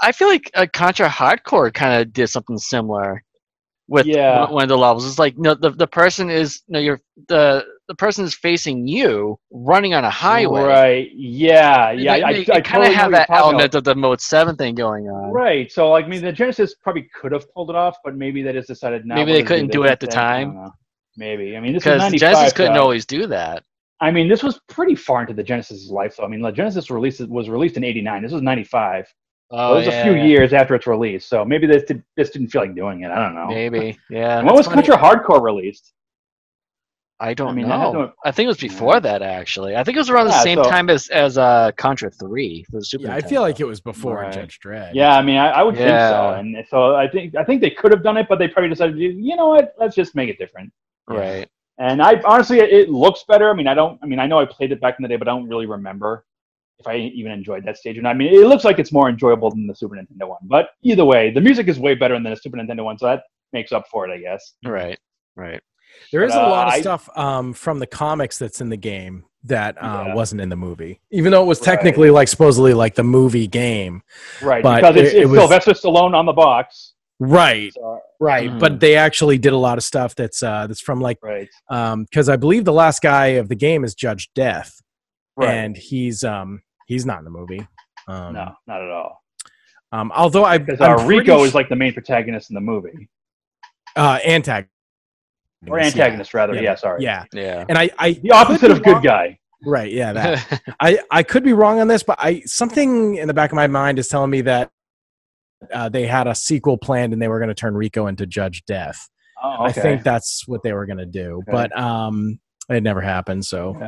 [0.03, 3.23] I feel like uh, Contra Hard Corps kind of did something similar
[3.91, 4.49] with Yeah.
[4.49, 5.05] one- of the levels.
[5.05, 9.37] It's like no, the the person is no, you're the the person is facing you
[9.51, 10.63] running on a highway.
[10.63, 11.09] Right.
[11.13, 11.91] Yeah.
[11.91, 12.15] Yeah.
[12.15, 13.47] They, I, they, I, kind of totally have that talking about.
[13.49, 15.31] element of the Mode Seven thing going on.
[15.31, 15.69] Right.
[15.69, 18.53] So, like, I mean, the Genesis probably could have pulled it off, but maybe they
[18.53, 19.15] just decided now.
[19.15, 20.07] Maybe they couldn't do it at the.
[20.07, 20.71] I time.
[21.17, 21.57] Maybe.
[21.57, 23.63] I mean, this is Because Genesis couldn't always do that.
[23.99, 26.23] I mean, this was pretty far into the Genesis life, though.
[26.23, 28.23] I mean, the Genesis release was released in '89.
[28.23, 29.05] This was '95.
[29.51, 31.25] Oh, it was a few years after its release.
[31.25, 33.11] So maybe they did, just didn't feel like doing it.
[33.11, 33.47] I don't know.
[33.47, 34.41] Maybe, yeah.
[34.41, 34.75] When was funny.
[34.75, 35.93] Contra Hard Corps released?
[37.19, 37.83] I don't I mean, that know.
[37.83, 39.75] had no- I think it was before that actually.
[39.75, 42.79] I think it was around the same so- time as as uh, Contra Three for
[42.79, 43.05] the Super.
[43.07, 44.33] Yeah, I feel like it was before Right.
[44.33, 44.91] Judge Dredd.
[44.95, 46.33] Yeah, I mean, I, I would think so.
[46.39, 48.97] And so I think I think they could have done it, but they probably decided,
[48.97, 49.75] you know what?
[49.77, 50.71] Let's just make it different.
[51.07, 51.47] right.
[51.77, 53.49] And I honestly, it, it looks better.
[53.49, 53.99] I mean, I don't.
[54.03, 55.65] I mean, I know I played it back in the day, but I don't really
[55.67, 56.25] remember
[56.81, 57.97] if I even enjoyed that stage.
[57.97, 60.39] And I mean, it looks like it's more enjoyable than the Super Nintendo one.
[60.43, 63.23] But either way, the music is way better than the Super Nintendo one, so that
[63.53, 64.53] makes up for it, I guess.
[64.65, 64.97] Right.
[65.35, 65.61] Right.
[66.11, 68.69] There is But, a uh, lot of I- stuff um, from the comics that's in
[68.69, 70.15] the game that uh, Yeah.
[70.15, 71.65] wasn't in the movie, even though it was Right.
[71.75, 74.01] technically like supposedly like the movie game.
[74.41, 76.93] Right, But because it's, it- it it's was- Sylvester Stallone on the box.
[77.23, 78.49] Right, So, right.
[78.49, 78.59] Mhm.
[78.59, 82.29] But they actually did a lot of stuff that's uh, that's from like right, because
[82.29, 84.81] I believe the last guy of the game is Judge Death,
[85.37, 85.49] right.
[85.49, 87.65] and he's um he's not in the movie.
[88.07, 89.23] Um, no, not at all.
[89.93, 92.55] Um, although I Because I'm uh, pretty Rico s- is like the main protagonist in
[92.55, 93.09] the movie,
[93.95, 94.69] uh, antagonist
[95.67, 96.53] or antagonist rather.
[96.55, 96.61] Yeah.
[96.61, 97.03] Yeah, sorry.
[97.03, 97.65] Yeah, Yeah.
[97.69, 99.37] and I I the opposite of good wrong- guy.
[99.63, 99.91] Right.
[99.91, 100.13] Yeah.
[100.13, 100.61] That.
[100.79, 103.67] I, I could be wrong on this, but I something in the back of my
[103.67, 104.71] mind is telling me that
[105.71, 108.65] uh, they had a sequel planned and they were going to turn Rico into Judge
[108.65, 109.07] Death.
[109.43, 111.51] Oh, I think that's what they were going to do, Okay.
[111.51, 112.39] but um,
[112.69, 113.45] it never happened.
[113.45, 113.87] So Okay.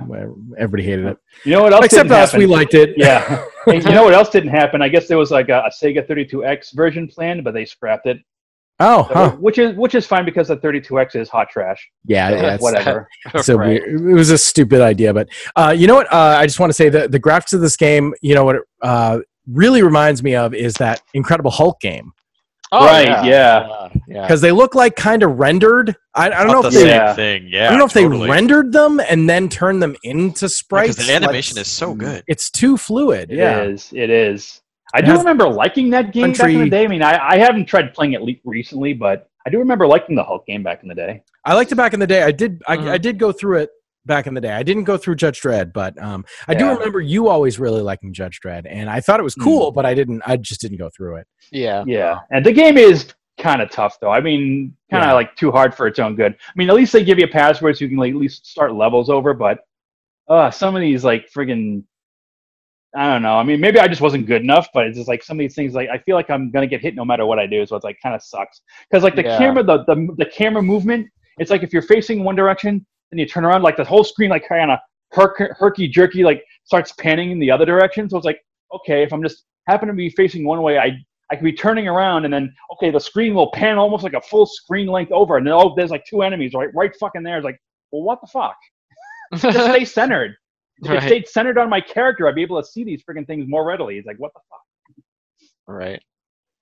[0.58, 1.86] everybody hated it, you know what else?
[1.86, 2.34] except didn't us.
[2.34, 2.94] We liked it.
[2.98, 3.46] Yeah.
[3.66, 4.82] Hey, you know what else didn't happen?
[4.82, 8.18] I guess there was like a, a Sega 32X version planned, but they scrapped it.
[8.82, 9.32] Oh, huh.
[9.40, 11.90] Which is which is fine because the 32X is hot trash.
[12.06, 12.30] Yeah.
[12.32, 13.08] So yeah it's, whatever.
[13.42, 13.82] so Right.
[13.82, 14.02] weird.
[14.02, 16.12] It was a stupid idea, but uh, you know what?
[16.12, 18.58] Uh, I just want to say that the graphics of this game, you know what,
[18.58, 19.20] it, uh,
[19.50, 22.12] really reminds me of is that Incredible Hulk game
[22.76, 23.24] Oh, Right, yeah.
[23.24, 23.90] Yeah.
[24.08, 24.22] yeah.
[24.24, 25.96] because they look like kind of rendered.
[26.16, 27.14] I, I don't know Not if the they, same Yeah.
[27.14, 27.48] thing.
[27.48, 27.68] Yeah.
[27.68, 28.26] I don't know if totally.
[28.28, 30.94] they rendered them and then turned them into sprites.
[30.96, 32.24] because the animation Like, is so good.
[32.28, 33.32] It's too fluid.
[33.32, 33.62] It yeah.
[33.62, 33.92] is.
[33.94, 34.62] It is.
[34.96, 36.86] I It do remember liking that game back in the day.
[36.86, 40.16] I mean, I, I haven't tried playing it le- recently, but I do remember liking
[40.16, 41.24] the Hulk game back in the day.
[41.46, 42.24] I liked it back in the day.
[42.24, 42.62] I did.
[42.68, 42.90] I, Mhm.
[42.90, 43.70] I did go through it
[44.06, 44.52] back in the day.
[44.52, 48.14] I didn't go through Judge Dredd, but um, I do remember you always really liking
[48.14, 50.22] Judge Dredd, and I thought it was cool, but I didn't.
[50.26, 51.28] I just didn't go through it.
[51.52, 51.84] yeah.
[51.88, 54.12] Yeah, and the game is kind of tough though.
[54.12, 55.14] I mean, kind of Yeah.
[55.14, 56.34] like too hard for its own good.
[56.34, 58.46] I mean, at least they give you a password so you can like at least
[58.46, 59.34] start levels over.
[59.34, 59.60] But
[60.30, 61.84] uh, some of these like friggin'
[62.96, 63.38] I don't know.
[63.38, 65.56] I mean, maybe I just wasn't good enough, but it's just like some of these
[65.56, 65.74] things.
[65.74, 67.84] Like I feel like I'm gonna get hit no matter what I do, so it's
[67.84, 68.62] like kind of sucks.
[68.90, 69.38] Because like the Yeah.
[69.40, 71.08] camera, the, the the camera movement,
[71.40, 74.30] it's like if you're facing one direction, then you turn around, like the whole screen
[74.30, 74.80] like kind of
[75.14, 78.10] herk- herky jerky, like starts panning in the other direction.
[78.10, 78.40] So it's like
[78.74, 80.92] okay, if I'm just happen to be facing one way, I
[81.32, 84.22] I could be turning around and then okay, the screen will pan almost like a
[84.22, 87.38] full screen length over, and then oh, there's like two enemies right right fucking there.
[87.38, 87.60] It's like,
[87.92, 88.56] well, what the fuck?
[89.36, 90.36] Just stay centered.
[90.84, 91.04] If it Right.
[91.04, 93.98] stayed centered on my character, I'd be able to see these freaking things more readily.
[93.98, 95.06] It's like, what the fuck?
[95.68, 96.02] right.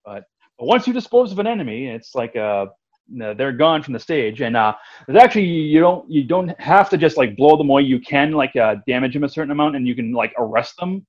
[0.06, 0.24] But
[0.60, 2.72] once you dispose of an enemy, it's like uh, no,
[3.14, 4.42] they're gone from the stage.
[4.42, 4.74] And uh,
[5.08, 7.84] there's actually you don't you don't have to just like blow them away.
[7.84, 11.06] You can like uh, damage them a certain amount, and you can like arrest them.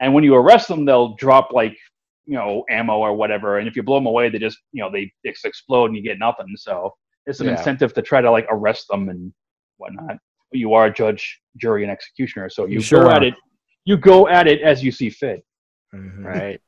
[0.00, 1.76] And when you arrest them, they'll drop like
[2.26, 3.58] you know ammo or whatever.
[3.58, 6.02] And if you blow them away, they just you know they just explode and you
[6.02, 6.46] get nothing.
[6.56, 6.92] So
[7.26, 7.52] it's an Yeah.
[7.52, 9.32] incentive to try to like arrest them and
[9.78, 10.18] whatnot.
[10.50, 13.34] But you are a judge, jury, and executioner, so you, You sure go at it.
[13.84, 15.44] You go at it as you see fit.
[15.94, 16.24] Mhm.
[16.24, 16.60] Right.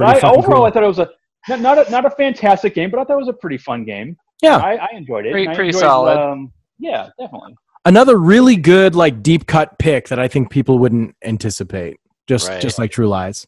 [0.00, 0.64] I, overall, cool.
[0.64, 1.10] I thought it was a
[1.48, 3.84] not not a, not a fantastic game, but I thought it was a pretty fun
[3.84, 4.16] game.
[4.42, 4.56] Yeah.
[4.58, 5.32] I, I enjoyed it.
[5.32, 6.18] Pretty- pretty enjoyed, solid.
[6.18, 7.56] Um, yeah, definitely.
[7.84, 11.98] Another really good like deep cut pick that I think people wouldn't anticipate.
[12.26, 12.60] Just Right.
[12.60, 13.46] just like True Lies.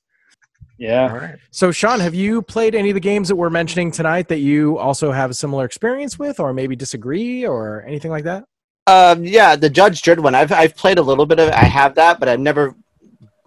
[0.78, 1.12] Yeah.
[1.12, 1.34] right.
[1.50, 4.78] So Sean, have you played any of the games that we're mentioning tonight that you
[4.78, 8.44] also have a similar experience with, or maybe disagree, or anything like that?
[8.86, 10.36] Um, yeah, the Judge Dredd one.
[10.36, 11.48] I've I've played a little bit of.
[11.48, 11.54] it.
[11.54, 12.74] I have that, but I've never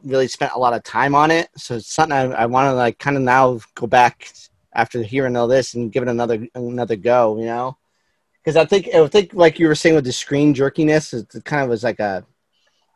[0.03, 1.49] really spent a lot of time on it.
[1.57, 4.31] So it's something I, I want to like kind of now go back
[4.73, 7.37] after hearing all this and give it another another go.
[7.37, 7.77] You know,
[8.43, 11.63] because I think I think like you were saying with the screen jerkiness, it kind
[11.63, 12.25] of was like a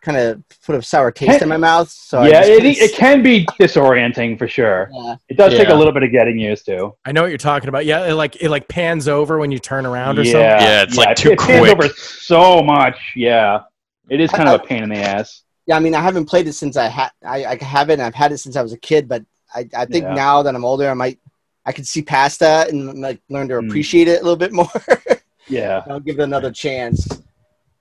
[0.05, 1.89] kind of put a sour taste in my mouth.
[1.89, 4.89] So yeah, just it, kinda it can be disorienting for sure.
[4.93, 5.15] Yeah.
[5.27, 6.93] It does take a little bit of getting used to.
[7.03, 7.85] I know what you're talking about.
[7.85, 10.67] Yeah, it like it like pans over when you turn around or yeah, something.
[10.67, 11.71] Yeah, it's, like, it- too it pans quick.
[11.71, 12.97] over so much.
[13.15, 13.61] Yeah,
[14.09, 15.41] it is kind of a pain in the ass.
[15.67, 17.11] Yeah, I mean, I haven't played it since I had.
[17.25, 19.07] I, I have it, and I've had it since I was a kid.
[19.07, 19.23] But
[19.53, 20.13] I, I think Yeah.
[20.13, 21.19] now that I'm older, I might,
[21.65, 23.67] I could see past that and like learn to Mm.
[23.67, 24.69] appreciate it a little bit more.
[25.47, 27.07] Yeah, I'll give it another chance.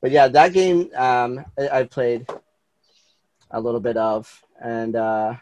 [0.02, 2.26] But yeah, that game um, I, I played
[3.50, 5.34] a little bit of, and uh,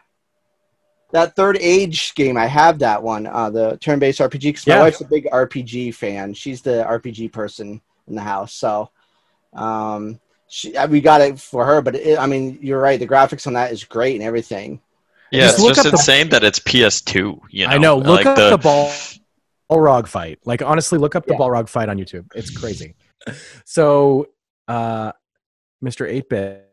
[1.11, 4.41] that Third Age game, I have that one, uh, the turn-based RPG.
[4.41, 4.79] Because my Yeah.
[4.81, 6.33] wife's a big RPG fan.
[6.33, 8.89] She's the RPG person in the house, so
[9.51, 11.81] um, she, uh, we got it for her.
[11.81, 12.99] But it, I mean, you're right.
[12.99, 14.79] The graphics on that is great and everything.
[15.31, 17.39] Yeah, Just it's look just up the- insane that it's PS2.
[17.49, 17.97] You know, I know.
[17.97, 18.91] Look like up the, ball
[19.71, 20.39] Balrog fight.
[20.45, 21.39] Like honestly, look up the Yeah.
[21.39, 22.25] Balrog fight on YouTube.
[22.35, 22.93] It's crazy.
[23.65, 24.27] so,
[24.67, 25.11] uh,
[25.83, 26.07] Mr.
[26.07, 26.69] Eight Bit,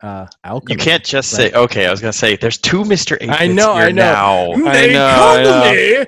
[0.00, 0.74] uh, Alchemy.
[0.74, 3.18] You can't just say, okay, I was going to say, there's two Mr.
[3.20, 4.52] 8 I know, I know.
[4.54, 4.72] Now.
[4.72, 6.04] They know, call I me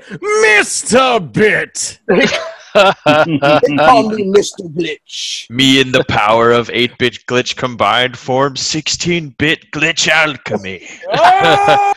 [0.47, 1.33] Mr.
[1.33, 1.99] Bit.
[2.75, 4.73] They call me Mr.
[4.75, 5.49] Glitch.
[5.51, 10.87] Me and the power of 8 bit glitch combined form 16 bit glitch alchemy.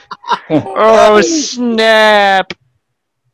[0.50, 1.20] Oh!
[1.22, 2.54] snap!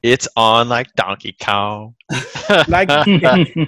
[0.02, 1.94] It's on like Donkey Kong.
[2.68, 2.88] like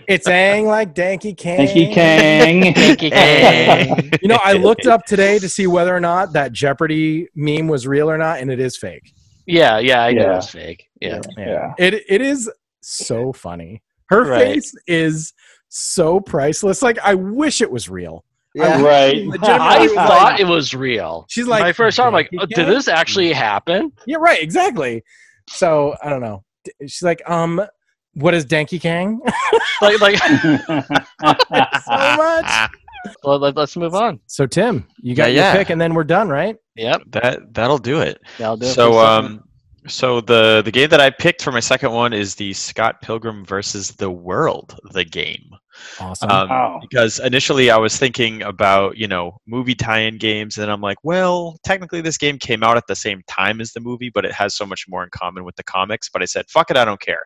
[0.08, 1.58] it's ang like Danky Kang.
[1.58, 2.74] Thank you, Kang.
[2.74, 4.12] Thank you, Kang.
[4.22, 7.86] You know, I looked up today to see whether or not that Jeopardy meme was
[7.86, 9.14] real or not, and it is fake.
[9.46, 10.38] Yeah, yeah, I know Yeah.
[10.38, 10.88] it's fake.
[11.02, 11.22] Yeah.
[11.38, 11.74] yeah.
[11.78, 12.50] It it is
[12.82, 13.82] so funny.
[14.10, 14.40] Her Right.
[14.56, 15.34] face is
[15.70, 16.82] so priceless.
[16.82, 18.26] Like I wish it was real.
[18.54, 18.82] Yeah.
[18.82, 19.16] Right.
[19.44, 21.26] I was like- thought it was real.
[21.30, 23.92] She's like I first saw, I'm like, oh, did this actually happen?
[24.06, 25.04] Yeah, right, exactly.
[25.50, 26.44] So I don't know.
[26.82, 27.62] She's like, um,
[28.14, 29.20] what is Danky Kang?
[29.82, 32.70] Like, like, so much.
[33.24, 34.20] well, let, us move on.
[34.28, 35.54] So Tim, you got Yeah, your yeah.
[35.56, 36.56] pick, and then we're done, right?
[36.76, 38.22] Yep, That that'll do it.
[38.38, 38.74] that'll do it.
[38.74, 39.34] So the segment.
[39.40, 39.44] um
[39.88, 43.44] so the the game that I picked for my second one is the Scott Pilgrim
[43.46, 45.52] versus the World, the game.
[46.00, 46.30] Awesome.
[46.30, 46.80] Um, Wow.
[46.82, 51.58] Because initially I was thinking about you know movie tie-in games, and I'm like, well,
[51.64, 54.56] technically this game came out at the same time as the movie, but it has
[54.56, 56.10] so much more in common with the comics.
[56.10, 57.24] But I said, fuck it, I don't care.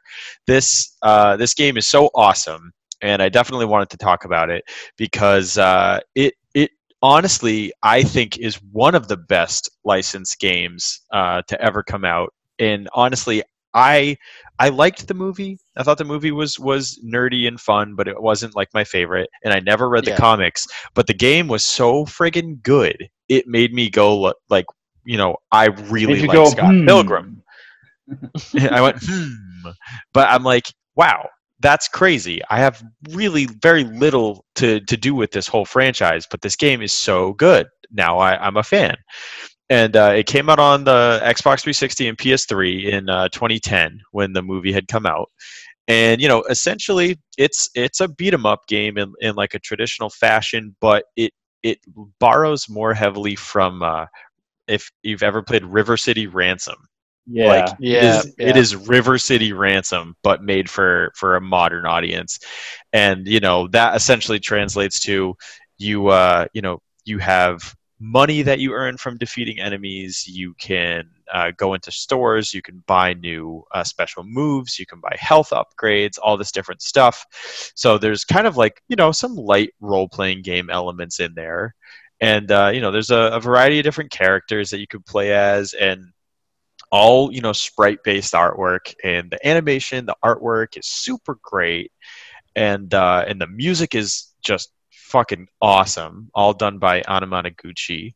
[0.47, 2.71] This uh, this game is so awesome,
[3.01, 4.63] and I definitely wanted to talk about it
[4.97, 6.71] because uh, it it
[7.01, 12.33] honestly I think is one of the best licensed games uh, to ever come out.
[12.59, 14.17] And honestly, I
[14.59, 15.57] I liked the movie.
[15.77, 19.29] I thought the movie was was nerdy and fun, but it wasn't like my favorite.
[19.43, 20.21] And I never read the Yeah.
[20.21, 23.09] comics, but the game was so friggin' good.
[23.29, 24.65] It made me go like,
[25.05, 27.43] you know, I really like go, Scott "Hmm." Pilgrim.
[28.71, 29.33] I went, hmm.
[30.13, 30.65] But I'm like,
[30.95, 31.29] wow,
[31.59, 32.41] that's crazy.
[32.49, 36.81] I have really very little to, to do with this whole franchise, but this game
[36.81, 37.67] is so good.
[37.91, 38.95] Now I, I'm a fan.
[39.69, 44.33] And uh, it came out on the Xbox 360 and PS3 in uh, 2010 when
[44.33, 45.29] the movie had come out.
[45.87, 49.59] And you know, essentially, it's it's a beat 'em up game in, in like a
[49.59, 51.31] traditional fashion, but it
[51.61, 51.79] it
[52.19, 54.05] borrows more heavily from uh,
[54.67, 56.75] if you've ever played River City Ransom.
[57.27, 57.47] Yeah.
[57.47, 58.57] Like Yeah, it, is, yeah.
[58.57, 62.39] is River City Ransom, but made for for a modern audience,
[62.93, 65.35] and you know that essentially translates to
[65.77, 70.27] you uh, you know you have money that you earn from defeating enemies.
[70.27, 72.53] You can uh, go into stores.
[72.53, 74.77] You can buy new uh, special moves.
[74.77, 76.17] You can buy health upgrades.
[76.21, 77.25] All this different stuff.
[77.75, 81.75] So there's kind of like you know some light role playing game elements in there,
[82.19, 85.33] and uh, you know there's a, a variety of different characters that you could play
[85.33, 86.11] as, and
[86.91, 91.91] all you know sprite based artwork and the animation the artwork is super great
[92.55, 94.71] and uh and the music is just
[95.15, 98.15] fucking awesome all done by Anamanaguchi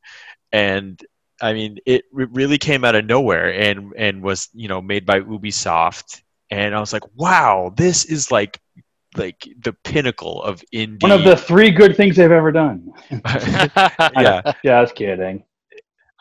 [0.51, 0.99] and
[1.41, 5.05] I mean it re- really came out of nowhere and and was you know made
[5.05, 6.21] by Ubisoft
[6.51, 8.59] and I was like wow this is like
[9.15, 12.91] like the pinnacle of indie One of the three good things they've ever done.
[13.09, 15.45] yeah Yeah, I was kidding.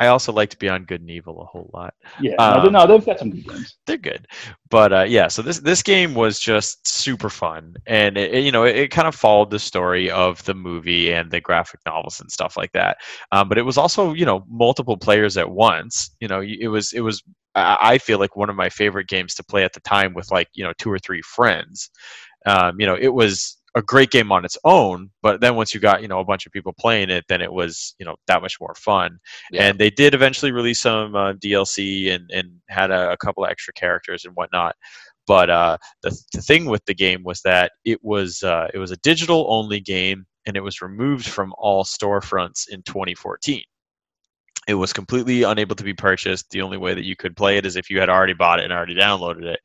[0.00, 1.92] I also liked Beyond Good and Evil a whole lot.
[2.20, 3.76] Yeah, Um, no, they've got some good games.
[3.86, 4.26] they're good.
[4.70, 7.74] But uh, yeah so this this game was just super fun.
[7.86, 11.12] And it, it- you know it, it kind of followed the story of the movie
[11.12, 12.98] and the graphic novels and stuff like that.
[13.32, 16.14] Um, but it was also you know multiple players at once.
[16.20, 17.22] You know it was it was
[17.54, 20.30] I I feel like one of my favorite games to play at the time with
[20.30, 21.90] like you know two or three friends.
[22.46, 25.80] Um, you know it was a great game on its own but then once you
[25.80, 28.40] got you know a bunch of people playing it then it was you know that
[28.42, 29.18] much more fun
[29.52, 29.64] Yeah.
[29.68, 33.50] and they did eventually release some uh, DLC and, and had a, a couple of
[33.50, 34.74] extra characters and whatnot.
[35.26, 38.90] But uh, the, the thing with the game was that it was uh, it was
[38.92, 43.62] a digital only game and it was removed from all storefronts in 2014.
[44.68, 46.50] It was completely unable to be purchased.
[46.50, 48.64] The only way that you could play it is if you had already bought it
[48.64, 49.60] and already downloaded it.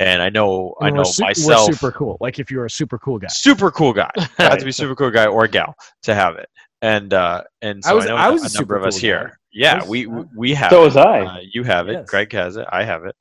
[0.00, 2.16] And I know I know su- myself We're super cool.
[2.20, 3.28] Like if you're a super cool guy.
[3.28, 4.10] super cool guy.
[4.38, 6.48] Had to be super cool guy or gal to have it.
[6.82, 8.84] And uh, and so I, I was- know I was a a number super of
[8.84, 9.24] us cool here.
[9.28, 9.34] guy.
[9.52, 10.70] Yeah, was- we we- we have.
[10.70, 10.84] So it.
[10.86, 11.20] was I.
[11.20, 11.92] Uh, you have it.
[11.92, 12.10] Yes.
[12.10, 12.66] Greg has it.
[12.72, 13.14] I have it.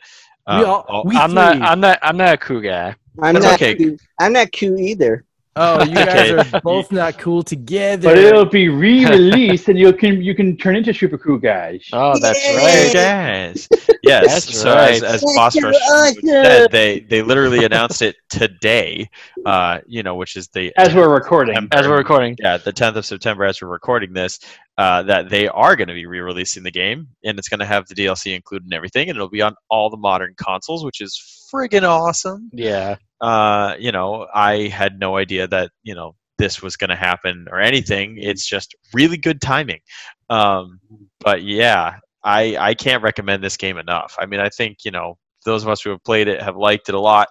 [0.47, 1.61] We Um, all- oh, we I'm not.
[1.61, 1.99] I'm not.
[2.01, 2.95] I'm not a cool guy.
[3.22, 3.53] I'm That's not.
[3.56, 3.76] okay.
[3.76, 4.01] Cute.
[4.19, 5.26] I'm not cute either.
[5.61, 6.36] Oh, you Okay.
[6.36, 8.10] guys are both not cool together.
[8.10, 11.86] But it'll be re-released, and you can you can turn into super cool guys.
[11.94, 12.56] Oh, that's Yay!
[12.56, 12.94] right.
[12.94, 13.68] Yes.
[14.03, 14.26] Yes.
[14.45, 15.03] That's so as, right.
[15.03, 19.10] as That's Boss Rush said, they they literally announced it today.
[19.45, 21.76] Uh, you know, which is the As we're recording, September.
[21.77, 22.36] As we're recording.
[22.40, 24.40] yeah, the 10th of September, as we're recording this,
[24.77, 27.88] uh, that they are going to be re-releasing the game, and it's going to have
[27.88, 31.18] the DLC included and everything, and it'll be on all the modern consoles, which is
[31.53, 32.49] friggin' awesome.
[32.53, 32.95] Yeah.
[33.21, 37.47] Uh, you know, I had no idea that you know this was going to happen
[37.51, 38.17] or anything.
[38.17, 39.81] It's just really good timing.
[40.29, 40.79] Um,
[41.19, 44.15] but yeah, I I can't recommend this game enough.
[44.19, 46.89] I mean, I think you know those of us who have played it have liked
[46.89, 47.27] it a lot,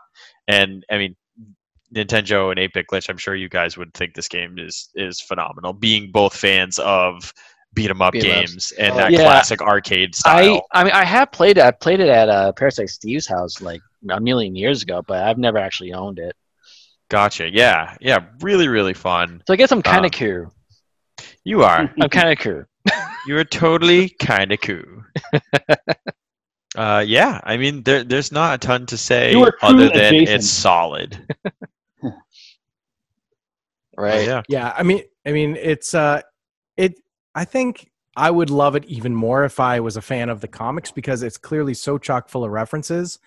[0.46, 1.16] and I mean.
[1.94, 3.08] Nintendo and 8-bit glitch.
[3.08, 5.72] I'm sure you guys would think this game is is phenomenal.
[5.72, 7.32] Being both fans of
[7.72, 9.20] beat 'em up Beat games and Oh, that yeah.
[9.20, 10.66] classic arcade style.
[10.70, 11.64] I I mean, I have played it.
[11.64, 13.80] I played it at uh, Parasite Steve's house like
[14.10, 16.34] a million years ago, but I've never actually owned it.
[17.10, 17.48] gotcha.
[17.50, 18.18] Yeah, yeah.
[18.40, 19.42] Really, really fun.
[19.46, 20.54] So I guess I'm kind Um, of cool.
[21.44, 21.92] You are.
[22.00, 22.64] I'm kind of cool.
[23.26, 24.84] You are totally kind of cool.
[26.76, 30.28] Uh, yeah, I mean, there, there's not a ton to say cool other than adjacent.
[30.28, 31.18] it's solid.
[33.96, 34.26] Right.
[34.26, 34.42] Yeah.
[34.48, 36.22] Yeah, I mean, I mean, it's uh,
[36.76, 36.94] it.
[37.34, 40.48] I think I would love it even more if I was a fan of the
[40.48, 43.18] comics because it's clearly so chock full of references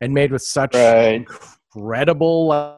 [0.00, 1.14] and made with such Right.
[1.14, 2.76] incredible uh,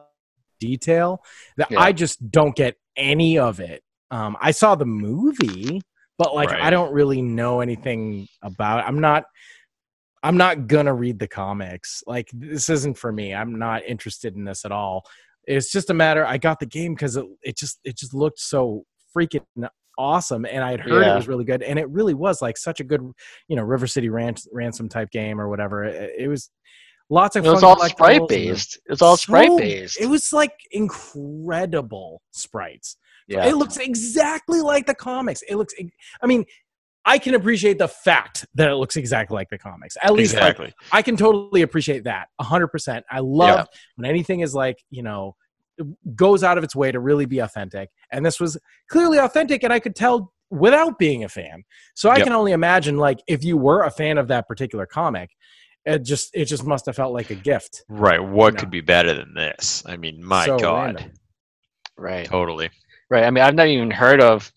[0.59, 1.23] detail
[1.57, 1.81] that Yeah.
[1.81, 3.81] I just don't get any of it.
[4.11, 5.81] Um, I saw the movie,
[6.19, 6.61] but like Right.
[6.61, 8.79] I don't really know anything about.
[8.79, 8.87] It.
[8.87, 9.23] I'm not.
[10.21, 12.03] I'm not gonna read the comics.
[12.05, 13.33] Like this isn't for me.
[13.33, 15.05] I'm not interested in this at all.
[15.47, 16.25] It's just a matter.
[16.25, 18.85] I got the game because it, it just it just looked so
[19.17, 19.41] freaking
[19.97, 21.13] awesome, and I had heard Yeah.
[21.13, 23.01] it was really good, and it really was like such a good,
[23.47, 25.83] you know, River City Rans- ransom type game or whatever.
[25.83, 26.49] It, it was
[27.09, 28.79] lots of It was all sprite based.
[28.87, 29.99] It's all so- sprite based.
[29.99, 32.97] It was like incredible sprites.
[33.27, 33.45] yeah.
[33.45, 35.41] It looks exactly like the comics.
[35.47, 35.73] It looks.
[36.21, 36.45] I mean,
[37.05, 39.97] I can appreciate the fact that it looks exactly like the comics.
[40.01, 40.57] At least, like,
[40.91, 42.27] I can totally appreciate that.
[42.39, 43.05] hundred percent.
[43.11, 45.35] I love when anything is like you know
[46.15, 48.57] goes out of its way to really be authentic, and this was
[48.89, 51.63] clearly authentic, and I could tell without being a fan.
[51.95, 52.25] So I Yep.
[52.25, 55.31] can only imagine like if you were a fan of that particular comic,
[55.85, 57.83] it just it just must have felt like a gift.
[57.89, 58.19] Right.
[58.23, 58.59] What No.
[58.59, 59.83] could be better than this?
[59.87, 60.95] I mean, my So God.
[60.95, 61.11] random.
[61.97, 62.25] right.
[62.25, 62.69] Totally.
[63.09, 63.23] Right.
[63.25, 64.51] I mean, I've never even heard of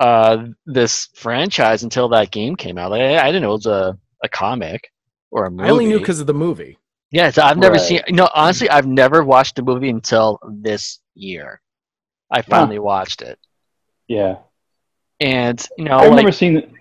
[0.00, 2.90] uh, this franchise until that game came out.
[2.90, 4.90] Like, I, I didn't know it was a, a comic
[5.30, 5.68] or a movie.
[5.68, 6.78] I only knew because of the movie.
[7.14, 7.80] Yeah, so I've never Right.
[7.80, 8.02] seen.
[8.10, 11.62] No, honestly, I've never watched the movie until this year.
[12.30, 13.38] I finally watched it,
[14.08, 14.38] Yeah,
[15.20, 16.78] and you know, I remember like, seeing.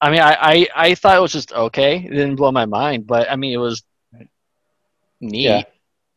[0.00, 1.96] I mean, I, I I thought it was just okay.
[1.98, 3.82] It didn't blow my mind, but I mean, it was
[5.20, 5.44] neat.
[5.44, 5.64] Yeah.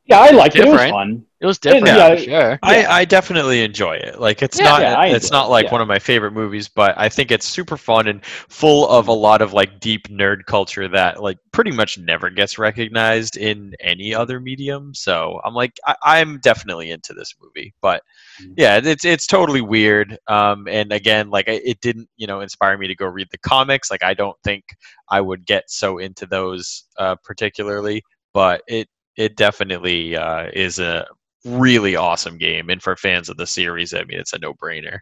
[0.08, 0.66] Yeah, I liked it.
[0.66, 1.26] It was fun.
[1.40, 2.10] It was different Yeah.
[2.10, 2.64] for sure.
[2.64, 4.20] I, I definitely enjoy it.
[4.20, 5.72] Like it's Yeah, not yeah, it's enjoy not it, like yeah.
[5.72, 9.14] one of my favorite movies, but I think it's super fun and full of a
[9.14, 14.16] lot of like deep nerd culture that like pretty much never gets recognized in any
[14.16, 14.94] other medium.
[14.96, 17.74] So I'm like I, I'm definitely into this movie.
[17.82, 18.02] But
[18.42, 18.54] Mm-hmm.
[18.58, 20.18] yeah, it's it's totally weird.
[20.28, 23.90] Um, and again, like it didn't you know inspire me to go read the comics.
[23.90, 24.64] Like I don't think
[25.10, 28.04] I would get so into those uh, particularly,
[28.34, 31.06] but it it definitely uh, is a
[31.46, 35.00] really awesome game and for fans of the series i mean it's a no-brainer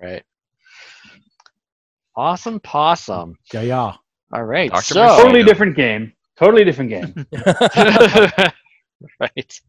[0.00, 0.22] Right.
[2.16, 3.36] Awesome possum.
[3.52, 3.92] Yeah, yeah.
[4.32, 4.70] All right.
[4.70, 4.94] Dr.
[4.94, 5.22] So Mercedes.
[5.22, 6.12] Totally different game.
[6.38, 7.26] Totally different game.
[9.20, 9.60] right.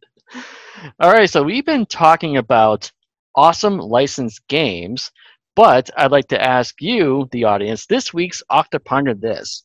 [0.99, 1.29] All right.
[1.29, 2.91] So we've been talking about
[3.35, 5.11] awesome licensed games,
[5.55, 9.63] but I'd like to ask you, the audience, this week's Octoponder this,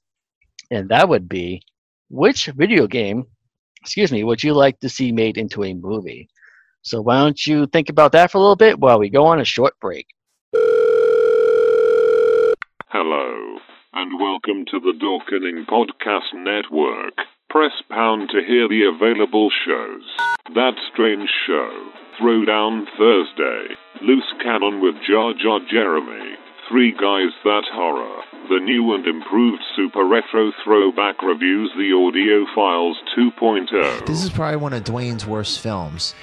[0.70, 1.62] and that would be
[2.10, 3.24] which video game,
[3.86, 6.28] excuse me, would you like to see made into a movie?
[6.82, 9.38] So why don't you think about that for a little bit while we go on
[9.38, 10.08] a short break?
[12.88, 13.58] Hello,
[13.92, 17.14] and welcome to the Dorkening Podcast Network.
[17.48, 20.02] Press pound to hear the available shows.
[20.56, 21.70] That Strange Show,
[22.20, 26.34] Throwdown Thursday, Loose Cannon with Jar Jar Jeremy,
[26.68, 32.98] Three Guys That Horror, the new and improved Super Retro Throwback Reviews The Audio Files
[33.16, 33.30] oh.
[33.40, 34.06] 2.0.
[34.06, 36.14] This is probably one of Dwayne's worst films.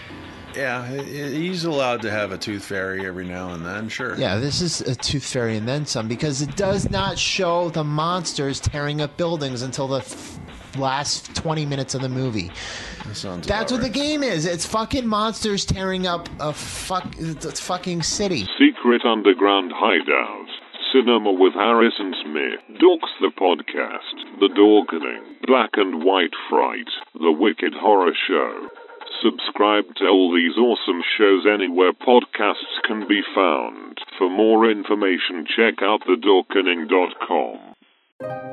[0.53, 4.15] Yeah, he's allowed to have a tooth fairy every now and then, sure.
[4.17, 7.83] Yeah, this is a Tooth Fairy and then some because it does not show the
[7.83, 10.39] monsters tearing up buildings until the f-
[10.77, 12.51] last 20 minutes of the movie.
[12.99, 14.45] That That's about what the game is.
[14.45, 18.47] It's fucking monsters tearing up a fuck it's fucking city.
[18.57, 20.47] Secret Underground Hideout.
[20.93, 22.59] Cinema with Harrison Smith.
[22.79, 24.39] Dorks the Podcast.
[24.39, 25.41] The Dorkening.
[25.47, 26.87] Black and White Fright.
[27.15, 28.69] The Wicked Horror Show.
[29.23, 33.97] Subscribe to all these awesome shows anywhere podcasts can be found.
[34.17, 38.52] For more information, check out thedorkening.com.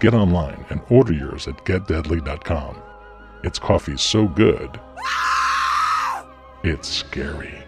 [0.00, 2.82] get online and order yours at getdeadly.com.
[3.42, 4.80] It's coffee so good,
[6.64, 7.62] it's scary.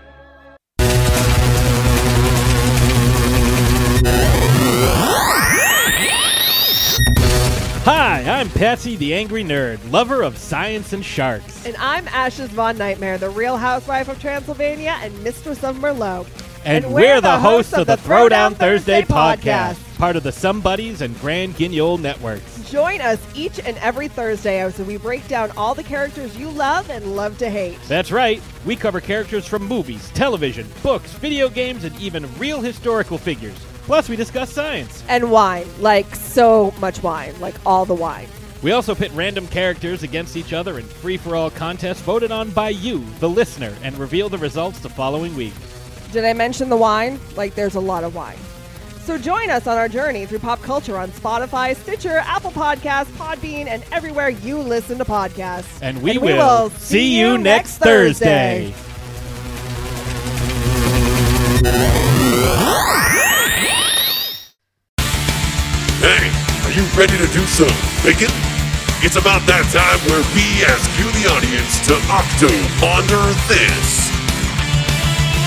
[7.85, 11.65] Hi, I'm Patsy the Angry Nerd, lover of science and sharks.
[11.65, 16.27] And I'm Ashes Von Nightmare, the real housewife of Transylvania and mistress of Merlot.
[16.65, 21.03] And, And we're, the hosts of the Throwdown Thursday podcast, part of the Some Buddies
[21.03, 22.71] and Grand Guignol networks.
[22.71, 26.89] Join us each and every Thursday as we break down all the characters you love
[26.89, 27.79] and love to hate.
[27.89, 33.19] That's right, we cover characters from movies, television, books, video games, and even real historical
[33.19, 33.59] figures.
[33.83, 35.03] Plus, we discuss science.
[35.09, 38.29] And wine, like so much wine, like all the wine.
[38.63, 42.51] We also pit random characters against each other in free for all contests voted on
[42.51, 45.55] by you, the listener, and reveal the results the following week.
[46.13, 47.19] Did I mention the wine?
[47.37, 48.39] Like there's a lot of wine.
[49.09, 53.67] So join us on our journey through pop culture on Spotify, Stitcher, Apple Podcasts, Podbean,
[53.67, 55.81] and everywhere you listen to podcasts.
[55.81, 58.75] And we, And we will, will see you next Thursday.
[66.05, 66.29] Hey,
[66.67, 67.67] are you ready to do some
[68.05, 68.29] thinking?
[69.01, 74.18] It's about that time where we ask you, the audience, to octo ponder this.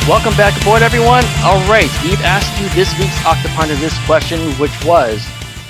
[0.08, 1.24] Welcome back aboard, everyone.
[1.44, 5.24] All right, we've asked you this week's Octoponder this question, which was,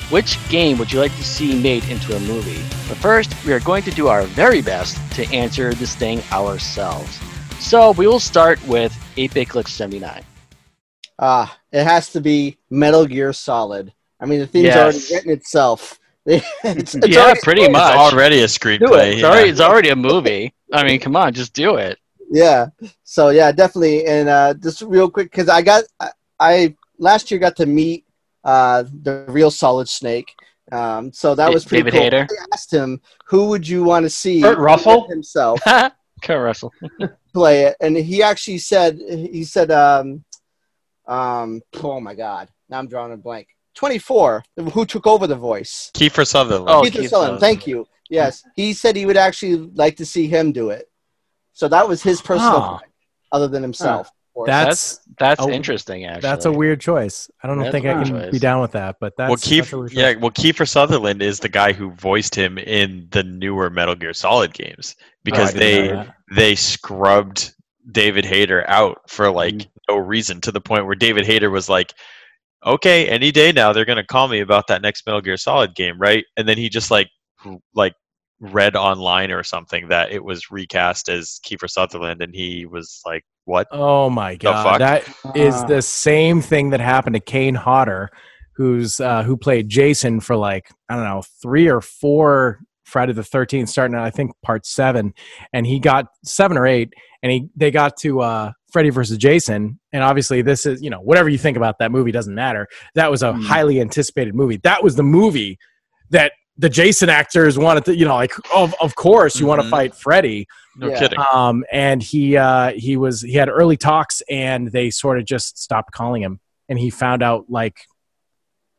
[0.09, 2.61] which game would you like to see made into a movie?
[2.87, 7.19] But first, we are going to do our very best to answer this thing ourselves.
[7.59, 10.23] So we will start with 8-Bit Glitch 79.
[11.19, 13.93] Ah, it has to be Metal Gear Solid.
[14.19, 14.77] I mean, the theme's Yes.
[14.77, 15.99] already written itself.
[16.25, 17.93] it's, it's Yeah, already pretty much.
[17.93, 19.07] It's already a screenplay.
[19.07, 19.13] it.
[19.13, 19.27] It's yeah.
[19.27, 20.53] already, it's already a movie.
[20.73, 21.97] I mean, come on, just do it.
[22.31, 22.67] Yeah.
[23.03, 24.05] So yeah, definitely.
[24.05, 26.09] And uh, just real quick, because I got I,
[26.39, 28.05] I last year got to meet
[28.43, 30.33] uh, the real Solid Snake.
[30.71, 32.01] Um, so that was pretty David cool.
[32.03, 32.27] Hayter?
[32.29, 35.07] I asked him, "Who would you want to see?" Kurt Russell?
[35.09, 35.59] himself
[36.21, 36.71] Kurt Russell.
[37.33, 40.23] play it, and he actually said, "He said, um,
[41.07, 43.47] um, oh my God, now I'm drawing a blank.
[43.75, 44.43] 24.
[44.73, 45.91] Who took over the voice?
[45.93, 46.69] Kiefer Sutherland.
[46.69, 47.09] Oh, Keith Keith Sutherland.
[47.09, 47.39] Sutherland.
[47.39, 47.87] Thank you.
[48.09, 50.90] Yes, he said he would actually like to see him do it.
[51.53, 52.77] So that was his personal, Huh.
[52.79, 52.89] pick,
[53.31, 54.07] other than himself.
[54.07, 54.47] of course.
[54.47, 56.05] That's That's Oh, interesting.
[56.05, 57.29] Actually, that's a weird choice.
[57.43, 58.31] I don't That's think I can choice.
[58.31, 60.21] be down with that, but that's well, that's a weird yeah, choice.
[60.21, 64.53] well, Kiefer Sutherland is the guy who voiced him in the newer Metal Gear Solid
[64.53, 67.53] games because Oh, they they scrubbed
[67.91, 69.67] David Hayter out for like Mm.
[69.89, 71.93] no reason to the point where David Hayter was like,
[72.65, 75.97] "Okay, any day now they're gonna call me about that next Metal Gear Solid game,
[75.99, 77.09] right?" And then he just like
[77.75, 77.93] like
[78.41, 83.23] read online or something that it was recast as Kiefer Sutherland, and he was like,
[83.45, 84.79] "What?" Oh my The fuck?
[84.79, 85.65] god, that is Ah.
[85.67, 88.09] the same thing that happened to Kane Hodder,
[88.55, 93.23] who's uh, who played Jason for like I don't know three or four Friday the
[93.23, 95.13] Thirteenth, starting at I think part seven,
[95.53, 96.93] and he got seven or eight,
[97.23, 100.99] and he they got to uh, Freddy versus Jason, and obviously this is you know
[100.99, 102.67] whatever you think about that movie doesn't matter.
[102.95, 103.41] That was a Hmm.
[103.43, 104.57] highly anticipated movie.
[104.63, 105.57] That was the movie
[106.09, 109.69] that the Jason actors wanted to you know like of of course you want to
[109.69, 110.99] fight Freddy No Yeah.
[110.99, 111.19] kidding.
[111.33, 115.57] um, and he uh, he was he had early talks, and they sort of just
[115.57, 117.77] stopped calling him, and he found out like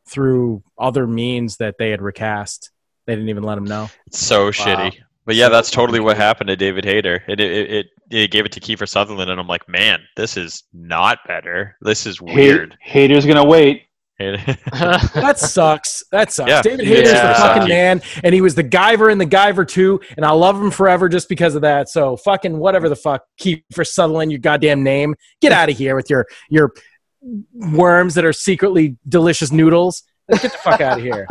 [0.07, 2.71] through other means that they had recast.
[3.05, 3.89] They didn't even let him know.
[4.07, 4.93] It's so shitty.
[5.25, 7.23] But yeah, that's totally what happened to David Hayter.
[7.27, 10.63] It, it it it gave it to Kiefer Sutherland, and I'm like, man, this is
[10.73, 11.77] not better.
[11.81, 12.77] This is weird.
[12.81, 13.83] Haters gonna wait.
[15.13, 16.03] That sucks.
[16.11, 16.49] That sucks.
[16.49, 16.61] Yeah.
[16.61, 17.27] David Hayter's Yeah.
[17.27, 20.55] the fucking man, and he was the Guyver in the Guyver too, and I love
[20.59, 21.89] him forever just because of that.
[21.89, 26.09] So fucking whatever the fuck, Kiefer Sutherland, your goddamn name, get out of here with
[26.09, 26.73] your your
[27.53, 30.03] worms that are secretly delicious noodles.
[30.29, 31.27] Get the fuck out of here.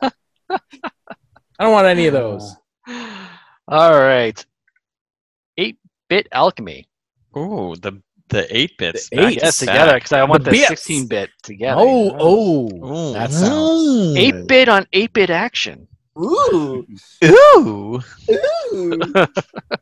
[0.00, 0.10] I
[1.60, 2.54] don't want any of those.
[3.68, 4.44] All right.
[5.56, 5.78] 8
[6.08, 6.88] bit alchemy.
[7.36, 9.08] Ooh, the the eight bits.
[9.10, 9.38] The eight.
[9.38, 11.80] in Yes, together because I want The the 16 bit together.
[11.80, 13.12] Oh, oh, Ooh.
[13.12, 14.16] that sounds.
[14.16, 15.86] 8 bit on 8 bit action.
[16.18, 16.86] Ooh.
[17.24, 18.00] Ooh.
[18.72, 19.00] Ooh.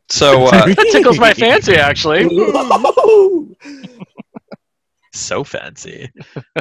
[0.09, 2.29] So uh, That tickles my fancy, actually.
[5.15, 6.09] So fancy.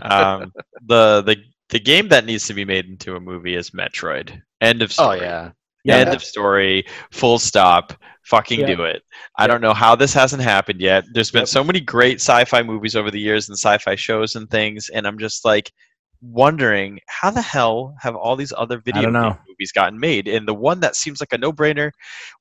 [0.02, 0.52] Um,
[0.86, 1.36] the the
[1.70, 4.42] the game that needs to be made into a movie is Metroid.
[4.60, 5.06] End of story.
[5.08, 5.26] Oh, story.
[5.30, 5.50] yeah.
[5.84, 5.96] Yeah.
[5.96, 6.84] End of story.
[7.10, 7.92] Full stop.
[8.24, 8.66] Fucking Yeah.
[8.76, 9.02] do it.
[9.36, 11.04] I don't know how this hasn't happened yet.
[11.12, 14.88] There's been so many great sci-fi movies over the years and sci-fi shows and things,
[14.94, 15.72] and I'm just like
[16.20, 19.10] wondering how the hell have all these other video
[19.48, 21.90] movies gotten made, and the one that seems like a no-brainer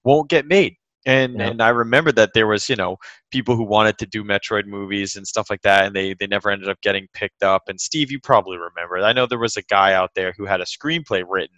[0.03, 0.75] won't get made.
[1.07, 1.47] And Yeah.
[1.47, 2.97] and I remember that there was you know
[3.31, 6.51] people who wanted to do Metroid movies and stuff like that, and they they never
[6.51, 7.63] ended up getting picked up.
[7.69, 8.99] And Steve, you probably remember.
[8.99, 11.55] I know there was a guy out there who had a screenplay written,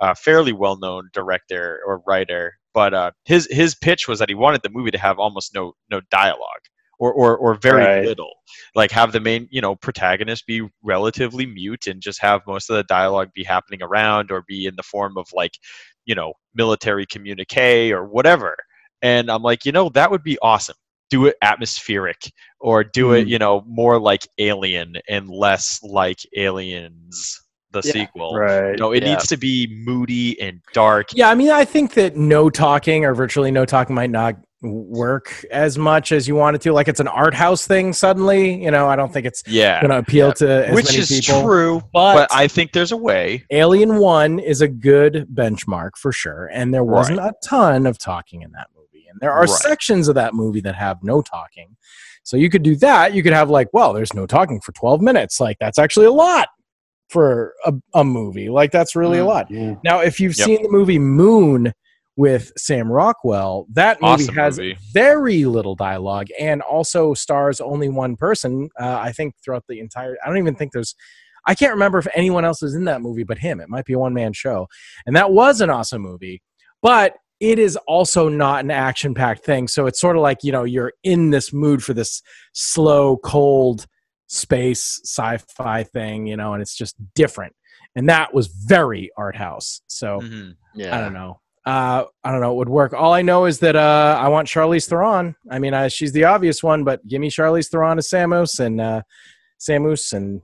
[0.00, 4.62] a fairly well-known director or writer, but uh, his his pitch was that he wanted
[4.62, 6.62] the movie to have almost no no dialogue.
[7.00, 8.00] Or, or, or very Right.
[8.00, 8.30] little
[8.76, 12.76] like have the main you know protagonist be relatively mute and just have most of
[12.76, 15.58] the dialogue be happening around or be in the form of like
[16.06, 18.56] you know military communique or whatever
[19.02, 20.76] and i'm like you know that would be awesome
[21.10, 22.30] do it atmospheric
[22.60, 23.28] or do it Mm.
[23.28, 27.43] you know more like alien and less like aliens
[27.74, 27.92] the Yeah.
[27.92, 28.70] sequel Right.
[28.70, 29.10] you know it Yeah.
[29.10, 33.14] needs to be moody and dark Yeah, I mean, I think that no talking or
[33.14, 36.72] virtually no talking might not work as much as you want it to.
[36.72, 38.64] Like it's an art house thing suddenly.
[38.64, 40.32] You know, I don't think it's yeah going to appeal yeah.
[40.34, 41.42] to as which many is people.
[41.42, 46.12] true but, but i think there's a way Alien One is a good benchmark for
[46.12, 49.50] sure, and there wasn't a ton of talking in that movie, and there are Right.
[49.50, 51.76] sections of that movie that have no talking.
[52.22, 53.12] So you could do that.
[53.12, 55.40] You could have like, well, there's no talking for 12 minutes.
[55.40, 56.48] Like that's actually a lot
[57.14, 58.48] for a, a movie.
[58.50, 59.26] Like that's really a Mm.
[59.26, 59.50] lot.
[59.50, 59.74] Yeah.
[59.84, 60.44] Now, if you've Yep.
[60.46, 61.72] seen the movie Moon
[62.16, 64.76] with Sam Rockwell, that movie Awesome has movie.
[64.92, 68.68] very little dialogue and also stars only one person.
[68.80, 70.96] Uh, I think throughout the entire, I don't even think there's,
[71.46, 73.60] I can't remember if anyone else is in that movie but him.
[73.60, 74.66] It might be a one man show.
[75.06, 76.42] And that was an awesome movie,
[76.82, 79.68] but it is also not an action packed thing.
[79.68, 82.22] So it's sort of like, you know, you're in this mood for this
[82.54, 83.86] slow, cold
[84.34, 87.54] space sci fi thing, you know, and it's just different.
[87.96, 89.80] And that was very art house.
[89.86, 90.56] So Mhm.
[90.74, 90.96] Yeah.
[90.96, 91.40] I don't know.
[91.64, 92.52] Uh, I don't know.
[92.52, 92.92] It would work.
[92.92, 95.34] All I know is that uh, I want Charlize Theron.
[95.50, 98.80] I mean, uh, she's the obvious one, but give me Charlize Theron as Samus and
[98.80, 99.02] uh,
[99.58, 100.42] Samus, and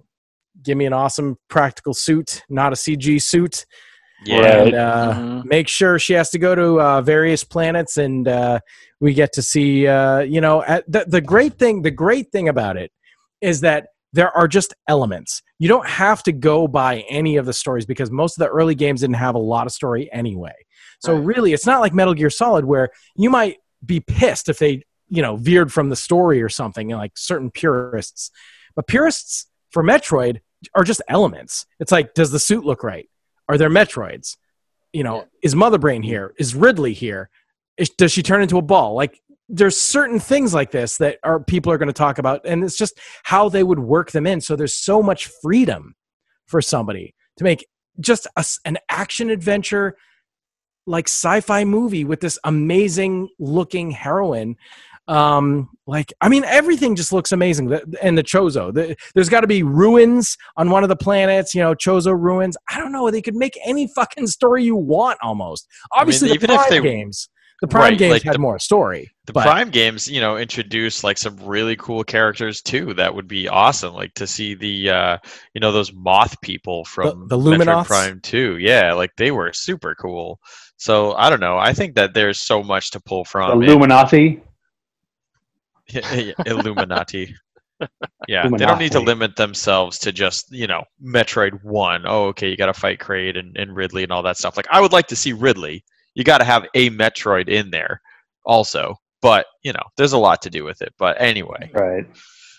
[0.62, 3.66] give me an awesome practical suit, not a CG suit,
[4.24, 4.62] Yeah.
[4.62, 5.44] and uh, Mhm.
[5.44, 8.60] make sure she has to go to uh, various planets, and uh,
[9.00, 9.86] we get to see.
[9.86, 12.90] Uh, you know, at the the great thing, the great thing about it
[13.40, 15.42] is that there are just elements.
[15.58, 18.74] You don't have to go by any of the stories because most of the early
[18.74, 20.54] games didn't have a lot of story anyway.
[21.00, 21.24] So Right.
[21.24, 25.22] really, it's not like Metal Gear Solid where you might be pissed if they, you
[25.22, 26.88] know, veered from the story or something.
[26.88, 28.30] Like certain purists,
[28.74, 30.40] but purists for Metroid
[30.74, 31.66] are just elements.
[31.78, 33.08] It's like, does the suit look right?
[33.48, 34.36] Are there Metroids?
[34.92, 36.34] You know, is Mother Brain here?
[36.38, 37.30] Is Ridley here?
[37.76, 38.94] Is, does she turn into a ball?
[38.94, 42.62] Like, there's certain things like this that are people are going to talk about, and
[42.62, 44.40] it's just how they would work them in.
[44.40, 45.94] So there's so much freedom
[46.46, 47.66] for somebody to make
[47.98, 49.96] just a an action adventure
[50.86, 54.56] like sci-fi movie with this amazing looking heroine.
[55.08, 57.66] Um like i mean everything just looks amazing.
[57.68, 61.54] The- and the chozo the, there's got to be ruins on one of the planets
[61.54, 62.56] you know chozo ruins.
[62.70, 65.66] I don't know they could make any fucking story you want almost.
[65.92, 67.28] Obviously even the if prime they- games
[67.60, 70.36] the prime Right, games like had the- more story The but Prime games, you know,
[70.38, 72.94] introduce like some really cool characters too.
[72.94, 73.94] That would be awesome.
[73.94, 75.18] Like to see the, uh,
[75.54, 77.86] you know, those moth people from the Metroid Luminoths?
[77.86, 78.56] Prime 2.
[78.58, 80.40] Yeah, like they were super cool.
[80.78, 81.58] So I don't know.
[81.58, 83.62] I think that there's so much to pull The from.
[83.62, 83.68] it.
[83.68, 84.40] Illuminati.
[86.46, 87.34] Illuminati.
[88.28, 92.02] Yeah, they don't need to limit themselves to just you know Metroid One.
[92.06, 94.54] Oh, okay, you got to fight Kraid and, and Ridley and all that stuff.
[94.58, 95.82] Like I would like to see Ridley.
[96.14, 98.00] You got to have a Metroid in there,
[98.44, 98.96] also.
[99.22, 100.92] But you know, there's a lot to do with it.
[100.98, 102.06] But anyway, Right.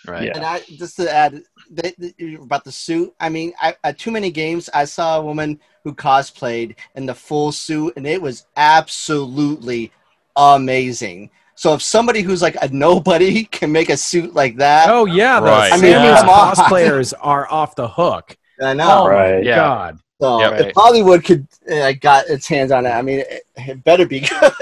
[0.07, 0.23] right?
[0.27, 0.31] Yeah.
[0.35, 1.41] And I just to add
[1.75, 3.13] th- th- about the suit.
[3.19, 7.15] I mean, I, at too many games, I saw a woman who cosplayed in the
[7.15, 9.91] full suit, and it was absolutely
[10.35, 11.29] amazing.
[11.55, 15.39] So if somebody who's like a nobody can make a suit like that, oh yeah
[15.39, 15.73] the Right.
[15.73, 16.55] I mean, Samus come on.
[16.55, 19.03] cosplayers are off the hook I know.
[19.03, 19.35] oh Right.
[19.35, 19.55] my Yeah.
[19.55, 20.73] god So Yeah, if.
[20.75, 24.53] Hollywood could uh, got its hands on it, I mean, it, it better be good.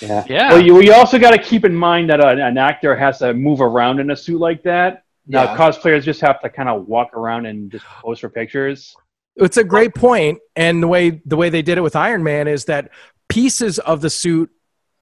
[0.00, 0.24] Yeah.
[0.28, 0.48] Yeah.
[0.50, 3.32] Well, you, you also got to keep in mind that an, an actor has to
[3.32, 5.04] move around in a suit like that.
[5.26, 5.56] Now, Yeah.
[5.56, 8.94] cosplayers just have to kind of walk around and just pose for pictures.
[9.36, 12.46] it's a great point and the way the way they did it with iron man
[12.48, 12.90] is that
[13.28, 14.48] pieces of the suit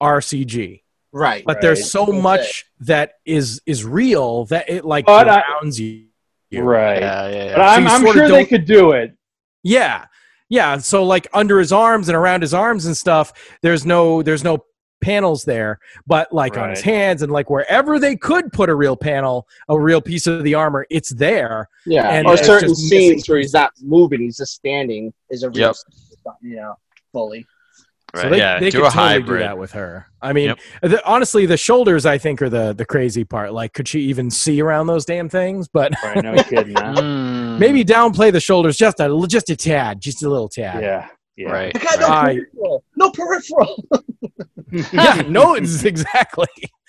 [0.01, 0.83] are cg
[1.13, 1.45] right.
[1.47, 5.79] but there's so That's much that is is real that it like But I- grounds
[5.79, 6.07] you
[6.53, 7.01] Right.
[7.01, 7.57] Yeah, yeah, yeah.
[7.57, 9.17] But I'm, I'm sure they could do it.
[9.65, 10.05] Yeah
[10.49, 13.33] yeah so like under his arms and around his arms and stuff
[13.63, 14.65] there's no there's no
[15.01, 18.97] panels there but like on his hands and like wherever they could put a real
[18.97, 22.09] panel a real piece of the armor it's there Yeah.
[22.09, 25.75] And or certain scenes missing where he's not moving, he's just standing is a real,
[26.25, 26.35] Yep.
[26.41, 26.75] you know,
[27.13, 27.45] fully.
[28.17, 29.39] So Right, they, yeah, they do could a totally hybrid.
[29.41, 30.07] do that with her.
[30.23, 30.59] I mean, Yep.
[30.83, 33.53] the, honestly, the shoulders I think are the the crazy part.
[33.53, 35.67] Like, could she even see around those damn things?
[35.69, 36.23] But Right.
[36.23, 36.77] No kidding.
[36.77, 36.95] huh?
[37.03, 37.34] Hmm.
[37.55, 40.83] Mm, maybe downplay the shoulders just a just a tad, just a little tad.
[40.83, 41.09] Yeah.
[41.37, 41.51] Yeah.
[41.51, 41.73] Right.
[41.73, 42.85] The guy no I- peripheral.
[42.97, 43.85] No peripheral.
[44.93, 46.47] yeah, no, it's exactly.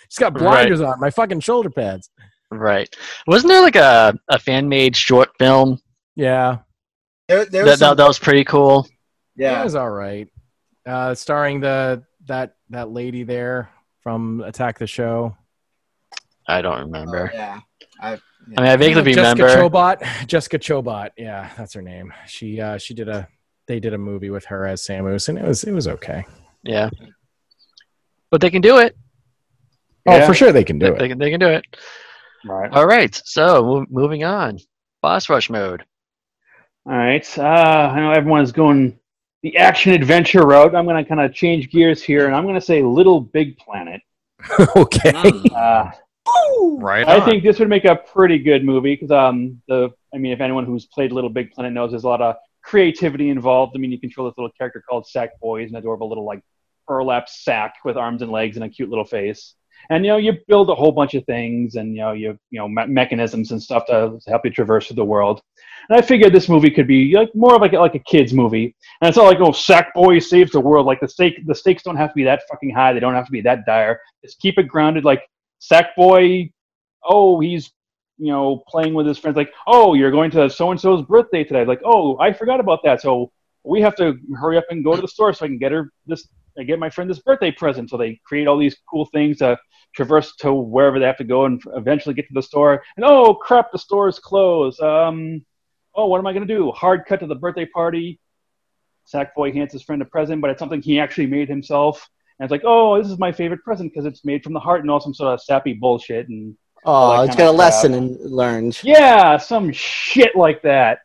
[0.10, 1.00] She's got blinders on.
[1.00, 2.10] My fucking shoulder pads.
[2.52, 2.94] Right.
[3.28, 5.80] Wasn't there like a, a fan made short film
[6.16, 6.60] Yeah,
[7.28, 8.88] There, there that, was that, some, that was pretty cool?
[9.36, 10.30] yeah, it was all right.
[10.86, 13.70] Uh, starring the that that lady there
[14.02, 15.36] from Attack the Show.
[16.48, 17.32] I don't remember.
[17.34, 17.60] yeah.
[18.00, 18.20] I,
[18.58, 19.48] I mean, I vaguely Jessica remember.
[19.48, 20.28] Jessica Chobot.
[20.28, 21.10] Jessica Chobot.
[21.18, 22.14] Yeah, that's her name.
[22.28, 23.28] She uh, she did a
[23.68, 26.26] they did a movie with her as Samus, and it was it was okay.
[26.64, 26.90] Yeah.
[28.32, 28.96] But they can do it.
[30.08, 30.28] Oh, Yeah.
[30.28, 31.00] for sure they can do They, it.
[31.00, 31.64] they can, they can do it.
[32.46, 32.72] Right.
[32.72, 33.20] All right.
[33.26, 34.60] So mo- moving on.
[35.02, 35.84] Boss rush mode.
[36.86, 37.26] All right.
[37.38, 39.00] Uh, I know everyone's going
[39.42, 40.76] the action adventure route.
[40.76, 43.58] I'm going to kind of change gears here, and I'm going to say Little Big
[43.58, 44.02] Planet.
[44.76, 45.12] okay.
[45.56, 45.90] Uh,
[46.80, 47.08] Right.
[47.08, 50.42] I think this would make a pretty good movie because um the I mean if
[50.42, 53.74] anyone who's played Little Big Planet knows there's a lot of creativity involved.
[53.76, 56.42] I mean you control this little character called Sack Boy, he's an adorable little like
[56.88, 59.56] burlap sack with arms and legs and a cute little face.
[59.90, 62.60] And you know you build a whole bunch of things and you know you you
[62.60, 65.42] know me- mechanisms and stuff to, to help you traverse through the world.
[65.90, 68.34] And I figured this movie could be like more of like a, like a kids
[68.34, 68.76] movie.
[69.02, 70.86] And it's all like oh Sack Boy saves the world.
[70.86, 72.94] Like the stake the stakes don't have to be that fucking high.
[72.94, 74.00] They don't have to be that dire.
[74.24, 75.06] Just keep it grounded.
[75.06, 75.22] Like
[75.60, 76.52] Sack Boy
[77.06, 77.72] oh, he's
[78.18, 79.38] you know playing with his friends.
[79.38, 81.66] Like, oh, you're going to so and so's birthday today.
[81.66, 83.02] Like, oh, I forgot about that.
[83.02, 83.32] So
[83.64, 85.92] we have to hurry up and go to the store so I can get her
[86.06, 86.28] this.
[86.58, 87.90] I get my friend this birthday present.
[87.90, 89.58] So they create all these cool things to
[89.94, 92.84] traverse to wherever they have to go and eventually get to the store.
[92.96, 94.82] And oh crap, the store is closed.
[94.82, 95.46] Um,
[95.94, 96.72] oh, what am I gonna do?
[96.72, 98.20] Hard cut to the birthday party.
[99.12, 102.10] Sackboy hands his friend a present, but it's something he actually made himself.
[102.40, 104.82] And it's like, oh, this is my favorite present because it's made from the heart
[104.82, 106.28] and all some sort of sappy bullshit.
[106.30, 106.56] And
[106.88, 108.80] Oh, it's got a lesson and learned.
[108.84, 111.00] yeah, some shit like that.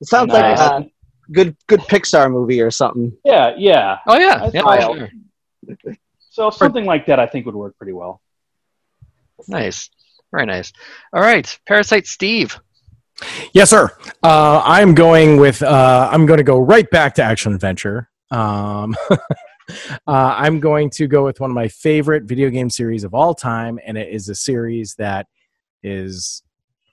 [0.00, 0.58] It sounds Nice.
[0.58, 0.82] like uh,
[1.32, 3.16] good good Pixar movie or something.
[3.24, 3.98] Yeah, yeah.
[4.06, 5.88] Oh yeah, That's yeah, sure.
[6.30, 8.20] So something like that, I think, would work pretty well.
[9.48, 9.90] Nice,
[10.32, 10.72] very nice.
[11.12, 12.58] All right, Parasite Steve.
[13.52, 13.90] Yes, sir.
[14.22, 15.62] Uh, I'm going with.
[15.62, 18.08] Uh, I'm going to go right back to action adventure.
[18.30, 18.94] Um,
[20.06, 23.34] uh, I'm going to go with one of my favorite video game series of all
[23.34, 25.26] time, and it is a series that
[25.82, 26.42] is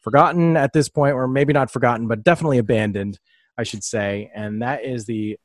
[0.02, 3.19] forgotten at this point, or maybe not forgotten, but definitely abandoned,
[3.57, 5.38] I should say, and that is the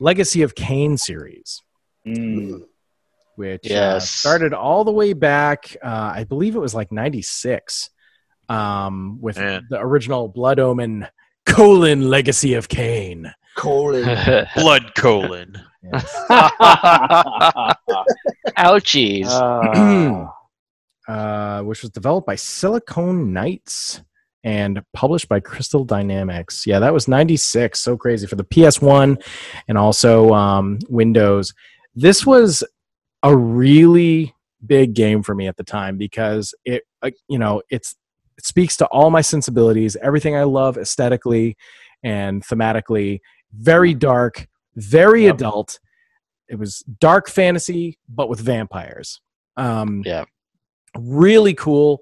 [0.00, 1.62] Legacy of Kain series.
[3.36, 7.90] Which uh, started all the way back, uh, I believe it was like '96,
[8.48, 9.66] um, with Man.
[9.70, 11.06] the original Blood Omen
[11.46, 13.32] colon Legacy of Kain.
[13.56, 14.46] Colon.
[14.56, 15.56] Blood colon.
[18.58, 19.26] Ouchies.
[19.28, 20.28] Uh,
[21.12, 24.02] uh, which was developed by Silicon Knights
[24.44, 26.66] and published by Crystal Dynamics.
[26.66, 27.78] Yeah, that was 96.
[27.78, 29.22] So crazy for the PS1
[29.68, 31.52] and also um, Windows.
[31.94, 32.62] This was
[33.22, 34.34] a really
[34.66, 37.96] big game for me at the time because it, uh, you know, it's
[38.36, 41.56] it speaks to all my sensibilities, everything I love aesthetically
[42.02, 43.20] and thematically.
[43.52, 44.46] Very dark,
[44.78, 45.34] very Yep.
[45.36, 45.78] adult.
[46.48, 49.20] It was dark fantasy, but with vampires.
[49.56, 50.24] Um, yeah.
[50.96, 52.00] really cool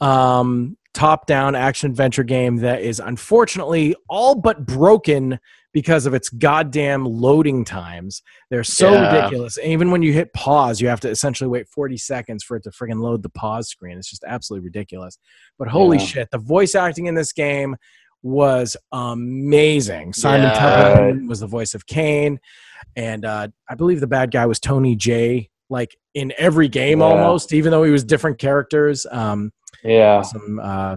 [0.00, 5.38] um, top down action adventure game that is unfortunately all but broken
[5.72, 8.22] because of its goddamn loading times.
[8.50, 9.14] They're so Yeah.
[9.14, 9.58] ridiculous.
[9.62, 12.70] Even when you hit pause, you have to essentially wait 40 seconds for it to
[12.70, 13.98] friggin' load the pause screen.
[13.98, 15.18] It's just absolutely ridiculous.
[15.58, 16.04] But holy Yeah.
[16.04, 17.76] shit, the voice acting in this game
[18.26, 20.12] was amazing.
[20.12, 21.12] Simon Yeah.
[21.28, 22.40] Was the voice of Kain,
[22.96, 25.48] and uh, I believe the bad guy was Tony Jay.
[25.68, 27.06] Like in every game, Yeah.
[27.06, 29.04] almost, even though he was different characters.
[29.10, 30.22] Um, yeah.
[30.22, 30.96] some uh,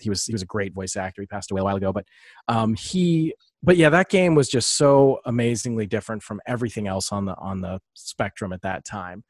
[0.00, 1.22] he was he was a great voice actor.
[1.22, 2.04] He passed away a while ago, but
[2.48, 7.24] um, he but yeah, that game was just so amazingly different from everything else on
[7.26, 9.24] the on the spectrum at that time.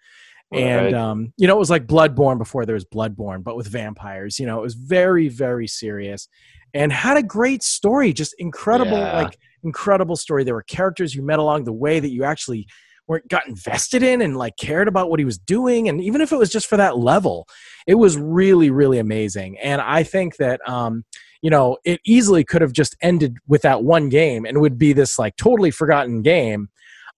[0.51, 4.39] And um, you know, it was like Bloodborne before there was Bloodborne, but with vampires.
[4.39, 6.27] You know, it was very very serious,
[6.75, 8.13] and had a great story.
[8.13, 9.17] Just incredible, Yeah.
[9.17, 10.45] like incredible story.
[10.45, 12.67] There were characters you met along the way that you actually
[13.09, 16.31] were got invested in and like cared about what he was doing and even if
[16.31, 17.49] it was just for that level
[17.87, 21.05] it was really really amazing and i think that um
[21.41, 24.93] you know it easily could have just ended with that one game and would be
[24.93, 26.69] this like totally forgotten game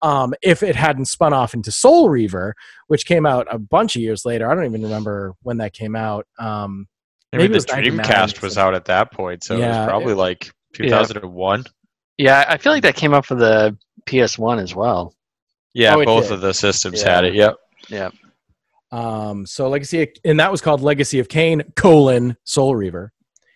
[0.03, 2.55] um if it hadn't spun off into soul reaver
[2.87, 5.97] which came out a bunch of years later i don't even remember when that came
[5.97, 6.87] out um
[7.33, 9.87] I Maybe mean, it was the Dreamcast was out at that point, so it was
[9.87, 11.65] probably it- like 2001.
[12.19, 13.77] Yeah, I feel like that came up for the
[14.07, 15.15] PS1 as well.
[15.73, 16.33] Yeah, Oh, both did.
[16.33, 17.15] of the systems Yeah.
[17.15, 17.35] had it.
[17.35, 17.57] Yep.
[17.89, 18.13] Yep.
[18.93, 23.13] um so legacy of, and that was called legacy of kain colon soul reaver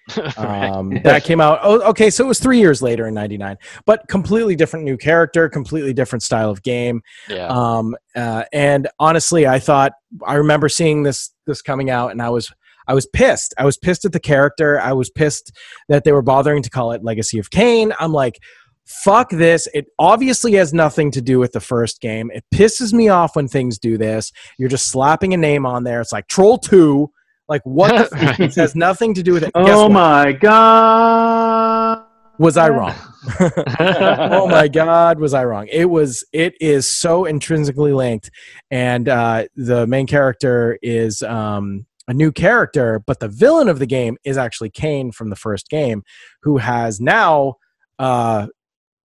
[0.36, 1.58] um, that came out.
[1.62, 3.56] Oh, okay, so it was three years later in '99,
[3.86, 7.02] but completely different new character, completely different style of game.
[7.28, 7.46] yeah.
[7.48, 9.92] Um, uh, and honestly, I thought
[10.26, 12.52] I remember seeing this this coming out, and I was
[12.86, 13.54] I was pissed.
[13.58, 14.80] I was pissed at the character.
[14.80, 15.52] I was pissed
[15.88, 17.92] that they were bothering to call it Legacy of Kain.
[17.98, 18.38] I'm like.
[18.86, 19.66] Fuck this.
[19.72, 22.30] It obviously has nothing to do with the first game.
[22.34, 24.30] It pisses me off when things do this.
[24.58, 26.02] You're just slapping a name on there.
[26.02, 27.10] It's like Troll 2.
[27.48, 28.10] Like, what?
[28.10, 29.52] the f- this has nothing to do with it.
[29.54, 32.04] Oh my god.
[32.38, 32.94] Was I wrong?
[33.80, 38.30] oh my god was i wrong it was it is so intrinsically linked
[38.70, 43.86] and uh the main character is um a new character but the villain of the
[43.86, 46.02] game is actually kain from the first game
[46.42, 47.54] who has now
[47.98, 48.46] uh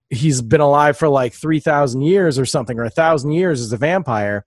[0.10, 3.78] he's been alive for like 3000 years or something or a thousand years as a
[3.78, 4.46] vampire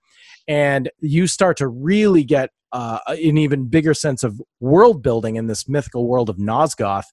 [0.48, 5.46] and you start to really get uh, an even bigger sense of world building in
[5.46, 7.04] this mythical world of Nosgoth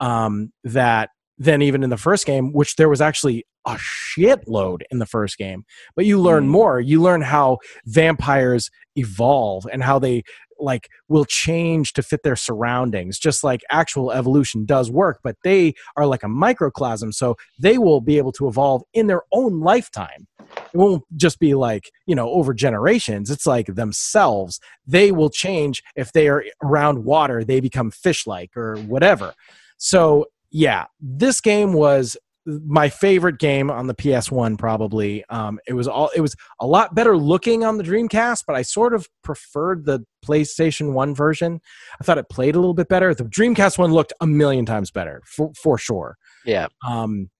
[0.00, 4.98] um, that than even in the first game, which there was actually a shitload in
[5.00, 5.64] the first game.
[5.94, 6.48] But you learn Mm.
[6.50, 6.80] more.
[6.80, 10.22] You learn how vampires evolve and how they
[10.58, 15.74] like will change to fit their surroundings just like actual evolution does work but they
[15.96, 20.26] are like a microcosm so they will be able to evolve in their own lifetime.
[20.38, 24.60] It won't just be like you know over generations it's like themselves.
[24.86, 29.34] They will change if they are around water they become fish like or whatever.
[29.76, 32.16] So yeah this game was
[32.46, 36.94] my favorite game on the PS1 probably um it was all it was a lot
[36.94, 41.60] better looking on the Dreamcast but I sort of preferred the PlayStation 1 version
[42.00, 44.90] I thought it played a little bit better the Dreamcast one looked a million times
[44.90, 46.66] better for for sure yeah.
[46.86, 47.30] um,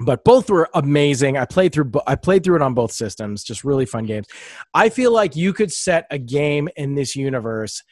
[0.00, 1.36] but both were amazing.
[1.36, 1.92] I played through.
[2.06, 3.44] I played through it on both systems.
[3.44, 4.26] Just really fun games.
[4.72, 7.82] I feel like you could set a game in this universe,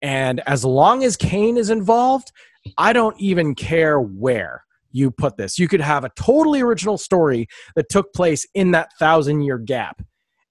[0.00, 2.30] and as long as Kain is involved,
[2.76, 4.64] I don't even care where.
[4.90, 5.58] You put this.
[5.58, 7.46] You could have a totally original story
[7.76, 10.02] that took place in that thousand year gap,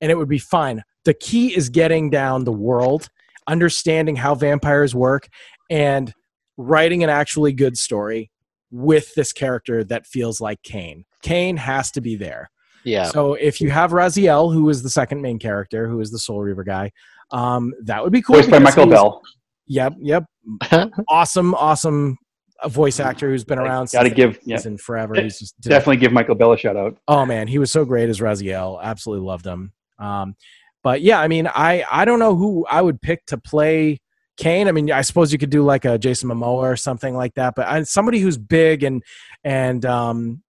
[0.01, 0.83] and it would be fine.
[1.05, 3.09] The key is getting down the world,
[3.47, 5.27] understanding how vampires work,
[5.69, 6.13] and
[6.57, 8.31] writing an actually good story
[8.71, 11.05] with this character that feels like Kain.
[11.21, 12.49] Kain has to be there.
[12.83, 13.05] Yeah.
[13.05, 16.41] So if you have Raziel, who is the second main character, who is the Soul
[16.41, 16.91] Reaver guy,
[17.31, 18.37] um, that would be cool.
[18.37, 19.21] Voiced by Michael Bell.
[19.67, 20.23] Yep, yep.
[21.09, 22.17] awesome, awesome
[22.61, 24.67] uh, voice actor who's been around Gotta since give- the 80s yeah.
[24.67, 25.21] and forever.
[25.21, 26.97] He's just Definitely give Michael Bell a shout out.
[27.07, 28.81] Oh man, he was so great as Raziel.
[28.81, 29.73] Absolutely loved him.
[29.99, 30.35] Um,
[30.83, 33.99] but yeah, I mean, I I don't know who I would pick to play
[34.37, 34.67] Kain.
[34.67, 37.55] I mean, I suppose you could do like a Jason Momoa or something like that.
[37.55, 39.03] But I, somebody who's big and
[39.43, 40.43] and um,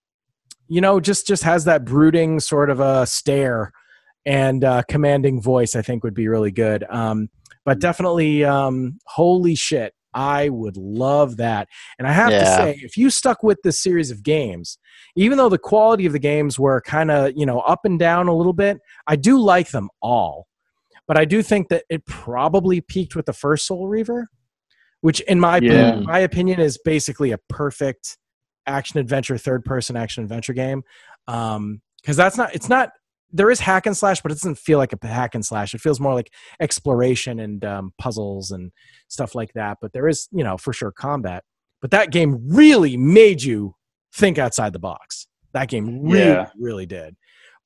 [0.68, 3.72] you know, just just has that brooding sort of a stare
[4.26, 5.74] and uh, commanding voice.
[5.74, 6.84] I think would be really good.
[6.88, 7.30] Um,
[7.64, 9.92] but definitely, um, holy shit.
[10.18, 11.68] I would love that.
[11.96, 14.76] And I have to say, if you stuck with this series of games,
[15.14, 18.26] even though the quality of the games were kind of, you know, up and down
[18.26, 20.48] a little bit, I do like them all.
[21.06, 24.28] But I do think that it probably peaked with the first Soul Reaver,
[25.02, 26.00] which in my Yeah.
[26.00, 28.18] my opinion is basically a perfect
[28.66, 30.82] action adventure third person action adventure game.
[31.28, 32.90] Um cuz that's not it's not
[33.30, 35.74] there is hack and slash but it doesn't feel like a hack and slash.
[35.74, 38.72] It feels more like exploration and um, puzzles and
[39.08, 41.44] stuff like that, but there is, you know, for sure combat.
[41.80, 43.74] But that game really made you
[44.12, 45.26] think outside the box.
[45.52, 46.48] That game really Yeah.
[46.58, 47.16] really did.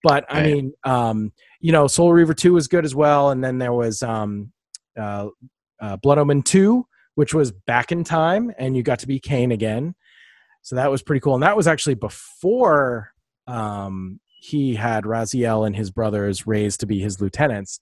[0.03, 0.47] But I Right.
[0.47, 3.31] mean, um, you know, Soul Reaver 2 was good as well.
[3.31, 4.53] And then there was um,
[4.99, 5.29] uh,
[5.81, 6.85] uh, Blood Omen 2,
[7.15, 9.95] which was back in time, and you got to be Kain again.
[10.63, 11.35] So that was pretty cool.
[11.35, 13.13] And that was actually before
[13.47, 17.79] um, he had Raziel and his brothers raised to be his lieutenants.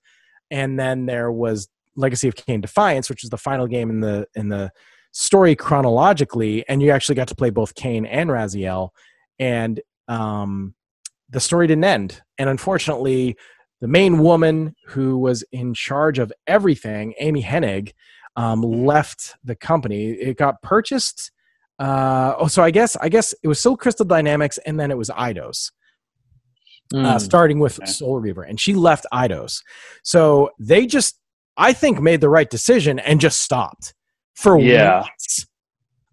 [0.51, 4.27] And then there was Legacy of Kain Defiance, which is the final game in the
[4.35, 4.71] in the
[5.11, 8.91] story chronologically, and you actually got to play both Kain and Raziel.
[9.39, 10.75] And um,
[11.31, 12.21] the story didn't end.
[12.37, 13.39] And unfortunately,
[13.81, 17.93] the main woman who was in charge of everything, Amy Hennig,
[18.37, 20.11] um, left the company.
[20.11, 21.33] It got purchased.
[21.79, 24.99] Uh, oh, so I guess I guess it was still Crystal Dynamics, and then it
[24.99, 25.09] was
[26.93, 27.21] Uh, Mm.
[27.21, 29.63] starting with Soul Reaver, and she left Eidos.
[30.03, 31.21] So they just,
[31.57, 33.95] I think, made the right decision and just stopped
[34.35, 35.03] for Yeah.
[35.03, 35.47] once.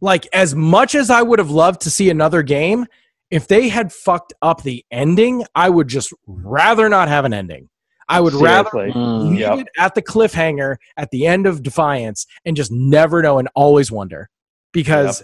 [0.02, 2.86] Like as much as I would have loved to see another game,
[3.32, 7.70] if they had fucked up the ending, I would just rather not have an ending.
[8.08, 9.30] I would rather Mm.
[9.32, 9.60] leave Yep.
[9.60, 13.92] it at the cliffhanger at the end of Defiance and just never know and always
[13.92, 14.30] wonder
[14.74, 15.24] because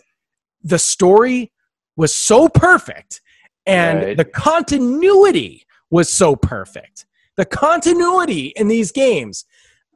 [0.64, 1.52] the story
[1.96, 3.22] was so perfect
[3.66, 4.18] and Right.
[4.18, 7.06] the continuity was so perfect.
[7.38, 9.46] The continuity in these games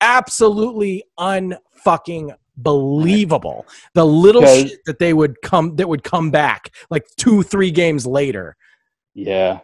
[0.02, 3.66] absolutely unfucking believable.
[3.94, 7.72] The little Because- shit that they would come that would come back like 2 3
[7.72, 8.56] games later.
[9.14, 9.60] Yeah.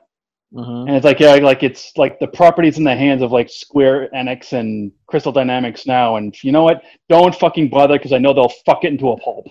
[0.54, 0.88] Mhm.
[0.88, 4.10] And it's like yeah, like it's like the properties in the hands of like Square
[4.14, 6.84] Enix and Crystal Dynamics now, and you know what?
[7.10, 9.48] Don't fucking bother because I know they'll fuck it into a pulp.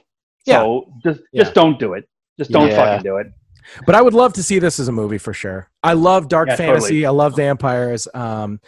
[0.46, 1.42] So just Yeah.
[1.42, 2.08] just don't do it.
[2.38, 2.76] Just don't Yeah.
[2.76, 3.26] fucking do it.
[3.86, 5.68] But I would love to see this as a movie for sure.
[5.82, 6.82] I love dark Yeah, fantasy.
[7.02, 7.06] totally.
[7.06, 8.08] I love vampires.
[8.14, 8.60] Um,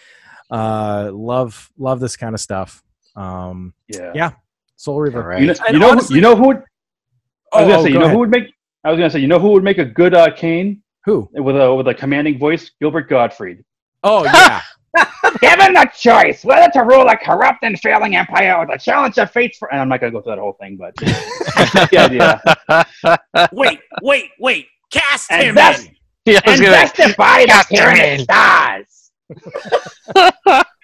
[0.51, 2.83] uh, love love this kind of stuff.
[3.17, 4.13] Um, Yeah.
[4.15, 4.31] yeah,
[4.77, 5.23] Soul Reaver.
[5.23, 5.41] All right.
[5.41, 6.47] You know, you know, who, honestly- you know who?
[6.49, 6.65] Would, I was
[7.53, 8.15] Oh, gonna oh, say, you go know ahead.
[8.15, 8.45] who would make?
[8.85, 11.29] I was gonna say, you know who would make a good uh, Kain Who?
[11.33, 12.71] with a with a commanding voice?
[12.81, 13.65] Gilbert Gottfried.
[14.03, 14.61] Oh yeah,
[15.41, 19.27] Given the choice whether to rule a corrupt and failing empire or to challenge the
[19.27, 21.99] fate for, and I'm not gonna go through that whole thing, but that's not the
[21.99, 23.49] idea.
[23.53, 24.67] wait, wait, wait.
[24.95, 25.91] Cast And him that's- in.
[26.27, 29.11] Yeah, I was gonna- Investify the Cast pyramid stars.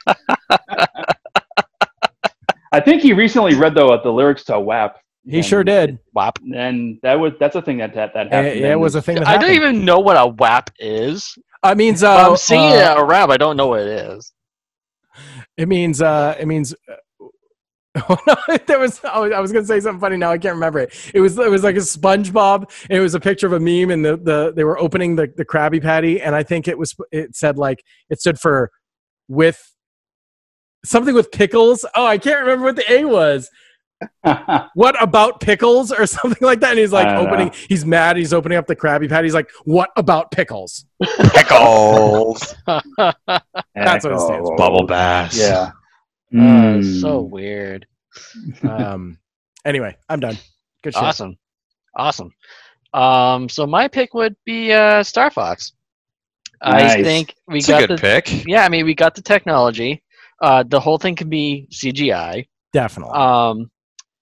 [2.72, 4.96] I think he recently read the the lyrics to WAP.
[5.24, 5.98] He and- sure did.
[6.14, 6.38] WAP.
[6.54, 8.60] and that was that's a thing that that, that Yeah, happened.
[8.60, 9.48] yeah, it was a thing that I happened.
[9.48, 11.36] don't even know what a WAP is.
[11.62, 13.30] I it means uh, I'm seeing uh, it around.
[13.32, 14.32] I don't know what it is.
[15.56, 16.74] It means uh, it means.
[17.96, 19.00] Oh, no, there was.
[19.04, 20.16] I was gonna say something funny.
[20.16, 21.10] Now I can't remember it.
[21.12, 21.38] It was.
[21.38, 22.70] It was like a SpongeBob.
[22.88, 25.32] And it was a picture of a meme, and the, the they were opening the
[25.36, 26.94] the Krabby Patty, and I think it was.
[27.10, 28.70] It said like it stood for
[29.28, 29.74] with
[30.84, 31.84] something with pickles.
[31.94, 33.50] Oh, I can't remember what the A was.
[34.74, 36.70] What about pickles or something like that?
[36.70, 37.48] And he's like opening.
[37.48, 37.54] know.
[37.68, 38.16] He's mad.
[38.16, 39.26] He's opening up the Krabby Patty.
[39.26, 42.54] He's like, "What about pickles?" Pickles.
[42.66, 44.56] That's what it stands for.
[44.56, 45.36] Bubble bass.
[45.36, 45.72] Yeah.
[46.32, 47.00] Uh, Mm.
[47.00, 47.86] so weird.
[48.62, 49.18] Um.
[49.64, 50.36] Anyway, I'm done.
[50.82, 51.02] Good shit.
[51.02, 51.36] Awesome.
[51.96, 52.32] Awesome.
[52.94, 55.72] Um, so my pick would be uh, Star Fox.
[56.62, 57.04] I Nice.
[57.04, 58.46] think we It's a got good the pick.
[58.46, 58.64] yeah.
[58.64, 60.02] I mean, we got the technology.
[60.42, 62.46] Uh, the whole thing can be CGI.
[62.72, 63.14] Definitely.
[63.14, 63.70] Um,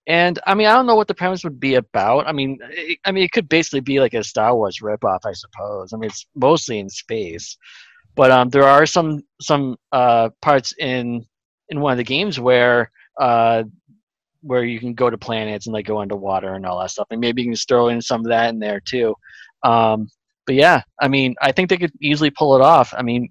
[0.07, 2.27] And I mean, I don't know what the premise would be about.
[2.27, 5.33] I mean, it, I mean, it could basically be like a Star Wars ripoff, I
[5.35, 5.93] suppose.
[5.93, 7.57] I mean, it's mostly in space,
[8.17, 11.25] but um, there are some some uh, parts in
[11.71, 12.91] in one of the games where
[13.21, 13.65] uh,
[14.43, 17.09] where you can go to planets and like go underwater and all that stuff.
[17.11, 19.15] And maybe you can just throw in some of that in there too.
[19.63, 20.09] Um,
[20.47, 22.95] but yeah, I mean, I think they could easily pull it off.
[22.97, 23.31] I mean,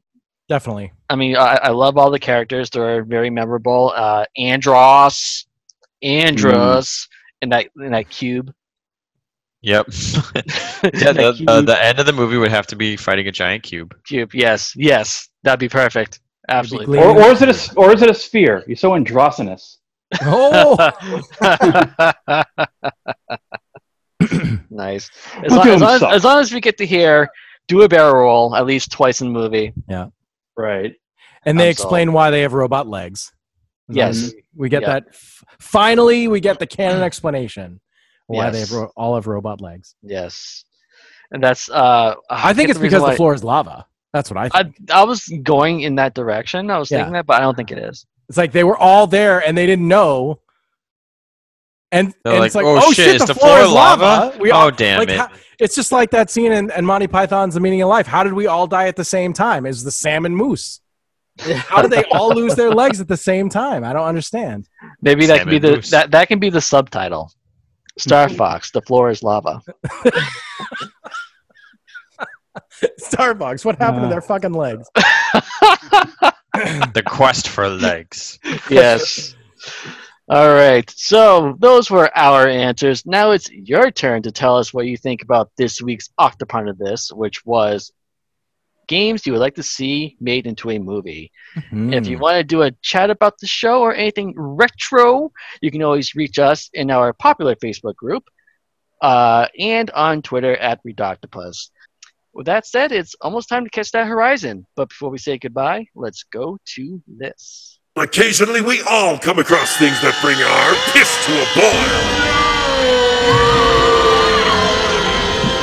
[0.50, 0.94] Definitely.
[1.10, 2.70] I mean, I, I love all the characters.
[2.70, 3.92] They're very memorable.
[3.94, 5.46] Uh, Andross,
[6.04, 7.08] Andross,
[7.42, 8.54] in that in that cube.
[9.62, 9.88] Yep.
[9.92, 13.64] yeah, the, uh, the end of the movie would have to be fighting a giant
[13.64, 13.94] cube.
[14.06, 14.34] Cube.
[14.34, 16.22] Yes, yes, that'd be perfect.
[16.49, 16.99] Absolutely.
[16.99, 18.64] Or, or is it a s- or is it a sphere?
[18.68, 19.80] You're so androgynous.
[20.22, 20.76] Oh,
[24.69, 25.10] nice.
[25.44, 27.30] As long, as, long as, long as we get to hear
[27.68, 29.74] do a barrel roll at least twice in the movie.
[29.90, 30.07] yeah.
[30.56, 30.94] Right.
[31.45, 33.32] And they I'm explain why they have robot legs.
[33.90, 34.32] Yes.
[34.56, 34.99] We get Yeah.
[35.02, 35.15] that.
[35.60, 37.80] Finally, we get the canon explanation
[38.28, 39.95] why they have ro- all have robot legs.
[40.02, 40.64] Yes.
[41.32, 43.86] And that's uh I think it's the reason because the floor is lava.
[44.18, 44.76] That's what I think.
[44.91, 46.72] I, I was going in that direction.
[46.72, 46.98] I was Yeah.
[46.98, 48.06] thinking that, but I don't think it is.
[48.30, 50.39] It's like they were all there and they didn't know.
[51.91, 53.72] And, They're and like, it's like, "Oh, oh, shit, shit, the, the floor, floor is
[53.72, 54.03] lava.
[54.03, 54.38] lava?
[54.39, 55.18] We Oh, all, damn like, it.
[55.19, 55.30] how-
[55.60, 58.07] it's just like that scene in, in Monty Python's The Meaning of Life.
[58.07, 59.65] How did we all die at the same time?
[59.65, 60.81] Is the salmon mousse?
[61.39, 63.84] How did they all lose their legs at the same time?
[63.84, 64.68] I don't understand.
[65.02, 65.89] Maybe that could be the mousse.
[65.91, 67.31] that, that can be the subtitle.
[67.99, 69.61] Star Fox, the floor is lava.
[73.02, 74.10] Starbucks, what happened to Uh.
[74.10, 74.88] their fucking legs?
[76.94, 78.40] The quest for legs.
[78.70, 79.36] yes.
[80.28, 80.90] All right.
[80.90, 83.06] So those were our answers.
[83.06, 86.80] Now it's your turn to tell us what you think about this week's Octopon of
[86.80, 87.91] this, which was
[88.88, 91.32] games you would like to see made into a movie.
[91.72, 95.32] If you want to do a chat about the show or anything retro,
[95.62, 98.24] you can always reach us in our popular Facebook group
[99.02, 101.70] uh, and on Twitter at Redoctopus.
[102.38, 104.68] With that said, it's almost time to catch that horizon.
[104.76, 107.80] But before we say goodbye, let's go to this.
[107.96, 111.88] Occasionally, we all come across things that bring our piss to a boil.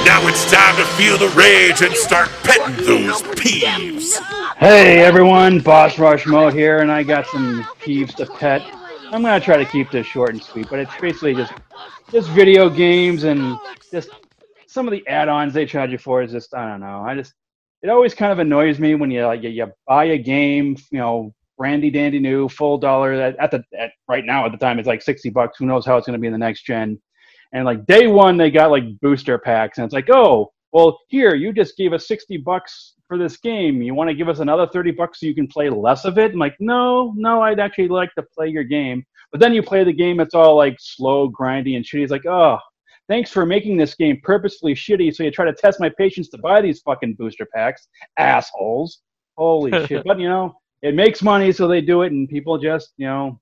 [0.04, 4.20] Now it's time to feel the rage and start petting those peeves.
[4.56, 8.62] Hey everyone, Boss Rush Mode here, and I got some peeves to pet.
[9.12, 11.52] I'm gonna try to keep this short and sweet, but it's basically just
[12.10, 13.56] just video games and
[13.92, 14.10] just
[14.74, 17.02] some of the add-ons they charge you for is just I don't know.
[17.06, 17.32] I just
[17.82, 20.98] it always kind of annoys me when you like you, you buy a game, you
[20.98, 24.78] know, brandy dandy new, full dollar at, at the at, right now at the time
[24.78, 25.58] it's like sixty bucks.
[25.58, 27.00] Who knows how it's gonna be in the next gen?
[27.52, 31.36] And like day one, they got like booster packs, and it's like, oh, well, here
[31.36, 33.80] you just gave us sixty bucks for this game.
[33.80, 36.32] You want to give us another thirty bucks so you can play less of it?
[36.32, 39.04] I'm like, no, no, I'd actually like to play your game.
[39.30, 42.02] But then you play the game, it's all like slow, grindy, and shitty.
[42.02, 42.58] It's like, oh,
[43.08, 46.38] thanks for making this game purposefully shitty, so you try to test my patience to
[46.38, 49.00] buy these fucking booster packs, assholes.
[49.36, 50.04] Holy shit!
[50.04, 53.40] But you know, it makes money, so they do it, and people just, you know,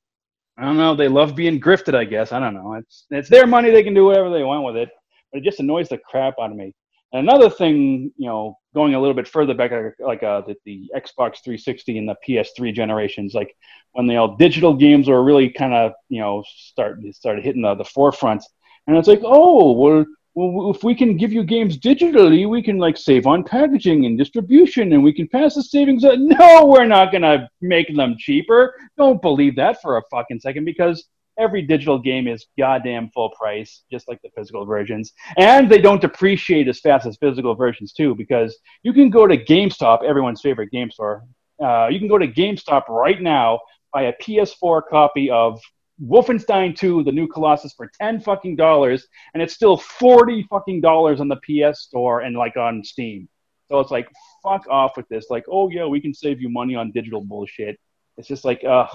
[0.57, 0.95] I don't know.
[0.95, 2.33] They love being grifted, I guess.
[2.33, 2.75] I don't know.
[2.75, 3.71] It's it's their money.
[3.71, 4.91] They can do whatever they want with it.
[5.33, 6.75] But it just annoys the crap out of me.
[7.13, 10.57] And another thing, you know, going a little bit further back, like, like uh, the,
[10.65, 13.55] the Xbox 360 and the PS3 generations, like
[13.93, 17.75] when the all digital games were really kind of, you know, start started hitting the,
[17.75, 18.45] the forefront.
[18.87, 20.05] And it's like, oh, well,
[20.35, 24.93] if we can give you games digitally, we can like save on packaging and distribution,
[24.93, 26.05] and we can pass the savings.
[26.05, 26.29] On.
[26.39, 28.75] No, we're not gonna make them cheaper.
[28.97, 31.07] Don't believe that for a fucking second, because
[31.39, 36.01] every digital game is goddamn full price, just like the physical versions, and they don't
[36.01, 38.15] depreciate as fast as physical versions too.
[38.15, 41.25] Because you can go to GameStop, everyone's favorite game store.
[41.63, 43.61] Uh, you can go to GameStop right now,
[43.93, 45.61] buy a PS4 copy of
[46.03, 51.21] Wolfenstein 2, the new Colossus, for ten fucking dollars, and it's still forty fucking dollars
[51.21, 53.29] on the PS Store and like on Steam.
[53.69, 54.09] So it's like
[54.43, 55.27] fuck off with this.
[55.31, 57.79] Like, oh yeah, we can save you money on digital bullshit.
[58.19, 58.87] It's just like, uh,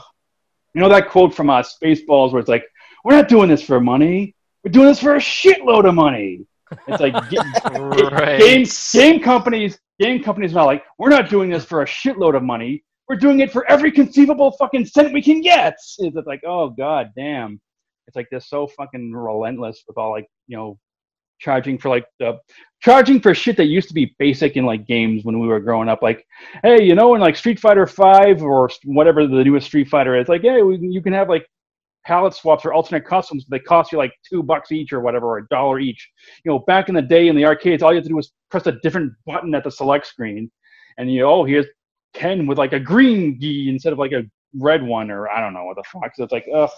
[0.73, 2.65] you know that quote from uh, Spaceballs where it's like,
[3.03, 4.35] we're not doing this for money.
[4.63, 6.45] We're doing this for a shitload of money.
[6.87, 7.13] It's like
[8.11, 8.39] Right.
[8.39, 12.35] game game companies game companies are not like we're not doing this for a shitload
[12.35, 12.83] of money.
[13.07, 15.77] We're doing it for every conceivable fucking cent we can get.
[15.99, 17.59] It's like, oh god damn.
[18.07, 20.79] It's like they're so fucking relentless with all like you know
[21.39, 22.39] charging for like the
[22.81, 25.89] charging for shit that used to be basic in like games when we were growing
[25.89, 26.01] up.
[26.01, 26.25] Like,
[26.63, 30.27] hey, you know, in like Street Fighter Five or whatever the newest Street Fighter is,
[30.27, 31.47] like, hey, we, you can have like
[32.05, 35.27] palette swaps or alternate customs, but they cost you like two bucks each or whatever,
[35.27, 36.09] or a dollar each.
[36.43, 38.31] You know, back in the day in the arcades, all you had to do was
[38.49, 40.49] press a different button at the select screen,
[40.97, 41.65] and you know, oh, here's
[42.17, 44.23] Ken with like a green gi instead of like a
[44.55, 46.15] red one, or I don't know what the fuck.
[46.15, 46.69] So it's like, ugh,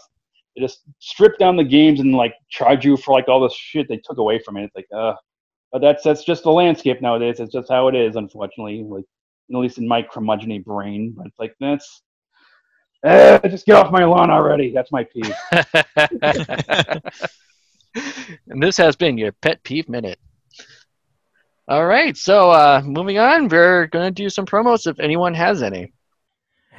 [0.55, 3.87] they just strip down the games and like charge you for like all the shit
[3.87, 4.65] they took away from it.
[4.65, 5.13] It's like, uh,
[5.71, 7.39] but that's that's just the landscape nowadays.
[7.39, 8.83] It's just how it is, unfortunately.
[8.83, 9.05] Like
[9.51, 12.01] at least in my curmudgeony brain, but it's like that's.
[13.01, 14.73] Uh, just get off my lawn already.
[14.73, 15.33] That's my peeve.
[18.49, 20.19] and this has been your pet peeve minute.
[21.69, 25.93] All right, so uh, moving on, we're gonna do some promos if anyone has any.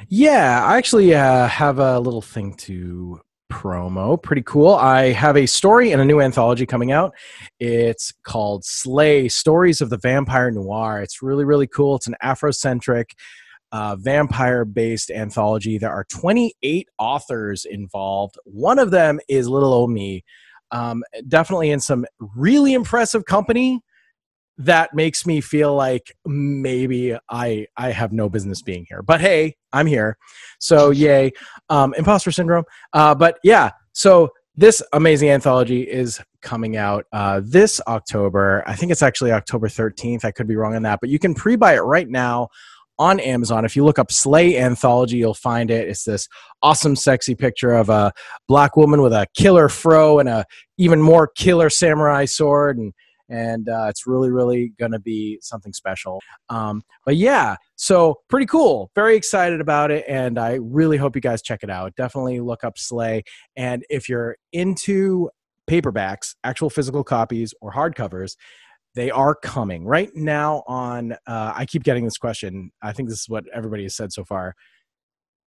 [0.09, 4.21] Yeah, I actually uh, have a little thing to promo.
[4.21, 4.75] Pretty cool.
[4.75, 7.13] I have a story and a new anthology coming out.
[7.57, 11.01] It's called Slay Stories of the Vampire Noire.
[11.01, 11.95] It's really, really cool.
[11.95, 13.11] It's an Afrocentric,
[13.71, 15.77] uh, vampire based anthology.
[15.77, 18.37] There are 28 authors involved.
[18.43, 20.25] One of them is little old me.
[20.71, 22.05] Um, definitely in some
[22.35, 23.81] really impressive company
[24.57, 29.01] that makes me feel like maybe I I have no business being here.
[29.01, 30.17] But hey, I'm here,
[30.59, 31.31] so yay!
[31.69, 32.65] Um, imposter syndrome.
[32.93, 38.63] Uh, but yeah, so this amazing anthology is coming out uh, this October.
[38.67, 40.25] I think it's actually October 13th.
[40.25, 42.49] I could be wrong on that, but you can pre-buy it right now
[42.99, 43.65] on Amazon.
[43.65, 45.87] If you look up Slay Anthology, you'll find it.
[45.87, 46.27] It's this
[46.61, 48.11] awesome, sexy picture of a
[48.47, 50.45] black woman with a killer fro and a
[50.77, 52.93] even more killer samurai sword, and
[53.31, 56.21] and uh, it's really, really going to be something special.
[56.49, 58.91] Um, but yeah, so pretty cool.
[58.93, 61.95] Very excited about it, and I really hope you guys check it out.
[61.95, 63.23] Definitely look up Slay,
[63.55, 65.29] and if you're into
[65.69, 68.35] paperbacks, actual physical copies, or hardcovers,
[68.93, 73.21] they are coming right now on uh, i keep getting this question i think this
[73.21, 74.55] is what everybody has said so far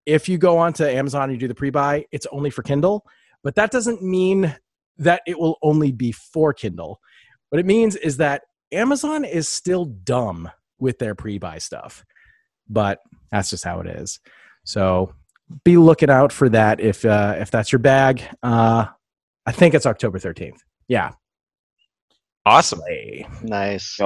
[0.06, 3.04] if you go onto amazon and you do the pre-buy it's only for kindle
[3.42, 4.56] but that doesn't mean
[4.96, 7.00] that it will only be for kindle
[7.54, 10.50] what it means is that amazon is still dumb
[10.80, 12.04] with their pre-buy stuff
[12.68, 12.98] but
[13.30, 14.18] that's just how it is
[14.64, 15.14] so
[15.62, 18.86] be looking out for that if uh, if that's your bag uh,
[19.46, 20.58] i think it's october 13th
[20.88, 21.12] yeah
[22.46, 22.80] Awesome.
[23.42, 23.96] Nice.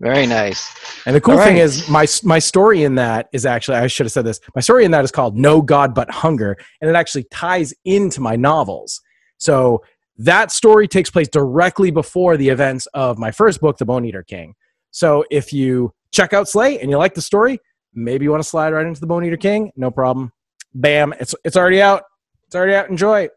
[0.00, 0.72] Very nice.
[1.04, 1.62] And the cool All thing right.
[1.62, 4.40] is, my my story in that is actually I should have said this.
[4.54, 8.20] My story in that is called "No God But Hunger," and it actually ties into
[8.20, 9.00] my novels.
[9.38, 9.82] So
[10.24, 14.22] that story takes place directly before the events of my first book, The Bone Eater
[14.22, 14.54] King.
[14.90, 17.58] So if you check out Slay and you like the story,
[17.94, 19.72] maybe you want to slide right into The Bone Eater King.
[19.76, 20.32] No problem.
[20.74, 21.14] Bam!
[21.18, 22.02] It's it's already out.
[22.46, 22.90] It's already out.
[22.90, 23.28] Enjoy.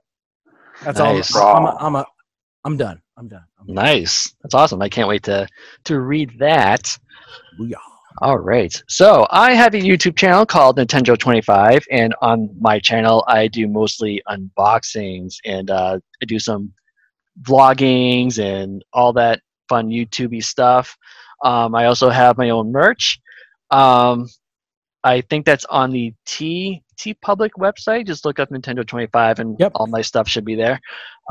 [0.83, 1.35] That's Nice.
[1.35, 1.55] all.
[1.57, 2.05] I'm a, I'm a,
[2.65, 3.01] I'm done.
[3.17, 3.43] I'm done.
[3.65, 4.35] Nice.
[4.41, 4.81] That's awesome.
[4.81, 5.47] I can't wait to
[5.85, 6.97] to read that.
[7.59, 7.75] Booyah.
[8.21, 8.81] All right.
[8.87, 13.67] So I have a YouTube channel called Nintendo 25, and on my channel I do
[13.67, 16.73] mostly unboxings and uh, I do some
[17.41, 20.95] vloggings and all that fun YouTubey stuff.
[21.43, 23.19] Um, I also have my own merch.
[23.71, 24.27] Um,
[25.03, 28.07] I think that's on the T TeePublic website.
[28.07, 30.79] Just look up Nintendo 25, and all my stuff should be there.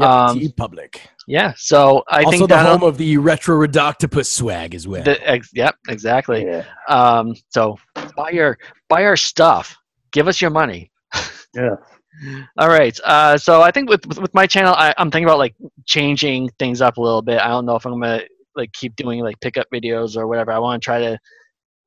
[0.01, 0.97] Yep, Um, TeePublic.
[1.27, 1.53] yeah.
[1.57, 5.03] So I also think the that home of the retro Redoctopus swag as well.
[5.03, 6.47] the, ex, yep, exactly.
[6.89, 7.77] Um, so
[8.17, 8.59] buy your
[8.89, 9.77] buy our stuff.
[10.13, 10.91] Give us your money.
[11.55, 11.77] Yeah.
[12.59, 12.99] All right.
[13.05, 15.55] Uh, so I think with with, with my channel, I, I'm thinking about like
[15.87, 17.39] changing things up a little bit.
[17.41, 18.23] I don't know if I'm gonna
[18.57, 20.51] like keep doing like pickup videos or whatever.
[20.53, 21.19] I want to try to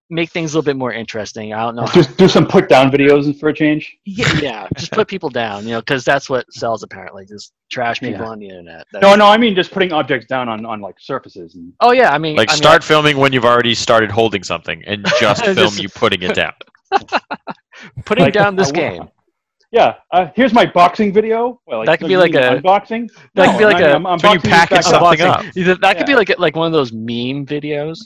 [0.09, 1.53] make things a little bit more interesting.
[1.53, 1.87] I don't know.
[1.87, 3.97] Just do some put down videos for a change.
[4.05, 7.25] yeah, yeah, just put people down, you know, because that's what sells apparently.
[7.25, 8.29] Just trash people Yeah.
[8.31, 8.85] on the internet.
[8.93, 11.55] No, That's- no, I mean just putting objects down on, on like surfaces.
[11.55, 14.43] And, Oh yeah, I mean, Like I mean, start filming when you've already started holding
[14.43, 16.53] something, and just film Just- you putting it down.
[18.05, 19.09] putting Like, down this game.
[19.71, 21.59] Yeah, uh, here's my boxing video.
[21.65, 23.09] Well, like, That could be like a- unboxing.
[23.33, 25.21] That No, could be like I mean, a I'm- I'm So you boxing package something
[25.21, 25.39] up.
[25.39, 25.79] up.
[25.81, 27.97] That could be like like one of those meme videos.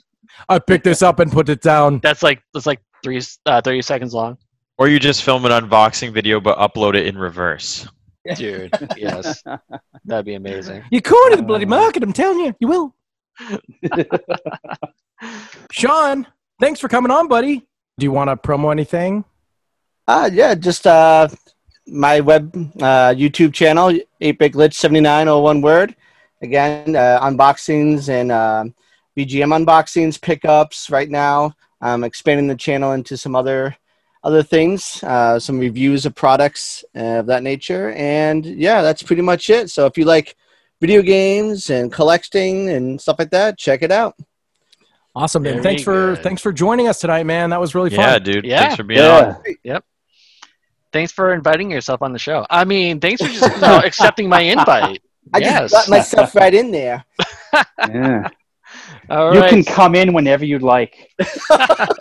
[0.47, 1.99] I picked this up and put it down.
[1.99, 4.37] That's like that's like three uh, thirty seconds long.
[4.77, 7.87] Or you just film an unboxing video but upload it in reverse.
[8.35, 9.43] Dude, yes,
[10.05, 10.83] that'd be amazing.
[10.91, 12.03] You cornered the bloody market.
[12.03, 12.95] I'm telling you, you will.
[15.71, 16.27] Sean,
[16.59, 17.67] thanks for coming on, buddy.
[17.97, 19.25] Do you want to promo anything?
[20.07, 21.27] Uh, yeah, just uh,
[21.87, 23.91] my web uh, YouTube channel,
[24.21, 25.95] 8-Bit Glitch 79, all one word.
[26.41, 28.65] Again, uh, unboxings and uh,
[29.19, 31.53] BGM unboxings, pickups right now.
[31.81, 33.75] I'm expanding the channel into some other
[34.23, 37.91] other things, uh, some reviews of products uh, of that nature.
[37.91, 39.69] And yeah, that's pretty much it.
[39.69, 40.35] So if you like
[40.81, 44.15] video games and collecting and stuff like that, check it out.
[45.15, 45.53] Awesome, man.
[45.53, 46.23] Very Thanks for good.
[46.23, 47.49] thanks for joining us tonight, man.
[47.49, 47.99] That was really fun.
[47.99, 48.45] Yeah, dude.
[48.45, 48.59] Yeah.
[48.59, 49.35] Thanks for being Yeah.
[49.35, 49.55] on.
[49.63, 49.85] Yep.
[50.93, 52.45] Thanks for inviting yourself on the show.
[52.49, 55.01] I mean, thanks for just you know, accepting my invite.
[55.33, 55.71] I yes.
[55.71, 57.05] just got myself right in there.
[57.87, 58.29] yeah.
[59.09, 59.49] All you right.
[59.49, 61.11] can come in whenever you'd like.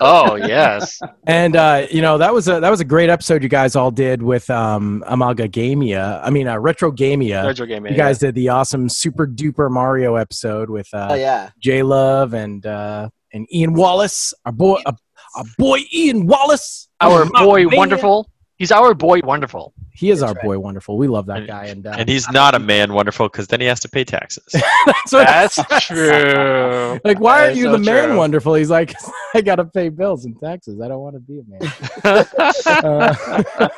[0.01, 1.01] oh yes.
[1.27, 3.91] And uh, you know that was a that was a great episode you guys all
[3.91, 6.21] did with um, Amalgamia.
[6.23, 7.45] I mean, uh, Retro Gamia.
[7.45, 11.51] Retro Gamia, You guys did the awesome Super Duper Mario episode with uh, Oh yeah.
[11.63, 14.93] J Love and uh, and Ian Wallace, our boy, uh,
[15.37, 17.77] our boy Ian Wallace, Our boy Amalgamia.
[17.77, 18.31] Wonderful.
[18.57, 19.73] He's our boy Wonderful.
[19.99, 20.97] He is our boy Wonderful.
[20.97, 23.67] We love that guy, and uh, And he's not a man wonderful because then he
[23.67, 24.45] has to pay taxes.
[24.53, 27.01] that's, what That's true.
[27.05, 28.17] Like, why That aren't you so the man true.
[28.19, 28.55] wonderful?
[28.55, 28.95] He's like,
[29.35, 30.81] I gotta pay bills and taxes.
[30.81, 31.73] I don't want to be a man.
[32.05, 33.69] Uh,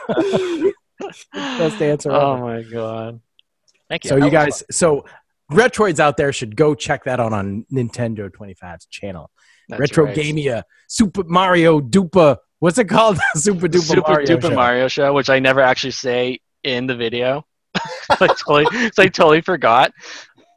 [1.33, 2.13] best answer.
[2.13, 2.43] Oh ever.
[2.43, 3.21] my god.
[3.89, 4.09] Thank you.
[4.11, 5.07] So That you was guys, so
[5.51, 9.31] Retroids out there should go check that out on Nintendo 25's channel.
[9.71, 10.17] That's Retro right.
[10.17, 12.37] Gamia, Super Mario Dupa.
[12.61, 13.19] What's it called?
[13.35, 14.27] Super Duper Super Mario.
[14.27, 14.55] Duper Show.
[14.55, 17.45] Mario Show, which I never actually say in the video.
[18.11, 19.93] I totally, so I totally forgot.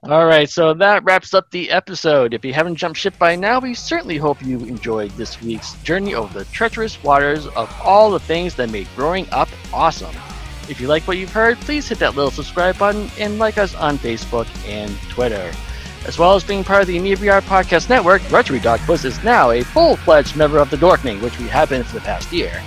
[0.03, 2.33] All right, so that wraps up the episode.
[2.33, 6.13] If you haven't jumped ship by now, we certainly hope you enjoyed this week's journey
[6.13, 10.13] over the treacherous waters of all the things that made growing up awesome.
[10.67, 13.75] If you like what you've heard, please hit that little subscribe button and like us
[13.75, 15.53] on Facebook and Twitter.
[16.05, 19.63] As well as being part of the NeoBR Podcast Network, Rotary Dog is now a
[19.63, 22.61] full-fledged member of the Dorkening, which we have been for the past year.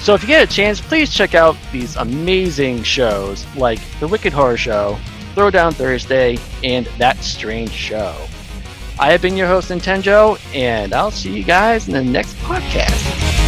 [0.00, 4.32] So if you get a chance, please check out these amazing shows like The Wicked
[4.32, 4.98] Horror Show,
[5.34, 8.14] Throwdown Thursday, and That Strange Show.
[8.98, 13.45] I have been your host, Nintendo, and I'll see you guys in the next podcast.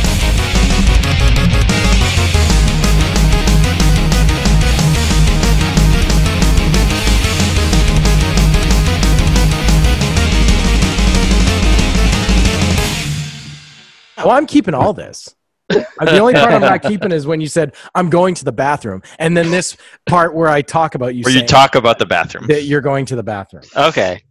[14.18, 15.34] Well, I'm keeping all this.
[16.00, 19.02] The only part I'm not keeping is when you said I'm going to the bathroom,
[19.18, 19.76] and then this
[20.06, 21.22] part where I talk about you.
[21.24, 22.46] Where you talk about the bathroom.
[22.46, 23.64] that you're going to the bathroom.
[23.76, 24.22] Okay.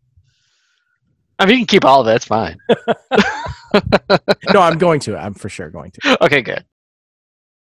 [1.38, 2.16] I mean, you can keep all of it.
[2.16, 2.58] It's fine.
[4.54, 5.18] No, I'm going to.
[5.18, 6.24] I'm for sure going to.
[6.24, 6.66] Okay, good.